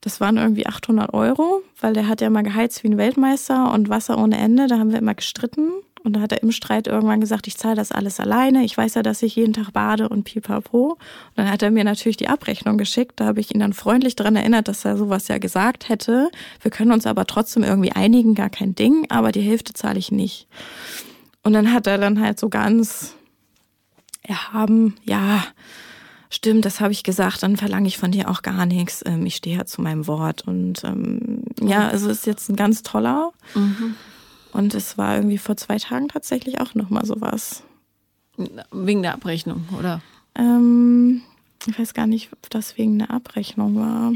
Das 0.00 0.20
waren 0.20 0.36
irgendwie 0.36 0.66
800 0.66 1.14
Euro, 1.14 1.62
weil 1.80 1.94
der 1.94 2.08
hat 2.08 2.20
ja 2.20 2.30
mal 2.30 2.42
geheizt 2.42 2.82
wie 2.82 2.88
ein 2.88 2.98
Weltmeister 2.98 3.72
und 3.72 3.88
Wasser 3.88 4.18
ohne 4.18 4.36
Ende. 4.36 4.66
Da 4.66 4.78
haben 4.78 4.90
wir 4.90 4.98
immer 4.98 5.14
gestritten. 5.14 5.70
Und 6.04 6.14
da 6.14 6.20
hat 6.20 6.32
er 6.32 6.42
im 6.42 6.50
Streit 6.50 6.88
irgendwann 6.88 7.20
gesagt, 7.20 7.46
ich 7.46 7.56
zahle 7.56 7.76
das 7.76 7.92
alles 7.92 8.18
alleine. 8.18 8.64
Ich 8.64 8.76
weiß 8.76 8.94
ja, 8.94 9.02
dass 9.02 9.22
ich 9.22 9.36
jeden 9.36 9.52
Tag 9.52 9.72
bade 9.72 10.08
und 10.08 10.24
pipapo. 10.24 10.92
Und 10.92 10.98
dann 11.36 11.50
hat 11.50 11.62
er 11.62 11.70
mir 11.70 11.84
natürlich 11.84 12.16
die 12.16 12.28
Abrechnung 12.28 12.76
geschickt. 12.76 13.20
Da 13.20 13.26
habe 13.26 13.40
ich 13.40 13.54
ihn 13.54 13.60
dann 13.60 13.72
freundlich 13.72 14.16
daran 14.16 14.34
erinnert, 14.34 14.66
dass 14.66 14.84
er 14.84 14.96
sowas 14.96 15.28
ja 15.28 15.38
gesagt 15.38 15.88
hätte. 15.88 16.30
Wir 16.60 16.70
können 16.70 16.90
uns 16.90 17.06
aber 17.06 17.26
trotzdem 17.26 17.62
irgendwie 17.62 17.92
einigen, 17.92 18.34
gar 18.34 18.50
kein 18.50 18.74
Ding, 18.74 19.06
aber 19.10 19.30
die 19.30 19.42
Hälfte 19.42 19.74
zahle 19.74 19.98
ich 19.98 20.10
nicht. 20.10 20.48
Und 21.44 21.52
dann 21.52 21.72
hat 21.72 21.86
er 21.86 21.98
dann 21.98 22.20
halt 22.20 22.38
so 22.38 22.48
ganz 22.48 23.14
erhaben, 24.22 24.96
ja, 25.04 25.44
stimmt, 26.30 26.64
das 26.64 26.80
habe 26.80 26.92
ich 26.92 27.02
gesagt, 27.02 27.42
dann 27.42 27.56
verlange 27.56 27.88
ich 27.88 27.98
von 27.98 28.10
dir 28.10 28.28
auch 28.28 28.42
gar 28.42 28.66
nichts. 28.66 29.02
Ähm, 29.06 29.26
ich 29.26 29.36
stehe 29.36 29.58
ja 29.58 29.66
zu 29.66 29.82
meinem 29.82 30.06
Wort. 30.06 30.42
Und 30.46 30.82
ähm, 30.84 31.44
ja, 31.60 31.88
also 31.88 32.08
ist 32.08 32.26
jetzt 32.26 32.48
ein 32.48 32.56
ganz 32.56 32.82
toller. 32.82 33.32
Mhm. 33.54 33.94
Und 34.52 34.74
es 34.74 34.98
war 34.98 35.16
irgendwie 35.16 35.38
vor 35.38 35.56
zwei 35.56 35.78
Tagen 35.78 36.08
tatsächlich 36.08 36.60
auch 36.60 36.74
nochmal 36.74 37.06
sowas. 37.06 37.62
Wegen 38.70 39.02
der 39.02 39.14
Abrechnung, 39.14 39.66
oder? 39.78 40.00
Ähm, 40.34 41.22
ich 41.66 41.78
weiß 41.78 41.94
gar 41.94 42.06
nicht, 42.06 42.30
ob 42.32 42.50
das 42.50 42.76
wegen 42.76 42.98
der 42.98 43.10
Abrechnung 43.10 43.76
war. 43.76 44.12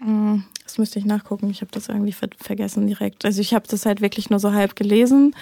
Hm, 0.00 0.44
das 0.64 0.78
müsste 0.78 0.98
ich 0.98 1.04
nachgucken. 1.04 1.50
Ich 1.50 1.60
habe 1.60 1.70
das 1.70 1.88
irgendwie 1.88 2.12
ver 2.12 2.28
vergessen 2.38 2.86
direkt. 2.86 3.24
Also 3.24 3.40
ich 3.40 3.54
habe 3.54 3.66
das 3.68 3.86
halt 3.86 4.00
wirklich 4.00 4.30
nur 4.30 4.38
so 4.38 4.52
halb 4.52 4.76
gelesen. 4.76 5.34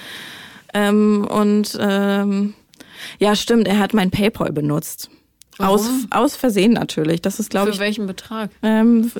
Ähm, 0.74 1.26
und 1.30 1.76
ähm, 1.80 2.54
ja, 3.18 3.36
stimmt, 3.36 3.68
er 3.68 3.78
hat 3.78 3.94
mein 3.94 4.10
PayPal 4.10 4.52
benutzt. 4.52 5.10
Aus, 5.58 5.88
aus 6.10 6.36
Versehen 6.36 6.72
natürlich. 6.72 7.22
Das 7.22 7.40
ist, 7.40 7.50
glaube 7.50 7.70
ich. 7.70 7.76
Für 7.76 7.82
welchen 7.82 8.06
Betrag? 8.06 8.50
Ähm, 8.62 9.10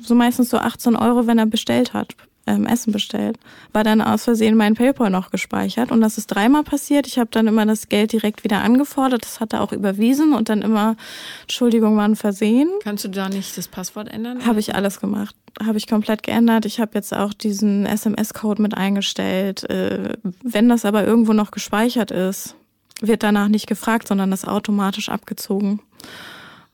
so 0.00 0.14
meistens 0.14 0.50
so 0.50 0.58
18 0.58 0.96
Euro, 0.96 1.26
wenn 1.26 1.38
er 1.38 1.46
bestellt 1.46 1.92
hat. 1.92 2.14
Ähm, 2.48 2.66
Essen 2.66 2.92
bestellt, 2.92 3.38
war 3.72 3.84
dann 3.84 4.00
aus 4.00 4.24
Versehen 4.24 4.56
mein 4.56 4.74
PayPal 4.74 5.10
noch 5.10 5.30
gespeichert 5.30 5.92
und 5.92 6.00
das 6.00 6.18
ist 6.18 6.28
dreimal 6.28 6.64
passiert. 6.64 7.06
Ich 7.06 7.18
habe 7.18 7.28
dann 7.30 7.46
immer 7.46 7.66
das 7.66 7.88
Geld 7.88 8.12
direkt 8.12 8.42
wieder 8.42 8.62
angefordert, 8.62 9.22
das 9.24 9.40
hat 9.40 9.52
er 9.52 9.60
auch 9.60 9.72
überwiesen 9.72 10.32
und 10.32 10.48
dann 10.48 10.62
immer, 10.62 10.96
Entschuldigung, 11.42 11.96
war 11.96 12.08
ein 12.08 12.16
Versehen. 12.16 12.70
Kannst 12.82 13.04
du 13.04 13.08
da 13.08 13.28
nicht 13.28 13.56
das 13.56 13.68
Passwort 13.68 14.08
ändern? 14.08 14.46
Habe 14.46 14.60
ich 14.60 14.74
alles 14.74 14.98
gemacht. 14.98 15.36
Habe 15.64 15.78
ich 15.78 15.86
komplett 15.86 16.22
geändert. 16.22 16.64
Ich 16.64 16.80
habe 16.80 16.92
jetzt 16.94 17.14
auch 17.14 17.34
diesen 17.34 17.84
SMS-Code 17.84 18.62
mit 18.62 18.74
eingestellt. 18.74 19.68
Äh, 19.68 20.14
wenn 20.42 20.68
das 20.68 20.84
aber 20.84 21.04
irgendwo 21.06 21.32
noch 21.32 21.50
gespeichert 21.50 22.10
ist, 22.10 22.54
wird 23.00 23.22
danach 23.22 23.48
nicht 23.48 23.66
gefragt, 23.66 24.08
sondern 24.08 24.30
das 24.30 24.44
automatisch 24.44 25.08
abgezogen. 25.08 25.80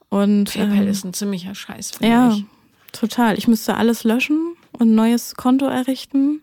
Und, 0.08 0.52
PayPal 0.52 0.82
ähm, 0.82 0.88
ist 0.88 1.04
ein 1.04 1.12
ziemlicher 1.12 1.54
Scheiß. 1.54 1.92
ja, 2.00 2.32
ich. 2.32 2.44
total. 2.92 3.36
Ich 3.36 3.48
müsste 3.48 3.74
alles 3.76 4.04
löschen 4.04 4.53
ein 4.84 4.94
neues 4.94 5.34
Konto 5.34 5.66
errichten. 5.66 6.42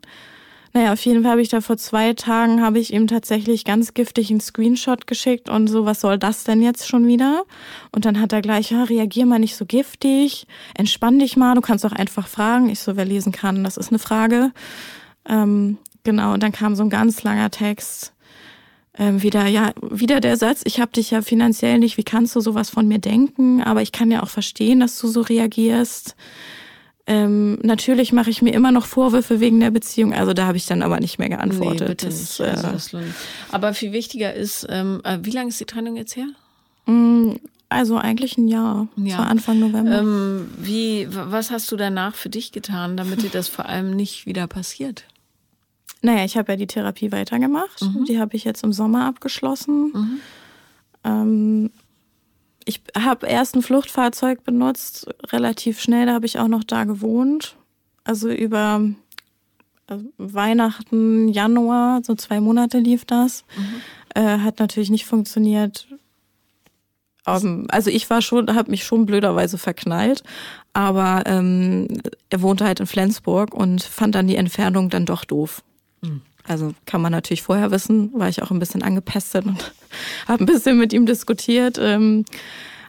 Naja, 0.74 0.94
auf 0.94 1.04
jeden 1.04 1.24
Fall 1.24 1.32
habe 1.32 1.42
ich 1.42 1.50
da 1.50 1.60
vor 1.60 1.76
zwei 1.76 2.14
Tagen, 2.14 2.62
habe 2.62 2.80
ich 2.80 2.94
ihm 2.94 3.08
tatsächlich 3.08 3.66
ganz 3.66 3.94
giftig 3.94 4.30
einen 4.30 4.40
Screenshot 4.40 5.06
geschickt 5.06 5.50
und 5.50 5.68
so, 5.68 5.86
was 5.86 6.00
soll 6.00 6.18
das 6.18 6.46
denn 6.46 6.62
jetzt 6.62 6.88
schon 6.88 7.08
wieder? 7.08 7.44
Und 7.92 8.06
dann 8.06 8.22
hat 8.22 8.32
er 8.32 8.42
gleich, 8.42 8.72
ja, 8.72 8.84
reagier 8.84 9.26
mal 9.26 9.40
nicht 9.40 9.58
so 9.58 9.66
giftig, 9.66 10.48
entspann 10.74 11.20
dich 11.20 11.36
mal, 11.36 11.56
du 11.56 11.62
kannst 11.62 11.84
doch 11.84 11.92
einfach 11.92 12.28
fragen. 12.28 12.70
Ich 12.70 12.80
so, 12.80 12.96
wer 12.96 13.04
lesen 13.04 13.34
kann, 13.34 13.66
das 13.66 13.76
ist 13.76 13.90
eine 13.90 14.00
Frage. 14.00 14.54
Ähm, 15.28 15.78
genau, 16.06 16.34
und 16.34 16.42
dann 16.42 16.54
kam 16.54 16.76
so 16.76 16.84
ein 16.84 16.90
ganz 16.90 17.22
langer 17.24 17.52
Text. 17.52 18.14
Ähm, 18.98 19.22
wieder, 19.22 19.48
ja, 19.48 19.72
wieder 19.82 20.22
der 20.22 20.38
Satz, 20.38 20.62
ich 20.64 20.80
habe 20.80 20.92
dich 20.92 21.12
ja 21.12 21.22
finanziell 21.22 21.80
nicht, 21.80 21.98
wie 21.98 22.04
kannst 22.04 22.36
du 22.36 22.40
sowas 22.40 22.70
von 22.70 22.88
mir 22.88 23.00
denken? 23.00 23.62
Aber 23.62 23.82
ich 23.82 23.92
kann 23.92 24.10
ja 24.10 24.24
auch 24.24 24.30
verstehen, 24.30 24.80
dass 24.80 24.98
du 25.00 25.08
so 25.08 25.20
reagierst. 25.20 26.16
Ähm, 27.08 27.58
natürlich 27.64 28.14
mache 28.14 28.30
ich 28.30 28.42
mir 28.42 28.54
immer 28.54 28.72
noch 28.72 28.86
Vorwürfe 28.86 29.40
wegen 29.40 29.60
der 29.60 29.72
Beziehung, 29.72 30.14
also 30.14 30.34
da 30.34 30.46
habe 30.46 30.58
ich 30.58 30.66
dann 30.68 30.84
aber 30.84 31.00
nicht 31.00 31.18
mehr 31.18 31.30
geantwortet. 31.30 31.82
Nee, 31.82 31.88
bitte 31.88 32.06
Das, 32.08 32.40
nicht. 32.40 32.42
Also, 32.42 32.68
äh, 32.68 32.72
das 32.72 32.92
lohnt 32.92 33.06
nicht. 33.08 33.16
Aber 33.52 33.74
viel 33.74 33.92
wichtiger 33.92 34.34
ist, 34.34 34.68
ähm, 34.70 35.02
äh, 35.04 35.18
wie 35.24 35.32
lange 35.32 35.50
ist 35.50 35.60
die 35.60 35.66
Trennung 35.66 35.96
jetzt 35.96 36.16
her? 36.16 36.28
mh, 36.86 37.36
also 37.70 37.98
eigentlich 37.98 38.38
ein 38.38 38.48
Jahr, 38.50 38.88
Ja. 38.98 39.06
das 39.06 39.18
war 39.18 39.28
Anfang 39.30 39.60
November. 39.60 40.00
Ähm, 40.00 40.48
wie, 40.60 41.08
was 41.10 41.52
hast 41.52 41.72
du 41.72 41.76
danach 41.78 42.16
für 42.16 42.30
dich 42.30 42.52
getan, 42.52 42.98
damit 42.98 43.24
dir 43.24 43.30
das 43.30 43.48
vor 43.48 43.66
allem 43.66 43.96
nicht 43.96 44.26
wieder 44.26 44.46
passiert? 44.48 45.06
Naja, 46.04 46.26
ich 46.26 46.36
habe 46.38 46.52
ja 46.52 46.56
die 46.58 46.68
Therapie 46.68 47.12
weitergemacht. 47.12 47.82
Mhm. 47.82 48.06
Die 48.06 48.20
habe 48.20 48.36
ich 48.36 48.44
jetzt 48.44 48.64
im 48.64 48.74
Sommer 48.74 49.06
abgeschlossen. 49.06 50.20
Ähm, 51.04 51.72
ich 52.66 52.82
habe 52.98 53.28
erst 53.28 53.56
ein 53.56 53.62
Fluchtfahrzeug 53.62 54.44
benutzt, 54.44 55.08
relativ 55.32 55.80
schnell. 55.80 56.06
Da 56.06 56.14
habe 56.14 56.26
ich 56.26 56.40
auch 56.40 56.48
noch 56.48 56.64
da 56.64 56.84
gewohnt. 56.84 57.56
Also 58.04 58.30
über 58.30 58.82
also 59.88 60.06
Weihnachten, 60.18 61.28
Januar, 61.28 62.02
so 62.04 62.16
zwei 62.16 62.40
Monate 62.40 62.80
lief 62.80 63.06
das. 63.06 63.44
Äh, 64.16 64.40
hat 64.40 64.60
natürlich 64.60 64.90
nicht 64.90 65.06
funktioniert. 65.06 65.88
Ähm, 67.28 67.68
also 67.70 67.90
ich 67.90 68.10
war 68.10 68.22
schon, 68.22 68.54
habe 68.56 68.72
mich 68.72 68.84
schon 68.84 69.06
blöderweise 69.06 69.58
verknallt, 69.58 70.24
aber 70.74 71.24
ähm, 71.26 71.88
er 72.30 72.42
wohnte 72.42 72.66
halt 72.66 72.80
in 72.80 72.88
Flensburg 72.88 73.54
und 73.54 73.84
fand 73.84 74.16
dann 74.16 74.28
die 74.28 74.38
Entfernung 74.38 74.90
dann 74.90 75.06
doch 75.06 75.26
doof. 75.26 75.64
Also 76.48 76.74
kann 76.86 77.02
man 77.02 77.12
natürlich 77.12 77.44
vorher 77.44 77.72
wissen, 77.72 78.12
war 78.14 78.30
ich 78.30 78.42
auch 78.42 78.52
ein 78.52 78.60
bisschen 78.60 78.84
angepestet 78.84 79.46
und 79.46 79.74
habe 80.28 80.44
ein 80.44 80.48
bisschen 80.48 80.78
mit 80.78 80.94
ihm 80.94 81.06
diskutiert. 81.06 81.78
Ähm, 81.80 82.26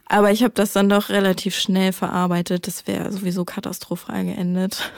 aber 0.07 0.31
ich 0.31 0.43
habe 0.43 0.53
das 0.53 0.73
dann 0.73 0.89
doch 0.89 1.09
relativ 1.09 1.55
schnell 1.55 1.93
verarbeitet. 1.93 2.67
Das 2.67 2.87
wäre 2.87 3.11
sowieso 3.11 3.45
katastrophal 3.45 4.25
geendet. 4.25 4.91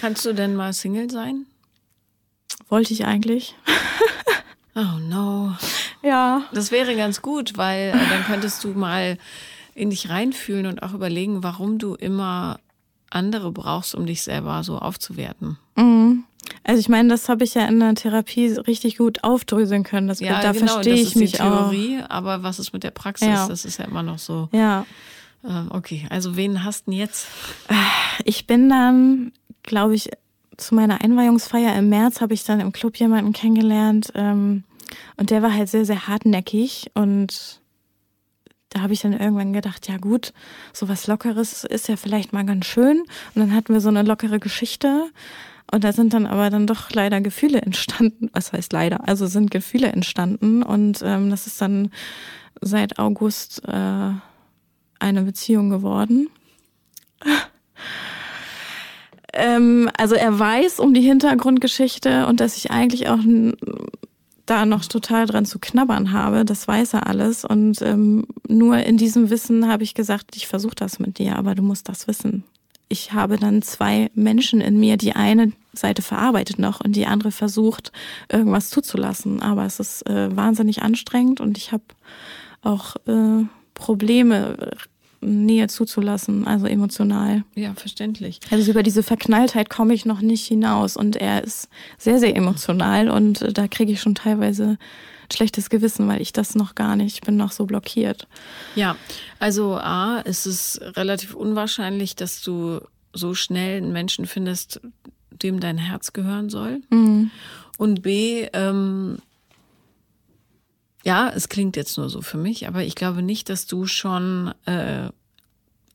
Kannst 0.00 0.24
du 0.24 0.32
denn 0.32 0.54
mal 0.54 0.72
Single 0.72 1.10
sein? 1.10 1.46
Wollte 2.68 2.92
ich 2.92 3.04
eigentlich. 3.04 3.54
Oh 4.78 4.98
no. 5.00 5.56
Ja. 6.02 6.44
Das 6.52 6.70
wäre 6.70 6.94
ganz 6.94 7.20
gut, 7.20 7.56
weil 7.56 7.88
äh, 7.88 8.08
dann 8.10 8.24
könntest 8.24 8.62
du 8.62 8.68
mal 8.74 9.18
in 9.74 9.90
dich 9.90 10.08
reinfühlen 10.08 10.66
und 10.66 10.84
auch 10.84 10.94
überlegen, 10.94 11.42
warum 11.42 11.78
du 11.78 11.96
immer 11.96 12.60
andere 13.10 13.50
brauchst, 13.50 13.96
um 13.96 14.06
dich 14.06 14.22
selber 14.22 14.62
so 14.62 14.78
aufzuwerten. 14.78 15.58
Mhm. 15.74 16.07
Also 16.68 16.80
ich 16.80 16.90
meine, 16.90 17.08
das 17.08 17.30
habe 17.30 17.44
ich 17.44 17.54
ja 17.54 17.64
in 17.64 17.80
der 17.80 17.94
Therapie 17.94 18.48
richtig 18.52 18.98
gut 18.98 19.24
aufdröseln 19.24 19.84
können. 19.84 20.06
Das, 20.06 20.18
da 20.18 20.52
verstehe 20.52 20.92
das 20.92 21.00
ich 21.00 21.02
ist 21.02 21.14
die 21.14 21.18
mich 21.20 21.40
auch. 21.40 21.70
Theorie, 21.70 22.02
aber 22.06 22.42
was 22.42 22.58
ist 22.58 22.74
mit 22.74 22.84
der 22.84 22.90
Praxis? 22.90 23.26
Ja. 23.26 23.48
Das 23.48 23.64
ist 23.64 23.78
ja 23.78 23.86
immer 23.86 24.02
noch 24.02 24.18
so. 24.18 24.50
Ja. 24.52 24.84
Äh, 25.42 25.62
okay, 25.70 26.06
also 26.10 26.36
wen 26.36 26.64
hast 26.64 26.86
du 26.86 26.90
denn 26.90 27.00
jetzt? 27.00 27.26
Ich 28.24 28.46
bin 28.46 28.68
dann, 28.68 29.32
glaube 29.62 29.94
ich, 29.94 30.10
zu 30.58 30.74
meiner 30.74 31.00
Einweihungsfeier 31.02 31.74
im 31.74 31.88
März 31.88 32.20
habe 32.20 32.34
ich 32.34 32.44
dann 32.44 32.60
im 32.60 32.72
Club 32.72 32.98
jemanden 32.98 33.32
kennengelernt 33.32 34.12
ähm, 34.14 34.64
und 35.16 35.30
der 35.30 35.40
war 35.40 35.54
halt 35.54 35.70
sehr, 35.70 35.86
sehr 35.86 36.06
hartnäckig 36.06 36.90
und 36.92 37.62
da 38.68 38.82
habe 38.82 38.92
ich 38.92 39.00
dann 39.00 39.14
irgendwann 39.14 39.54
gedacht, 39.54 39.88
ja 39.88 39.96
gut, 39.96 40.34
so 40.74 40.86
was 40.90 41.06
Lockeres 41.06 41.64
ist 41.64 41.88
ja 41.88 41.96
vielleicht 41.96 42.34
mal 42.34 42.44
ganz 42.44 42.66
schön. 42.66 42.98
Und 43.34 43.40
dann 43.40 43.54
hatten 43.54 43.72
wir 43.72 43.80
so 43.80 43.88
eine 43.88 44.02
lockere 44.02 44.38
Geschichte 44.38 45.08
und 45.72 45.84
da 45.84 45.92
sind 45.92 46.14
dann 46.14 46.26
aber 46.26 46.50
dann 46.50 46.66
doch 46.66 46.90
leider 46.90 47.20
Gefühle 47.20 47.60
entstanden. 47.62 48.30
Was 48.32 48.52
heißt 48.52 48.72
leider? 48.72 49.06
Also 49.08 49.26
sind 49.26 49.50
Gefühle 49.50 49.88
entstanden 49.88 50.62
und 50.62 51.02
ähm, 51.04 51.30
das 51.30 51.46
ist 51.46 51.60
dann 51.60 51.90
seit 52.60 52.98
August 52.98 53.62
äh, 53.68 54.10
eine 54.98 55.22
Beziehung 55.22 55.70
geworden. 55.70 56.28
Ähm, 59.34 59.90
also 59.96 60.14
er 60.14 60.38
weiß 60.38 60.80
um 60.80 60.94
die 60.94 61.02
Hintergrundgeschichte 61.02 62.26
und 62.26 62.40
dass 62.40 62.56
ich 62.56 62.70
eigentlich 62.70 63.08
auch 63.08 63.18
da 64.46 64.64
noch 64.64 64.84
total 64.86 65.26
dran 65.26 65.44
zu 65.44 65.58
knabbern 65.58 66.12
habe, 66.12 66.44
das 66.44 66.66
weiß 66.66 66.94
er 66.94 67.06
alles. 67.06 67.44
Und 67.44 67.82
ähm, 67.82 68.26
nur 68.48 68.78
in 68.78 68.96
diesem 68.96 69.30
Wissen 69.30 69.68
habe 69.68 69.82
ich 69.82 69.94
gesagt, 69.94 70.34
ich 70.36 70.46
versuche 70.46 70.74
das 70.74 70.98
mit 70.98 71.18
dir, 71.18 71.36
aber 71.36 71.54
du 71.54 71.62
musst 71.62 71.88
das 71.88 72.08
wissen. 72.08 72.44
Ich 72.88 73.12
habe 73.12 73.36
dann 73.36 73.62
zwei 73.62 74.10
Menschen 74.14 74.60
in 74.60 74.80
mir, 74.80 74.96
die 74.96 75.14
eine 75.14 75.52
Seite 75.74 76.02
verarbeitet 76.02 76.58
noch 76.58 76.80
und 76.80 76.96
die 76.96 77.06
andere 77.06 77.30
versucht, 77.30 77.92
irgendwas 78.30 78.70
zuzulassen. 78.70 79.42
Aber 79.42 79.64
es 79.66 79.78
ist 79.78 80.08
äh, 80.08 80.34
wahnsinnig 80.34 80.82
anstrengend 80.82 81.40
und 81.40 81.58
ich 81.58 81.72
habe 81.72 81.84
auch 82.62 82.96
äh, 83.06 83.44
Probleme, 83.74 84.72
Nähe 85.20 85.66
zuzulassen, 85.68 86.46
also 86.46 86.66
emotional. 86.66 87.44
Ja, 87.54 87.74
verständlich. 87.74 88.40
Also 88.50 88.70
über 88.70 88.82
diese 88.82 89.02
Verknalltheit 89.02 89.68
komme 89.68 89.94
ich 89.94 90.04
noch 90.04 90.20
nicht 90.20 90.46
hinaus 90.46 90.96
und 90.96 91.16
er 91.16 91.42
ist 91.42 91.68
sehr, 91.98 92.18
sehr 92.18 92.36
emotional 92.36 93.10
und 93.10 93.42
äh, 93.42 93.52
da 93.52 93.68
kriege 93.68 93.92
ich 93.92 94.00
schon 94.00 94.14
teilweise 94.14 94.78
ein 94.78 94.78
schlechtes 95.32 95.70
Gewissen, 95.70 96.08
weil 96.08 96.20
ich 96.20 96.32
das 96.32 96.54
noch 96.54 96.74
gar 96.74 96.96
nicht, 96.96 97.14
ich 97.14 97.20
bin 97.20 97.36
noch 97.36 97.52
so 97.52 97.66
blockiert. 97.66 98.28
Ja, 98.74 98.96
also 99.38 99.76
A, 99.76 100.20
ist 100.20 100.46
es 100.46 100.80
relativ 100.82 101.34
unwahrscheinlich, 101.34 102.16
dass 102.16 102.40
du 102.42 102.80
so 103.12 103.34
schnell 103.34 103.78
einen 103.78 103.92
Menschen 103.92 104.26
findest, 104.26 104.80
dem 105.30 105.60
dein 105.60 105.78
Herz 105.78 106.12
gehören 106.12 106.50
soll. 106.50 106.80
Und 107.78 108.02
B, 108.02 108.48
ähm, 108.52 109.18
ja, 111.08 111.28
es 111.34 111.48
klingt 111.48 111.76
jetzt 111.76 111.96
nur 111.98 112.08
so 112.10 112.20
für 112.22 112.38
mich, 112.38 112.68
aber 112.68 112.82
ich 112.84 112.94
glaube 112.94 113.22
nicht, 113.22 113.48
dass 113.48 113.66
du 113.66 113.86
schon 113.86 114.52
äh, 114.66 115.08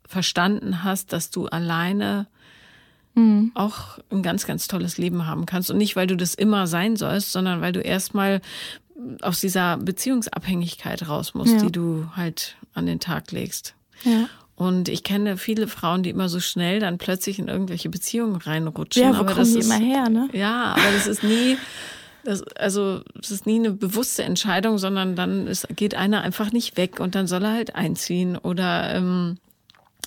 verstanden 0.08 0.84
hast, 0.84 1.14
dass 1.14 1.30
du 1.30 1.48
alleine 1.48 2.28
auch 3.54 4.00
ein 4.10 4.24
ganz, 4.24 4.48
ganz 4.48 4.68
tolles 4.68 4.98
Leben 4.98 5.28
haben 5.28 5.46
kannst. 5.46 5.70
Und 5.70 5.78
nicht, 5.78 5.96
weil 5.96 6.08
du 6.08 6.18
das 6.18 6.34
immer 6.34 6.66
sein 6.66 6.96
sollst, 6.96 7.32
sondern 7.32 7.62
weil 7.62 7.72
du 7.72 7.80
erstmal 7.80 8.42
aus 9.22 9.40
dieser 9.40 9.78
Beziehungsabhängigkeit 9.78 11.08
raus 11.08 11.36
musst, 11.36 11.54
Ja. 11.54 11.62
die 11.62 11.72
du 11.72 12.08
halt 12.16 12.56
an 12.74 12.88
den 12.88 13.00
Tag 13.00 13.32
legst. 13.32 13.76
Ja. 14.04 14.28
Und 14.56 14.90
ich 14.90 15.04
kenne 15.04 15.38
viele 15.38 15.68
Frauen, 15.68 16.02
die 16.02 16.10
immer 16.10 16.28
so 16.28 16.40
schnell 16.40 16.80
dann 16.80 16.98
plötzlich 16.98 17.38
in 17.38 17.50
irgendwelche 17.50 17.90
Beziehungen 17.90 18.36
reinrutschen. 18.38 19.04
Ja, 19.04 19.10
wo 19.12 19.18
aber 19.18 19.26
kommen 19.34 19.38
das 19.38 19.54
die 19.54 19.60
ist, 19.60 19.66
immer 19.68 19.78
her, 19.78 20.10
ne? 20.10 20.30
Ja, 20.34 20.74
aber 20.76 20.92
das 20.96 21.06
ist 21.06 21.22
nie, 21.24 21.58
das, 22.24 22.44
also 22.56 23.02
es 23.20 23.32
ist 23.32 23.46
nie 23.46 23.60
eine 23.60 23.72
bewusste 23.72 24.24
Entscheidung, 24.24 24.78
sondern 24.78 25.16
dann 25.16 25.48
ist, 25.48 25.68
geht 25.76 25.96
einer 25.96 26.22
einfach 26.22 26.52
nicht 26.52 26.78
weg 26.78 27.00
und 27.00 27.16
dann 27.16 27.28
soll 27.28 27.44
er 27.44 27.54
halt 27.54 27.76
einziehen. 27.76 28.38
Oder 28.38 28.96
ähm, 28.96 29.38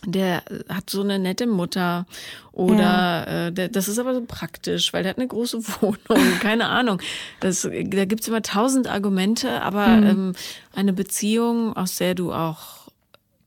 der 0.05 0.43
hat 0.69 0.91
so 0.91 1.03
eine 1.03 1.19
nette 1.19 1.47
Mutter. 1.47 2.07
Oder 2.53 3.47
äh, 3.47 3.53
der, 3.53 3.69
das 3.69 3.89
ist 3.89 3.99
aber 3.99 4.14
so 4.14 4.25
praktisch, 4.27 4.93
weil 4.93 5.03
der 5.03 5.11
hat 5.11 5.19
eine 5.19 5.29
große 5.29 5.61
Wohnung, 5.81 6.39
keine 6.41 6.69
Ahnung. 6.69 7.01
Das, 7.41 7.62
da 7.62 8.05
gibt's 8.05 8.29
immer 8.29 8.43
tausend 8.43 8.89
Argumente, 8.89 9.62
aber 9.62 9.87
ähm, 9.87 10.33
eine 10.75 10.93
Beziehung, 10.93 11.77
aus 11.77 11.97
der 11.97 12.14
du 12.14 12.33
auch 12.33 12.76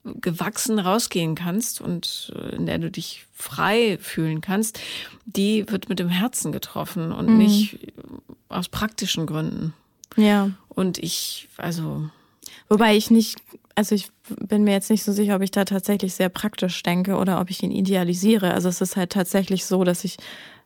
gewachsen 0.03 0.79
rausgehen 0.79 1.35
kannst 1.35 1.81
und 1.81 2.33
äh, 2.35 2.55
in 2.55 2.65
der 2.65 2.77
du 2.77 2.89
dich 2.89 3.25
frei 3.33 3.97
fühlen 4.01 4.41
kannst, 4.41 4.79
die 5.25 5.69
wird 5.69 5.89
mit 5.89 5.99
dem 5.99 6.09
Herzen 6.09 6.51
getroffen 6.51 7.11
und 7.11 7.37
nicht 7.37 7.93
aus 8.47 8.69
praktischen 8.69 9.25
Gründen. 9.25 9.73
Ja. 10.15 10.51
Und 10.69 10.97
ich, 10.97 11.49
also, 11.57 12.09
Wobei 12.69 12.95
ich 12.95 13.09
nicht, 13.09 13.41
also 13.75 13.95
ich 13.95 14.11
bin 14.27 14.63
mir 14.63 14.71
jetzt 14.71 14.89
nicht 14.89 15.03
so 15.03 15.11
sicher, 15.11 15.35
ob 15.35 15.41
ich 15.41 15.51
da 15.51 15.65
tatsächlich 15.65 16.13
sehr 16.13 16.29
praktisch 16.29 16.81
denke 16.83 17.15
oder 17.15 17.41
ob 17.41 17.49
ich 17.49 17.63
ihn 17.63 17.71
idealisiere. 17.71 18.53
Also 18.53 18.69
es 18.69 18.81
ist 18.81 18.95
halt 18.95 19.11
tatsächlich 19.11 19.65
so, 19.65 19.83
dass 19.83 20.03
ich 20.03 20.17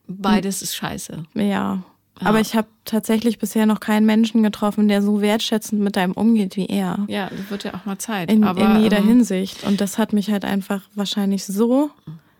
Beides 0.07 0.61
ist 0.61 0.75
scheiße. 0.75 1.25
Ja. 1.33 1.83
Ja. 2.23 2.29
Aber 2.29 2.39
ich 2.39 2.55
habe 2.55 2.67
tatsächlich 2.85 3.39
bisher 3.39 3.65
noch 3.65 3.79
keinen 3.79 4.05
Menschen 4.05 4.43
getroffen, 4.43 4.87
der 4.87 5.01
so 5.01 5.21
wertschätzend 5.21 5.81
mit 5.81 5.97
einem 5.97 6.13
umgeht 6.13 6.57
wie 6.57 6.67
er. 6.67 7.05
Ja, 7.07 7.29
das 7.29 7.49
wird 7.49 7.63
ja 7.63 7.73
auch 7.73 7.85
mal 7.85 7.97
Zeit. 7.97 8.31
In, 8.31 8.43
Aber, 8.43 8.61
in 8.61 8.81
jeder 8.81 8.99
ähm, 8.99 9.07
Hinsicht. 9.07 9.63
Und 9.63 9.81
das 9.81 9.97
hat 9.97 10.13
mich 10.13 10.31
halt 10.31 10.45
einfach 10.45 10.81
wahrscheinlich 10.95 11.45
so 11.45 11.91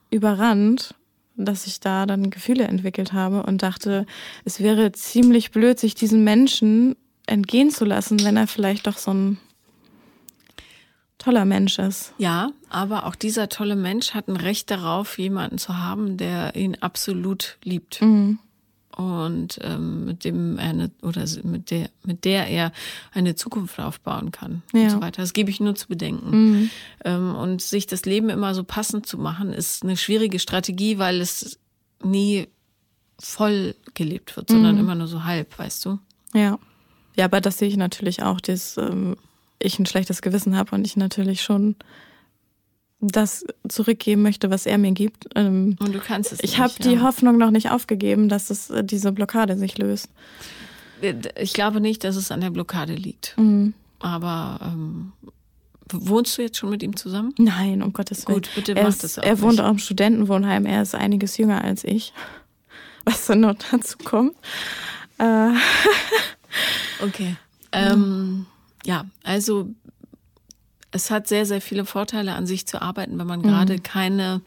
überrannt, 0.09 0.95
dass 1.36 1.65
ich 1.67 1.79
da 1.79 2.05
dann 2.05 2.29
Gefühle 2.29 2.65
entwickelt 2.65 3.13
habe 3.13 3.43
und 3.43 3.63
dachte, 3.63 4.05
es 4.45 4.59
wäre 4.59 4.91
ziemlich 4.91 5.51
blöd, 5.51 5.79
sich 5.79 5.95
diesen 5.95 6.23
Menschen 6.23 6.95
entgehen 7.25 7.71
zu 7.71 7.86
lassen, 7.86 8.23
wenn 8.23 8.38
er 8.38 8.47
vielleicht 8.47 8.88
doch 8.88 8.97
so 8.97 9.11
ein 9.11 9.38
toller 11.17 11.45
Mensch 11.45 11.79
ist. 11.79 12.13
Ja, 12.17 12.51
aber 12.69 13.05
auch 13.05 13.15
dieser 13.15 13.49
tolle 13.49 13.75
Mensch 13.75 14.13
hat 14.13 14.27
ein 14.27 14.36
Recht 14.36 14.69
darauf, 14.69 15.17
jemanden 15.17 15.57
zu 15.57 15.77
haben, 15.77 16.17
der 16.17 16.55
ihn 16.55 16.77
absolut 16.81 17.57
liebt. 17.63 18.01
Mhm. 18.01 18.39
Und 18.96 19.58
ähm, 19.62 20.06
mit 20.06 20.24
dem 20.24 20.58
er 20.60 20.70
eine, 20.70 20.91
oder 21.02 21.26
mit 21.44 21.72
der, 21.72 21.89
mit 22.06 22.26
der 22.26 22.48
er 22.48 22.72
eine 23.12 23.34
Zukunft 23.36 23.80
aufbauen 23.80 24.32
kann 24.32 24.62
Ja. 24.72 24.84
und 24.84 24.89
so 24.91 25.02
weiter. 25.02 25.22
Das 25.22 25.34
gebe 25.34 25.50
ich 25.50 25.60
nur 25.60 25.74
zu 25.76 25.88
bedenken. 25.88 26.30
Mhm. 26.30 26.70
Ähm, 27.04 27.36
und 27.36 27.62
sich 27.62 27.88
das 27.88 28.06
Leben 28.06 28.30
immer 28.30 28.54
so 28.54 28.64
passend 28.64 29.08
zu 29.08 29.18
machen, 29.18 29.52
ist 29.52 29.84
eine 29.84 29.98
schwierige 29.98 30.38
Strategie, 30.39 31.00
weil 31.00 31.22
es 31.22 31.60
nie 32.04 32.48
voll 33.20 33.76
gelebt 33.94 34.36
wird, 34.36 34.50
sondern 34.50 34.78
immer 34.78 34.96
nur 34.96 35.08
so 35.08 35.24
halb, 35.24 35.58
weißt 35.58 35.86
du? 35.86 36.00
Ja. 36.34 36.60
Ja, 37.16 37.26
aber 37.26 37.41
das 37.41 37.58
sehe 37.60 37.68
ich 37.70 37.78
natürlich 37.78 38.24
auch, 38.24 38.41
dass 38.41 38.78
ähm, 38.78 39.16
ich 39.60 39.80
ein 39.80 39.86
schlechtes 39.86 40.22
Gewissen 40.22 40.58
habe 40.58 40.76
und 40.76 40.86
ich 40.86 40.98
natürlich 40.98 41.41
schon 41.41 41.76
das 43.12 43.45
zurückgeben 43.68 44.22
möchte, 44.22 44.49
was 44.49 44.66
er 44.66 44.78
mir 44.78 44.91
gibt. 44.91 45.28
Ähm, 45.36 45.76
Und 45.80 45.93
du 45.93 45.99
kannst 45.99 46.32
es 46.32 46.39
ich 46.41 46.58
habe 46.60 46.74
die 46.82 46.93
ja. 46.93 47.01
Hoffnung 47.01 47.38
noch 47.38 47.51
nicht 47.51 47.70
aufgegeben, 47.72 48.30
dass 48.30 48.49
es, 48.49 48.70
äh, 48.70 48.84
diese 48.84 49.12
Blockade 49.12 49.58
sich 49.58 49.78
löst. 49.78 50.10
Ich 51.38 51.54
glaube 51.54 51.82
nicht, 51.82 52.04
dass 52.04 52.16
es 52.16 52.32
an 52.32 52.39
der 52.41 52.49
Blockade 52.49 52.93
liegt. 52.93 53.36
Mhm. 53.38 53.74
Aber 53.99 54.60
ähm, 54.64 55.12
wohnst 55.91 56.38
du 56.38 56.41
jetzt 56.41 56.58
schon 56.58 56.70
mit 56.70 56.82
ihm 56.82 56.95
zusammen? 56.95 57.34
Nein, 57.38 57.82
um 57.84 57.91
Gottes 57.93 58.26
Willen. 58.28 58.38
Gut, 58.41 58.49
bitte 58.56 58.74
er 58.76 58.84
mach 58.84 58.89
ist, 58.89 59.04
das 59.04 59.20
auch 59.20 59.24
Er 59.24 59.41
wohnt 59.41 59.54
nicht. 59.54 59.62
auch 59.62 59.70
im 59.72 59.80
Studentenwohnheim. 59.80 60.66
Er 60.66 60.82
ist 60.82 60.95
einiges 60.95 61.38
jünger 61.38 61.64
als 61.64 61.84
ich. 61.84 62.14
Was 63.06 63.26
dann 63.28 63.41
noch 63.41 63.56
dazu 63.72 63.97
kommt. 64.04 64.34
Äh, 65.18 65.49
Okay. 67.01 67.36
Ähm, 67.72 68.45
ja, 68.86 69.06
also 69.24 69.70
es 70.94 71.12
hat 71.12 71.28
sehr, 71.28 71.46
sehr 71.46 71.60
viele 71.60 71.86
Vorteile 71.86 72.34
an 72.34 72.48
sich 72.48 72.66
zu 72.66 72.82
arbeiten, 72.82 73.18
wenn 73.20 73.28
man 73.28 73.41
gerade 73.41 73.80
keine 73.80 74.41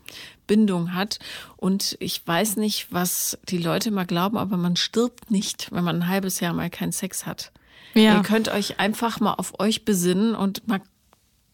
Bindung 0.46 0.94
hat. 0.94 1.18
Und 1.56 1.96
ich 2.00 2.26
weiß 2.26 2.56
nicht, 2.56 2.92
was 2.92 3.38
die 3.48 3.58
Leute 3.58 3.90
mal 3.90 4.06
glauben, 4.06 4.38
aber 4.38 4.56
man 4.56 4.76
stirbt 4.76 5.30
nicht, 5.30 5.68
wenn 5.72 5.84
man 5.84 5.96
ein 5.96 6.08
halbes 6.08 6.40
Jahr 6.40 6.54
mal 6.54 6.70
keinen 6.70 6.92
Sex 6.92 7.26
hat. 7.26 7.52
Ja. 7.94 8.16
Ihr 8.16 8.22
könnt 8.22 8.48
euch 8.48 8.78
einfach 8.78 9.20
mal 9.20 9.34
auf 9.34 9.58
euch 9.58 9.84
besinnen 9.84 10.34
und 10.34 10.66
mal 10.68 10.80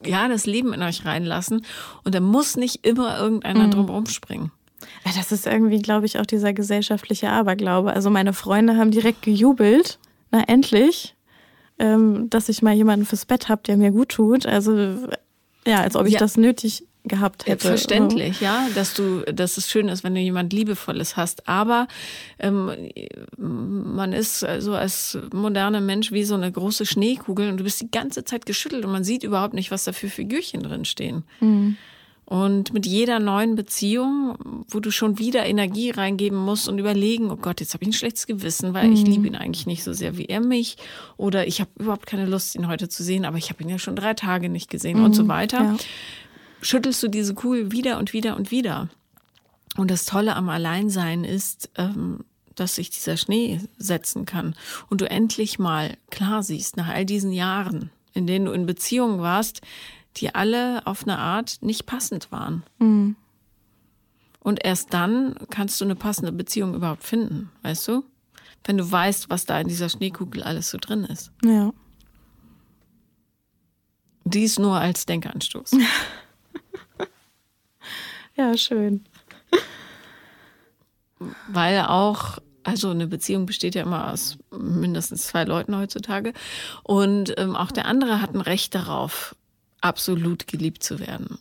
ja, 0.05 0.29
das 0.29 0.47
Leben 0.47 0.73
in 0.73 0.83
euch 0.83 1.05
reinlassen. 1.05 1.65
Und 2.05 2.15
da 2.15 2.21
muss 2.21 2.57
nicht 2.57 2.85
immer 2.87 3.19
irgendeiner 3.19 3.69
drum 3.69 3.89
rumspringen. 3.89 4.51
Das 5.05 5.33
ist 5.33 5.47
irgendwie, 5.47 5.81
glaube 5.81 6.07
ich, 6.07 6.19
auch 6.19 6.27
dieser 6.27 6.53
gesellschaftliche 6.53 7.31
Aberglaube. 7.31 7.93
Also 7.93 8.11
meine 8.11 8.33
Freunde 8.33 8.77
haben 8.77 8.91
direkt 8.91 9.23
gejubelt. 9.23 9.99
Na, 10.31 10.43
endlich. 10.49 11.15
Ähm, 11.83 12.31
dass 12.31 12.49
ich 12.49 12.63
mal 12.63 12.75
jemanden 12.75 13.05
fürs 13.07 13.27
Bett 13.27 13.49
habe, 13.49 13.63
der 13.67 13.77
mir 13.77 13.91
gut 13.91 14.11
tut. 14.11 14.47
Also, 14.47 14.73
ja, 15.67 15.81
als 15.81 15.97
ob 15.97 16.07
ich 16.07 16.13
Ja. 16.15 16.21
das 16.21 16.37
nötig 16.37 16.85
gehabt 17.05 17.47
hätte. 17.49 17.67
Verständlich, 17.67 18.41
ja, 18.41 18.69
dass 18.77 18.95
du, 18.95 19.23
dass 19.23 19.57
es 19.57 19.69
schön 19.69 19.89
ist, 19.89 20.05
wenn 20.05 20.15
du 20.15 20.21
jemand 20.21 20.53
Liebevolles 20.53 21.17
hast. 21.17 21.49
Aber 21.49 21.89
ähm, 22.39 22.71
man 23.37 24.13
ist 24.13 24.47
so 24.61 24.75
als 24.75 25.19
moderner 25.33 25.81
Mensch 25.81 26.13
wie 26.13 26.23
so 26.23 26.37
eine 26.37 26.53
große 26.53 26.87
Schneekugel 26.87 27.49
und 27.49 27.57
du 27.57 27.65
bist 27.65 27.81
die 27.81 27.91
ganze 27.91 28.23
Zeit 28.25 28.47
geschüttelt 28.47 28.85
und 28.85 28.93
man 28.93 29.03
sieht 29.03 29.25
überhaupt 29.25 29.55
nicht, 29.55 29.73
was 29.73 29.83
da 29.83 29.93
für 29.93 30.09
Figürchen 30.09 30.63
drin 30.63 30.85
stehen. 30.85 31.25
Und 32.33 32.73
mit 32.73 32.87
jeder 32.87 33.21
neuen 33.21 33.57
Beziehung, 33.57 34.65
wo 34.67 34.81
du 34.81 34.91
schon 34.91 35.19
wieder 35.19 35.45
Energie 35.45 35.91
reingeben 35.91 36.39
musst 36.39 36.67
und 36.67 36.79
überlegen, 36.79 37.31
oh 37.31 37.37
Gott, 37.37 37.61
jetzt 37.61 37.75
habe 37.75 37.85
ich 37.85 37.91
ein 37.91 37.93
schlechtes 37.93 38.27
Gewissen, 38.27 38.73
weil 38.73 38.91
ich 38.91 39.03
liebe 39.03 39.27
ihn 39.27 39.37
eigentlich 39.37 39.67
nicht 39.67 39.85
so 39.85 39.93
sehr 39.93 40.17
wie 40.17 40.25
er 40.25 40.41
mich. 40.41 40.79
Oder 41.19 41.47
ich 41.47 41.61
habe 41.61 41.69
überhaupt 41.79 42.07
keine 42.07 42.25
Lust, 42.25 42.55
ihn 42.55 42.69
heute 42.69 42.89
zu 42.89 43.03
sehen, 43.05 43.27
aber 43.27 43.37
ich 43.37 43.51
habe 43.51 43.63
ihn 43.63 43.69
ja 43.69 43.79
schon 43.79 43.97
drei 43.97 44.15
Tage 44.15 44.49
nicht 44.49 44.71
gesehen 44.71 45.05
und 45.05 45.13
so 45.13 45.29
weiter 45.29 45.63
ja. 45.63 45.77
schüttelst 46.63 47.03
du 47.03 47.09
diese 47.09 47.35
Kugel 47.35 47.71
wieder 47.71 47.99
und 47.99 48.15
wieder 48.15 48.35
und 48.39 48.51
wieder. 48.51 48.89
Und 49.77 49.91
das 49.91 50.07
Tolle 50.07 50.35
am 50.35 50.49
Alleinsein 50.49 51.25
ist, 51.25 51.69
ähm, 51.77 52.21
dass 52.55 52.77
sich 52.77 52.89
dieser 52.89 53.19
Schnee 53.19 53.61
setzen 53.77 54.25
kann 54.25 54.55
und 54.89 55.03
du 55.03 55.11
endlich 55.11 55.59
mal 55.59 55.99
klar 56.11 56.43
siehst, 56.43 56.79
nach 56.79 56.89
all 56.89 57.05
diesen 57.05 57.33
Jahren, 57.33 57.91
in 58.15 58.27
denen 58.27 58.47
du 58.47 58.53
in 58.53 58.65
Beziehungen 58.65 59.21
warst, 59.21 59.61
die 60.17 60.35
alle 60.35 60.87
auf 60.87 61.03
eine 61.03 61.19
Art 61.19 61.59
nicht 61.61 61.87
passend 61.87 62.31
waren. 62.33 62.63
Und 64.41 64.65
erst 64.65 64.93
dann 64.93 65.37
kannst 65.51 65.81
du 65.81 65.85
eine 65.85 65.95
passende 65.97 66.33
Beziehung 66.33 66.75
überhaupt 66.75 67.05
finden, 67.05 67.51
weißt 67.63 67.89
du? 67.89 68.05
Wenn 68.65 68.77
du 68.77 68.91
weißt, 68.91 69.31
was 69.31 69.45
da 69.45 69.59
in 69.61 69.69
dieser 69.69 69.89
Schneekugel 69.89 70.43
alles 70.43 70.71
so 70.71 70.79
drin 70.81 71.05
ist. 71.05 71.33
Ja. 71.45 71.73
Dies 74.25 74.59
nur 74.59 74.77
als 74.77 75.07
Denkanstoß. 75.07 75.73
Ja, 78.35 78.57
schön. 78.57 79.05
Weil 81.49 81.83
auch, 81.83 82.39
also 82.65 82.91
eine 82.91 83.07
Beziehung 83.07 83.47
besteht 83.47 83.75
ja 83.75 83.83
immer 83.83 84.11
aus 84.13 84.39
mindestens 84.51 85.27
zwei 85.27 85.45
Leuten 85.45 85.77
heutzutage. 85.77 86.33
Und 86.83 87.35
ähm, 87.39 87.55
auch 87.55 87.71
der 87.71 87.87
andere 87.87 88.21
hat 88.21 88.35
ein 88.35 88.41
Recht 88.41 88.75
darauf, 88.75 89.37
absolut 89.83 90.47
geliebt 90.47 90.83
zu 90.83 90.99
werden. 90.99 91.39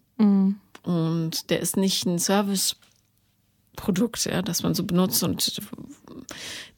Und 0.84 1.50
der 1.50 1.62
ist 1.62 1.78
nicht 1.78 2.06
ein 2.06 2.20
Serviceprodukt, 2.20 4.26
ja, 4.26 4.42
das 4.42 4.64
man 4.64 4.76
so 4.76 4.84
benutzt 4.84 5.24
und 5.24 5.62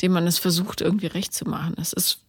dem 0.01 0.11
man 0.11 0.28
es 0.28 0.38
versucht, 0.38 0.82
irgendwie 0.82 1.07
recht 1.07 1.34
zu 1.34 1.45
machen. 1.45 1.76
Es 1.78 1.93
ist 1.93 2.20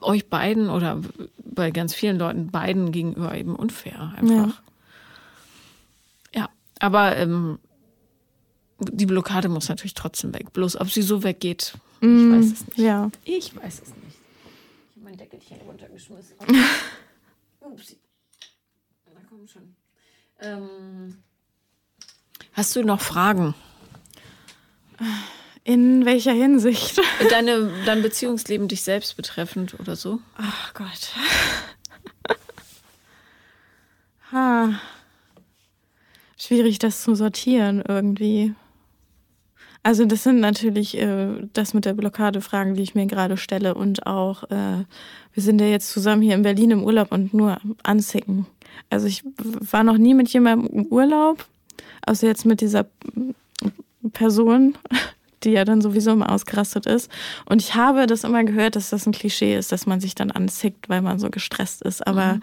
euch 0.00 0.28
beiden 0.28 0.68
oder 0.68 1.00
bei 1.44 1.70
ganz 1.70 1.94
vielen 1.94 2.18
Leuten 2.18 2.50
beiden 2.50 2.92
gegenüber 2.92 3.34
eben 3.34 3.56
unfair 3.56 4.12
einfach. 4.16 4.62
Ja, 6.34 6.48
aber 6.80 7.16
ähm, 7.16 7.58
die 8.80 9.06
Blockade 9.06 9.48
muss 9.48 9.68
natürlich 9.68 9.94
trotzdem 9.94 10.34
weg. 10.34 10.52
Bloß 10.52 10.80
ob 10.80 10.90
sie 10.90 11.02
so 11.02 11.22
weggeht, 11.22 11.74
ich 12.00 12.08
weiß 12.08 12.52
es 12.52 12.66
nicht. 12.66 12.78
Ja. 12.78 13.10
Ich 13.24 13.56
weiß 13.56 13.82
es 13.82 13.88
nicht. 13.88 14.18
Ich 14.90 14.96
habe 14.96 15.04
mein 15.04 15.16
Deckelchen 15.16 15.56
runtergeschmissen. 15.66 16.36
Upsi. 17.60 17.96
Na 19.34 19.38
komm 19.38 19.48
schon. 19.48 19.74
Ähm, 20.40 21.22
hast 22.52 22.76
du 22.76 22.82
noch 22.82 23.00
Fragen? 23.00 23.54
In 25.64 26.04
welcher 26.04 26.32
Hinsicht? 26.32 27.00
Deine, 27.30 27.70
dein 27.84 28.02
Beziehungsleben 28.02 28.68
dich 28.68 28.82
selbst 28.82 29.16
betreffend 29.16 29.78
oder 29.80 29.96
so? 29.96 30.20
Ach 30.36 30.74
Gott. 30.74 31.12
ha. 34.32 34.80
Schwierig, 36.36 36.78
das 36.78 37.02
zu 37.02 37.14
sortieren 37.14 37.82
irgendwie. 37.86 38.54
Also 39.82 40.04
das 40.04 40.22
sind 40.22 40.40
natürlich 40.40 40.96
äh, 40.96 41.46
das 41.52 41.74
mit 41.74 41.84
der 41.86 41.94
Blockade 41.94 42.40
Fragen, 42.40 42.74
die 42.74 42.82
ich 42.82 42.94
mir 42.94 43.06
gerade 43.06 43.36
stelle 43.36 43.74
und 43.74 44.06
auch 44.06 44.44
äh, 44.44 44.84
wir 45.32 45.42
sind 45.42 45.60
ja 45.60 45.66
jetzt 45.66 45.90
zusammen 45.90 46.22
hier 46.22 46.34
in 46.34 46.42
Berlin 46.42 46.70
im 46.70 46.84
Urlaub 46.84 47.10
und 47.10 47.34
nur 47.34 47.58
anzicken. 47.82 48.46
Also 48.90 49.06
ich 49.06 49.24
war 49.38 49.84
noch 49.84 49.98
nie 49.98 50.14
mit 50.14 50.28
jemandem 50.28 50.70
im 50.72 50.86
Urlaub, 50.86 51.44
außer 52.06 52.26
jetzt 52.26 52.46
mit 52.46 52.60
dieser 52.60 52.86
Person, 54.12 54.76
die 55.42 55.50
ja 55.50 55.64
dann 55.64 55.80
sowieso 55.80 56.12
immer 56.12 56.30
ausgerastet 56.30 56.86
ist. 56.86 57.10
Und 57.46 57.60
ich 57.62 57.74
habe 57.74 58.06
das 58.06 58.24
immer 58.24 58.44
gehört, 58.44 58.76
dass 58.76 58.90
das 58.90 59.06
ein 59.06 59.12
Klischee 59.12 59.56
ist, 59.56 59.72
dass 59.72 59.86
man 59.86 60.00
sich 60.00 60.14
dann 60.14 60.30
anzickt, 60.30 60.88
weil 60.88 61.02
man 61.02 61.18
so 61.18 61.30
gestresst 61.30 61.82
ist. 61.82 62.06
Aber 62.06 62.40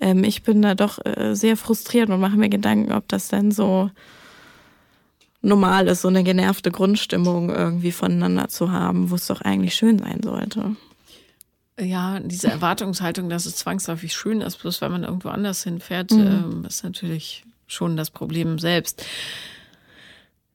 ähm, 0.00 0.24
ich 0.24 0.42
bin 0.42 0.62
da 0.62 0.74
doch 0.74 0.98
äh, 1.04 1.34
sehr 1.34 1.56
frustriert 1.56 2.10
und 2.10 2.20
mache 2.20 2.36
mir 2.36 2.48
Gedanken, 2.48 2.92
ob 2.92 3.08
das 3.08 3.28
denn 3.28 3.50
so 3.50 3.90
normal 5.42 5.88
ist, 5.88 6.02
so 6.02 6.08
eine 6.08 6.22
genervte 6.22 6.70
Grundstimmung 6.70 7.50
irgendwie 7.50 7.92
voneinander 7.92 8.48
zu 8.48 8.72
haben, 8.72 9.10
wo 9.10 9.14
es 9.14 9.26
doch 9.26 9.40
eigentlich 9.40 9.74
schön 9.74 9.98
sein 9.98 10.20
sollte. 10.22 10.76
Ja, 11.80 12.20
diese 12.20 12.48
Erwartungshaltung, 12.48 13.28
dass 13.28 13.46
es 13.46 13.56
zwangsläufig 13.56 14.14
schön 14.14 14.40
ist, 14.40 14.58
bloß 14.58 14.82
weil 14.82 14.90
man 14.90 15.04
irgendwo 15.04 15.28
anders 15.28 15.62
hinfährt, 15.64 16.12
ähm, 16.12 16.64
ist 16.66 16.84
natürlich 16.84 17.44
schon 17.66 17.96
das 17.96 18.10
Problem 18.10 18.58
selbst. 18.58 19.04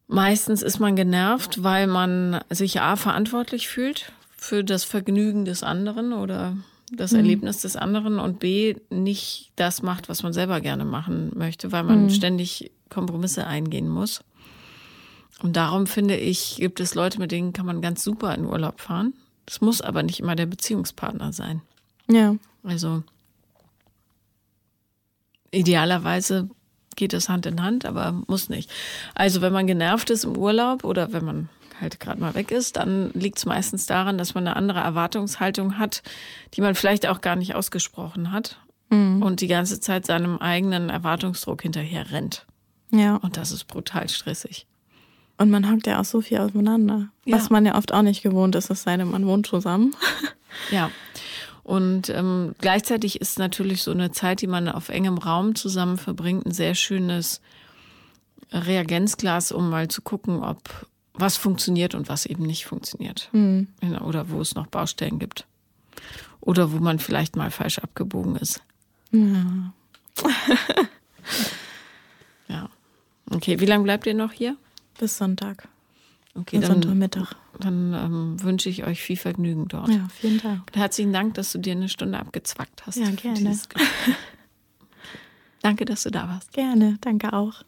Meistens 0.08 0.62
ist 0.62 0.80
man 0.80 0.96
genervt, 0.96 1.64
weil 1.64 1.88
man 1.88 2.42
sich 2.50 2.80
A 2.82 2.96
verantwortlich 2.96 3.68
fühlt 3.68 4.12
für 4.38 4.64
das 4.64 4.84
Vergnügen 4.84 5.46
des 5.46 5.64
anderen 5.64 6.14
oder 6.14 6.56
das 6.92 7.14
Erlebnis 7.14 7.62
des 7.62 7.76
anderen 7.76 8.20
und 8.20 8.40
B 8.40 8.76
nicht 8.92 9.52
das 9.56 9.82
macht, 9.82 10.08
was 10.08 10.22
man 10.22 10.34
selber 10.34 10.62
gerne 10.62 10.86
machen 10.86 11.32
möchte, 11.34 11.72
weil 11.72 11.84
man 11.84 12.10
ständig 12.12 12.72
Kompromisse 12.90 13.48
eingehen 13.48 13.90
muss. 13.90 14.24
Und 15.42 15.56
darum 15.58 15.88
finde 15.88 16.16
ich, 16.16 16.58
gibt 16.58 16.80
es 16.80 16.94
Leute, 16.94 17.20
mit 17.20 17.32
denen 17.32 17.54
kann 17.54 17.66
man 17.66 17.82
ganz 17.82 18.04
super 18.04 18.36
in 18.36 18.46
Urlaub 18.46 18.80
fahren. 18.80 19.14
Das 19.46 19.62
muss 19.62 19.82
aber 19.82 20.04
nicht 20.04 20.20
immer 20.20 20.36
der 20.36 20.46
Beziehungspartner 20.46 21.34
sein. 21.34 21.62
Ja. 22.08 22.36
Also 22.64 23.04
idealerweise 25.52 26.50
geht 26.96 27.14
das 27.14 27.30
Hand 27.30 27.46
in 27.46 27.62
Hand, 27.62 27.86
aber 27.86 28.12
muss 28.28 28.50
nicht. 28.50 28.72
Also 29.14 29.42
wenn 29.42 29.54
man 29.54 29.68
genervt 29.68 30.10
ist 30.10 30.24
im 30.24 30.38
Urlaub 30.38 30.84
oder 30.84 31.14
wenn 31.14 31.26
man 31.26 31.50
halt 31.80 32.00
gerade 32.00 32.20
mal 32.22 32.36
weg 32.36 32.52
ist, 32.52 32.78
dann 32.78 33.12
liegt 33.14 33.38
es 33.38 33.46
meistens 33.46 33.86
daran, 33.86 34.18
dass 34.18 34.34
man 34.34 34.48
eine 34.48 34.56
andere 34.56 34.80
Erwartungshaltung 34.80 35.78
hat, 35.78 36.04
die 36.54 36.62
man 36.62 36.76
vielleicht 36.76 37.06
auch 37.08 37.22
gar 37.22 37.36
nicht 37.36 37.54
ausgesprochen 37.54 38.32
hat 38.32 38.58
mhm. 38.90 39.22
und 39.22 39.42
die 39.42 39.48
ganze 39.48 39.80
Zeit 39.80 40.06
seinem 40.06 40.38
eigenen 40.38 40.90
Erwartungsdruck 40.90 41.62
hinterher 41.62 42.12
rennt. 42.12 42.46
Ja. 42.92 43.18
Und 43.18 43.38
das 43.38 43.52
ist 43.52 43.66
brutal 43.66 44.08
stressig. 44.10 44.68
Und 45.38 45.50
man 45.50 45.70
hockt 45.70 45.88
ja 45.88 46.00
auch 46.00 46.06
so 46.06 46.22
viel 46.22 46.38
aufeinander, 46.38 47.10
ja. 47.26 47.36
was 47.36 47.50
man 47.50 47.66
ja 47.66 47.76
oft 47.76 47.94
auch 47.94 48.02
nicht 48.02 48.24
gewohnt 48.24 48.56
ist, 48.56 48.70
es 48.70 48.84
sei 48.84 48.96
denn, 48.98 49.12
man 49.12 49.26
wohnt 49.26 49.48
zusammen. 49.48 49.96
Ja. 50.72 50.90
Und 51.64 52.10
ähm, 52.10 52.56
gleichzeitig 52.60 53.20
ist 53.20 53.40
natürlich 53.40 53.84
so 53.84 53.92
eine 53.92 54.12
Zeit, 54.12 54.42
die 54.42 54.48
man 54.48 54.70
auf 54.70 54.88
engem 54.88 55.18
Raum 55.18 55.56
zusammen 55.56 55.98
verbringt, 55.98 56.46
ein 56.46 56.52
sehr 56.52 56.76
schönes 56.76 57.42
Reagenzglas, 58.54 59.52
um 59.52 59.70
mal 59.70 59.88
zu 59.90 60.02
gucken, 60.02 60.44
ob 60.44 60.88
was 61.14 61.38
funktioniert 61.38 61.96
und 61.96 62.08
was 62.08 62.26
eben 62.26 62.46
nicht 62.46 62.66
funktioniert. 62.66 63.30
Mhm. 63.32 63.68
Oder 64.02 64.30
wo 64.30 64.42
es 64.42 64.56
noch 64.56 64.68
Baustellen 64.68 65.20
gibt. 65.20 65.46
Oder 66.40 66.72
wo 66.72 66.78
man 66.78 67.00
vielleicht 67.00 67.36
mal 67.36 67.52
falsch 67.52 67.80
abgebogen 67.80 68.36
ist. 68.36 68.62
Ja. 69.12 69.74
ja. 72.48 72.70
Okay, 73.32 73.60
wie 73.60 73.66
lange 73.66 73.84
bleibt 73.84 74.06
ihr 74.06 74.14
noch 74.14 74.32
hier? 74.32 74.56
Bis 74.98 75.18
Sonntag. 75.18 75.68
Okay, 76.38 76.60
dann, 76.60 76.72
Sonntagmittag. 76.82 77.34
Dann 77.60 77.94
ähm, 77.94 78.44
wünsche 78.44 78.70
ich 78.70 78.86
euch 78.86 79.02
viel 79.02 79.16
Vergnügen 79.16 79.68
dort. 79.68 79.90
Ja, 79.90 80.08
vielen 80.14 80.42
Dank. 80.42 80.64
Herzlichen 80.74 81.14
Dank, 81.14 81.36
dass 81.36 81.52
du 81.54 81.60
dir 81.60 81.72
eine 81.74 81.88
Stunde 81.88 82.20
abgezwackt 82.20 82.86
hast. 82.86 82.98
Ja, 82.98 83.10
gerne. 83.12 83.58
danke, 85.62 85.86
dass 85.86 86.04
du 86.04 86.12
da 86.12 86.28
warst. 86.28 86.52
Gerne, 86.52 86.98
danke 87.02 87.32
auch. 87.32 87.64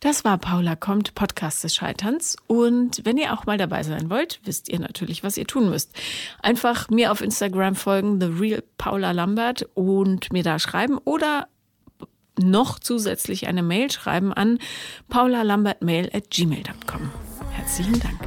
Das 0.00 0.24
war 0.24 0.36
Paula 0.36 0.74
kommt, 0.74 1.14
Podcast 1.14 1.62
des 1.62 1.76
Scheiterns. 1.76 2.36
Und 2.48 3.02
wenn 3.04 3.16
ihr 3.16 3.32
auch 3.32 3.46
mal 3.46 3.56
dabei 3.56 3.84
sein 3.84 4.10
wollt, 4.10 4.40
wisst 4.44 4.68
ihr 4.68 4.80
natürlich, 4.80 5.22
was 5.22 5.36
ihr 5.36 5.46
tun 5.46 5.70
müsst. 5.70 5.94
Einfach 6.42 6.90
mir 6.90 7.12
auf 7.12 7.20
Instagram 7.20 7.76
folgen, 7.76 8.20
The 8.20 8.26
Real 8.26 8.64
Paula 8.78 9.12
Lambert 9.12 9.68
und 9.74 10.32
mir 10.32 10.42
da 10.42 10.58
schreiben 10.58 10.98
oder 10.98 11.46
noch 12.40 12.78
zusätzlich 12.78 13.46
eine 13.46 13.62
Mail 13.62 13.90
schreiben 13.90 14.32
an 14.32 14.58
paulalambertmail 15.08 16.10
at 16.12 16.30
gmail.com. 16.30 17.10
Herzlichen 17.50 18.00
Dank. 18.00 18.20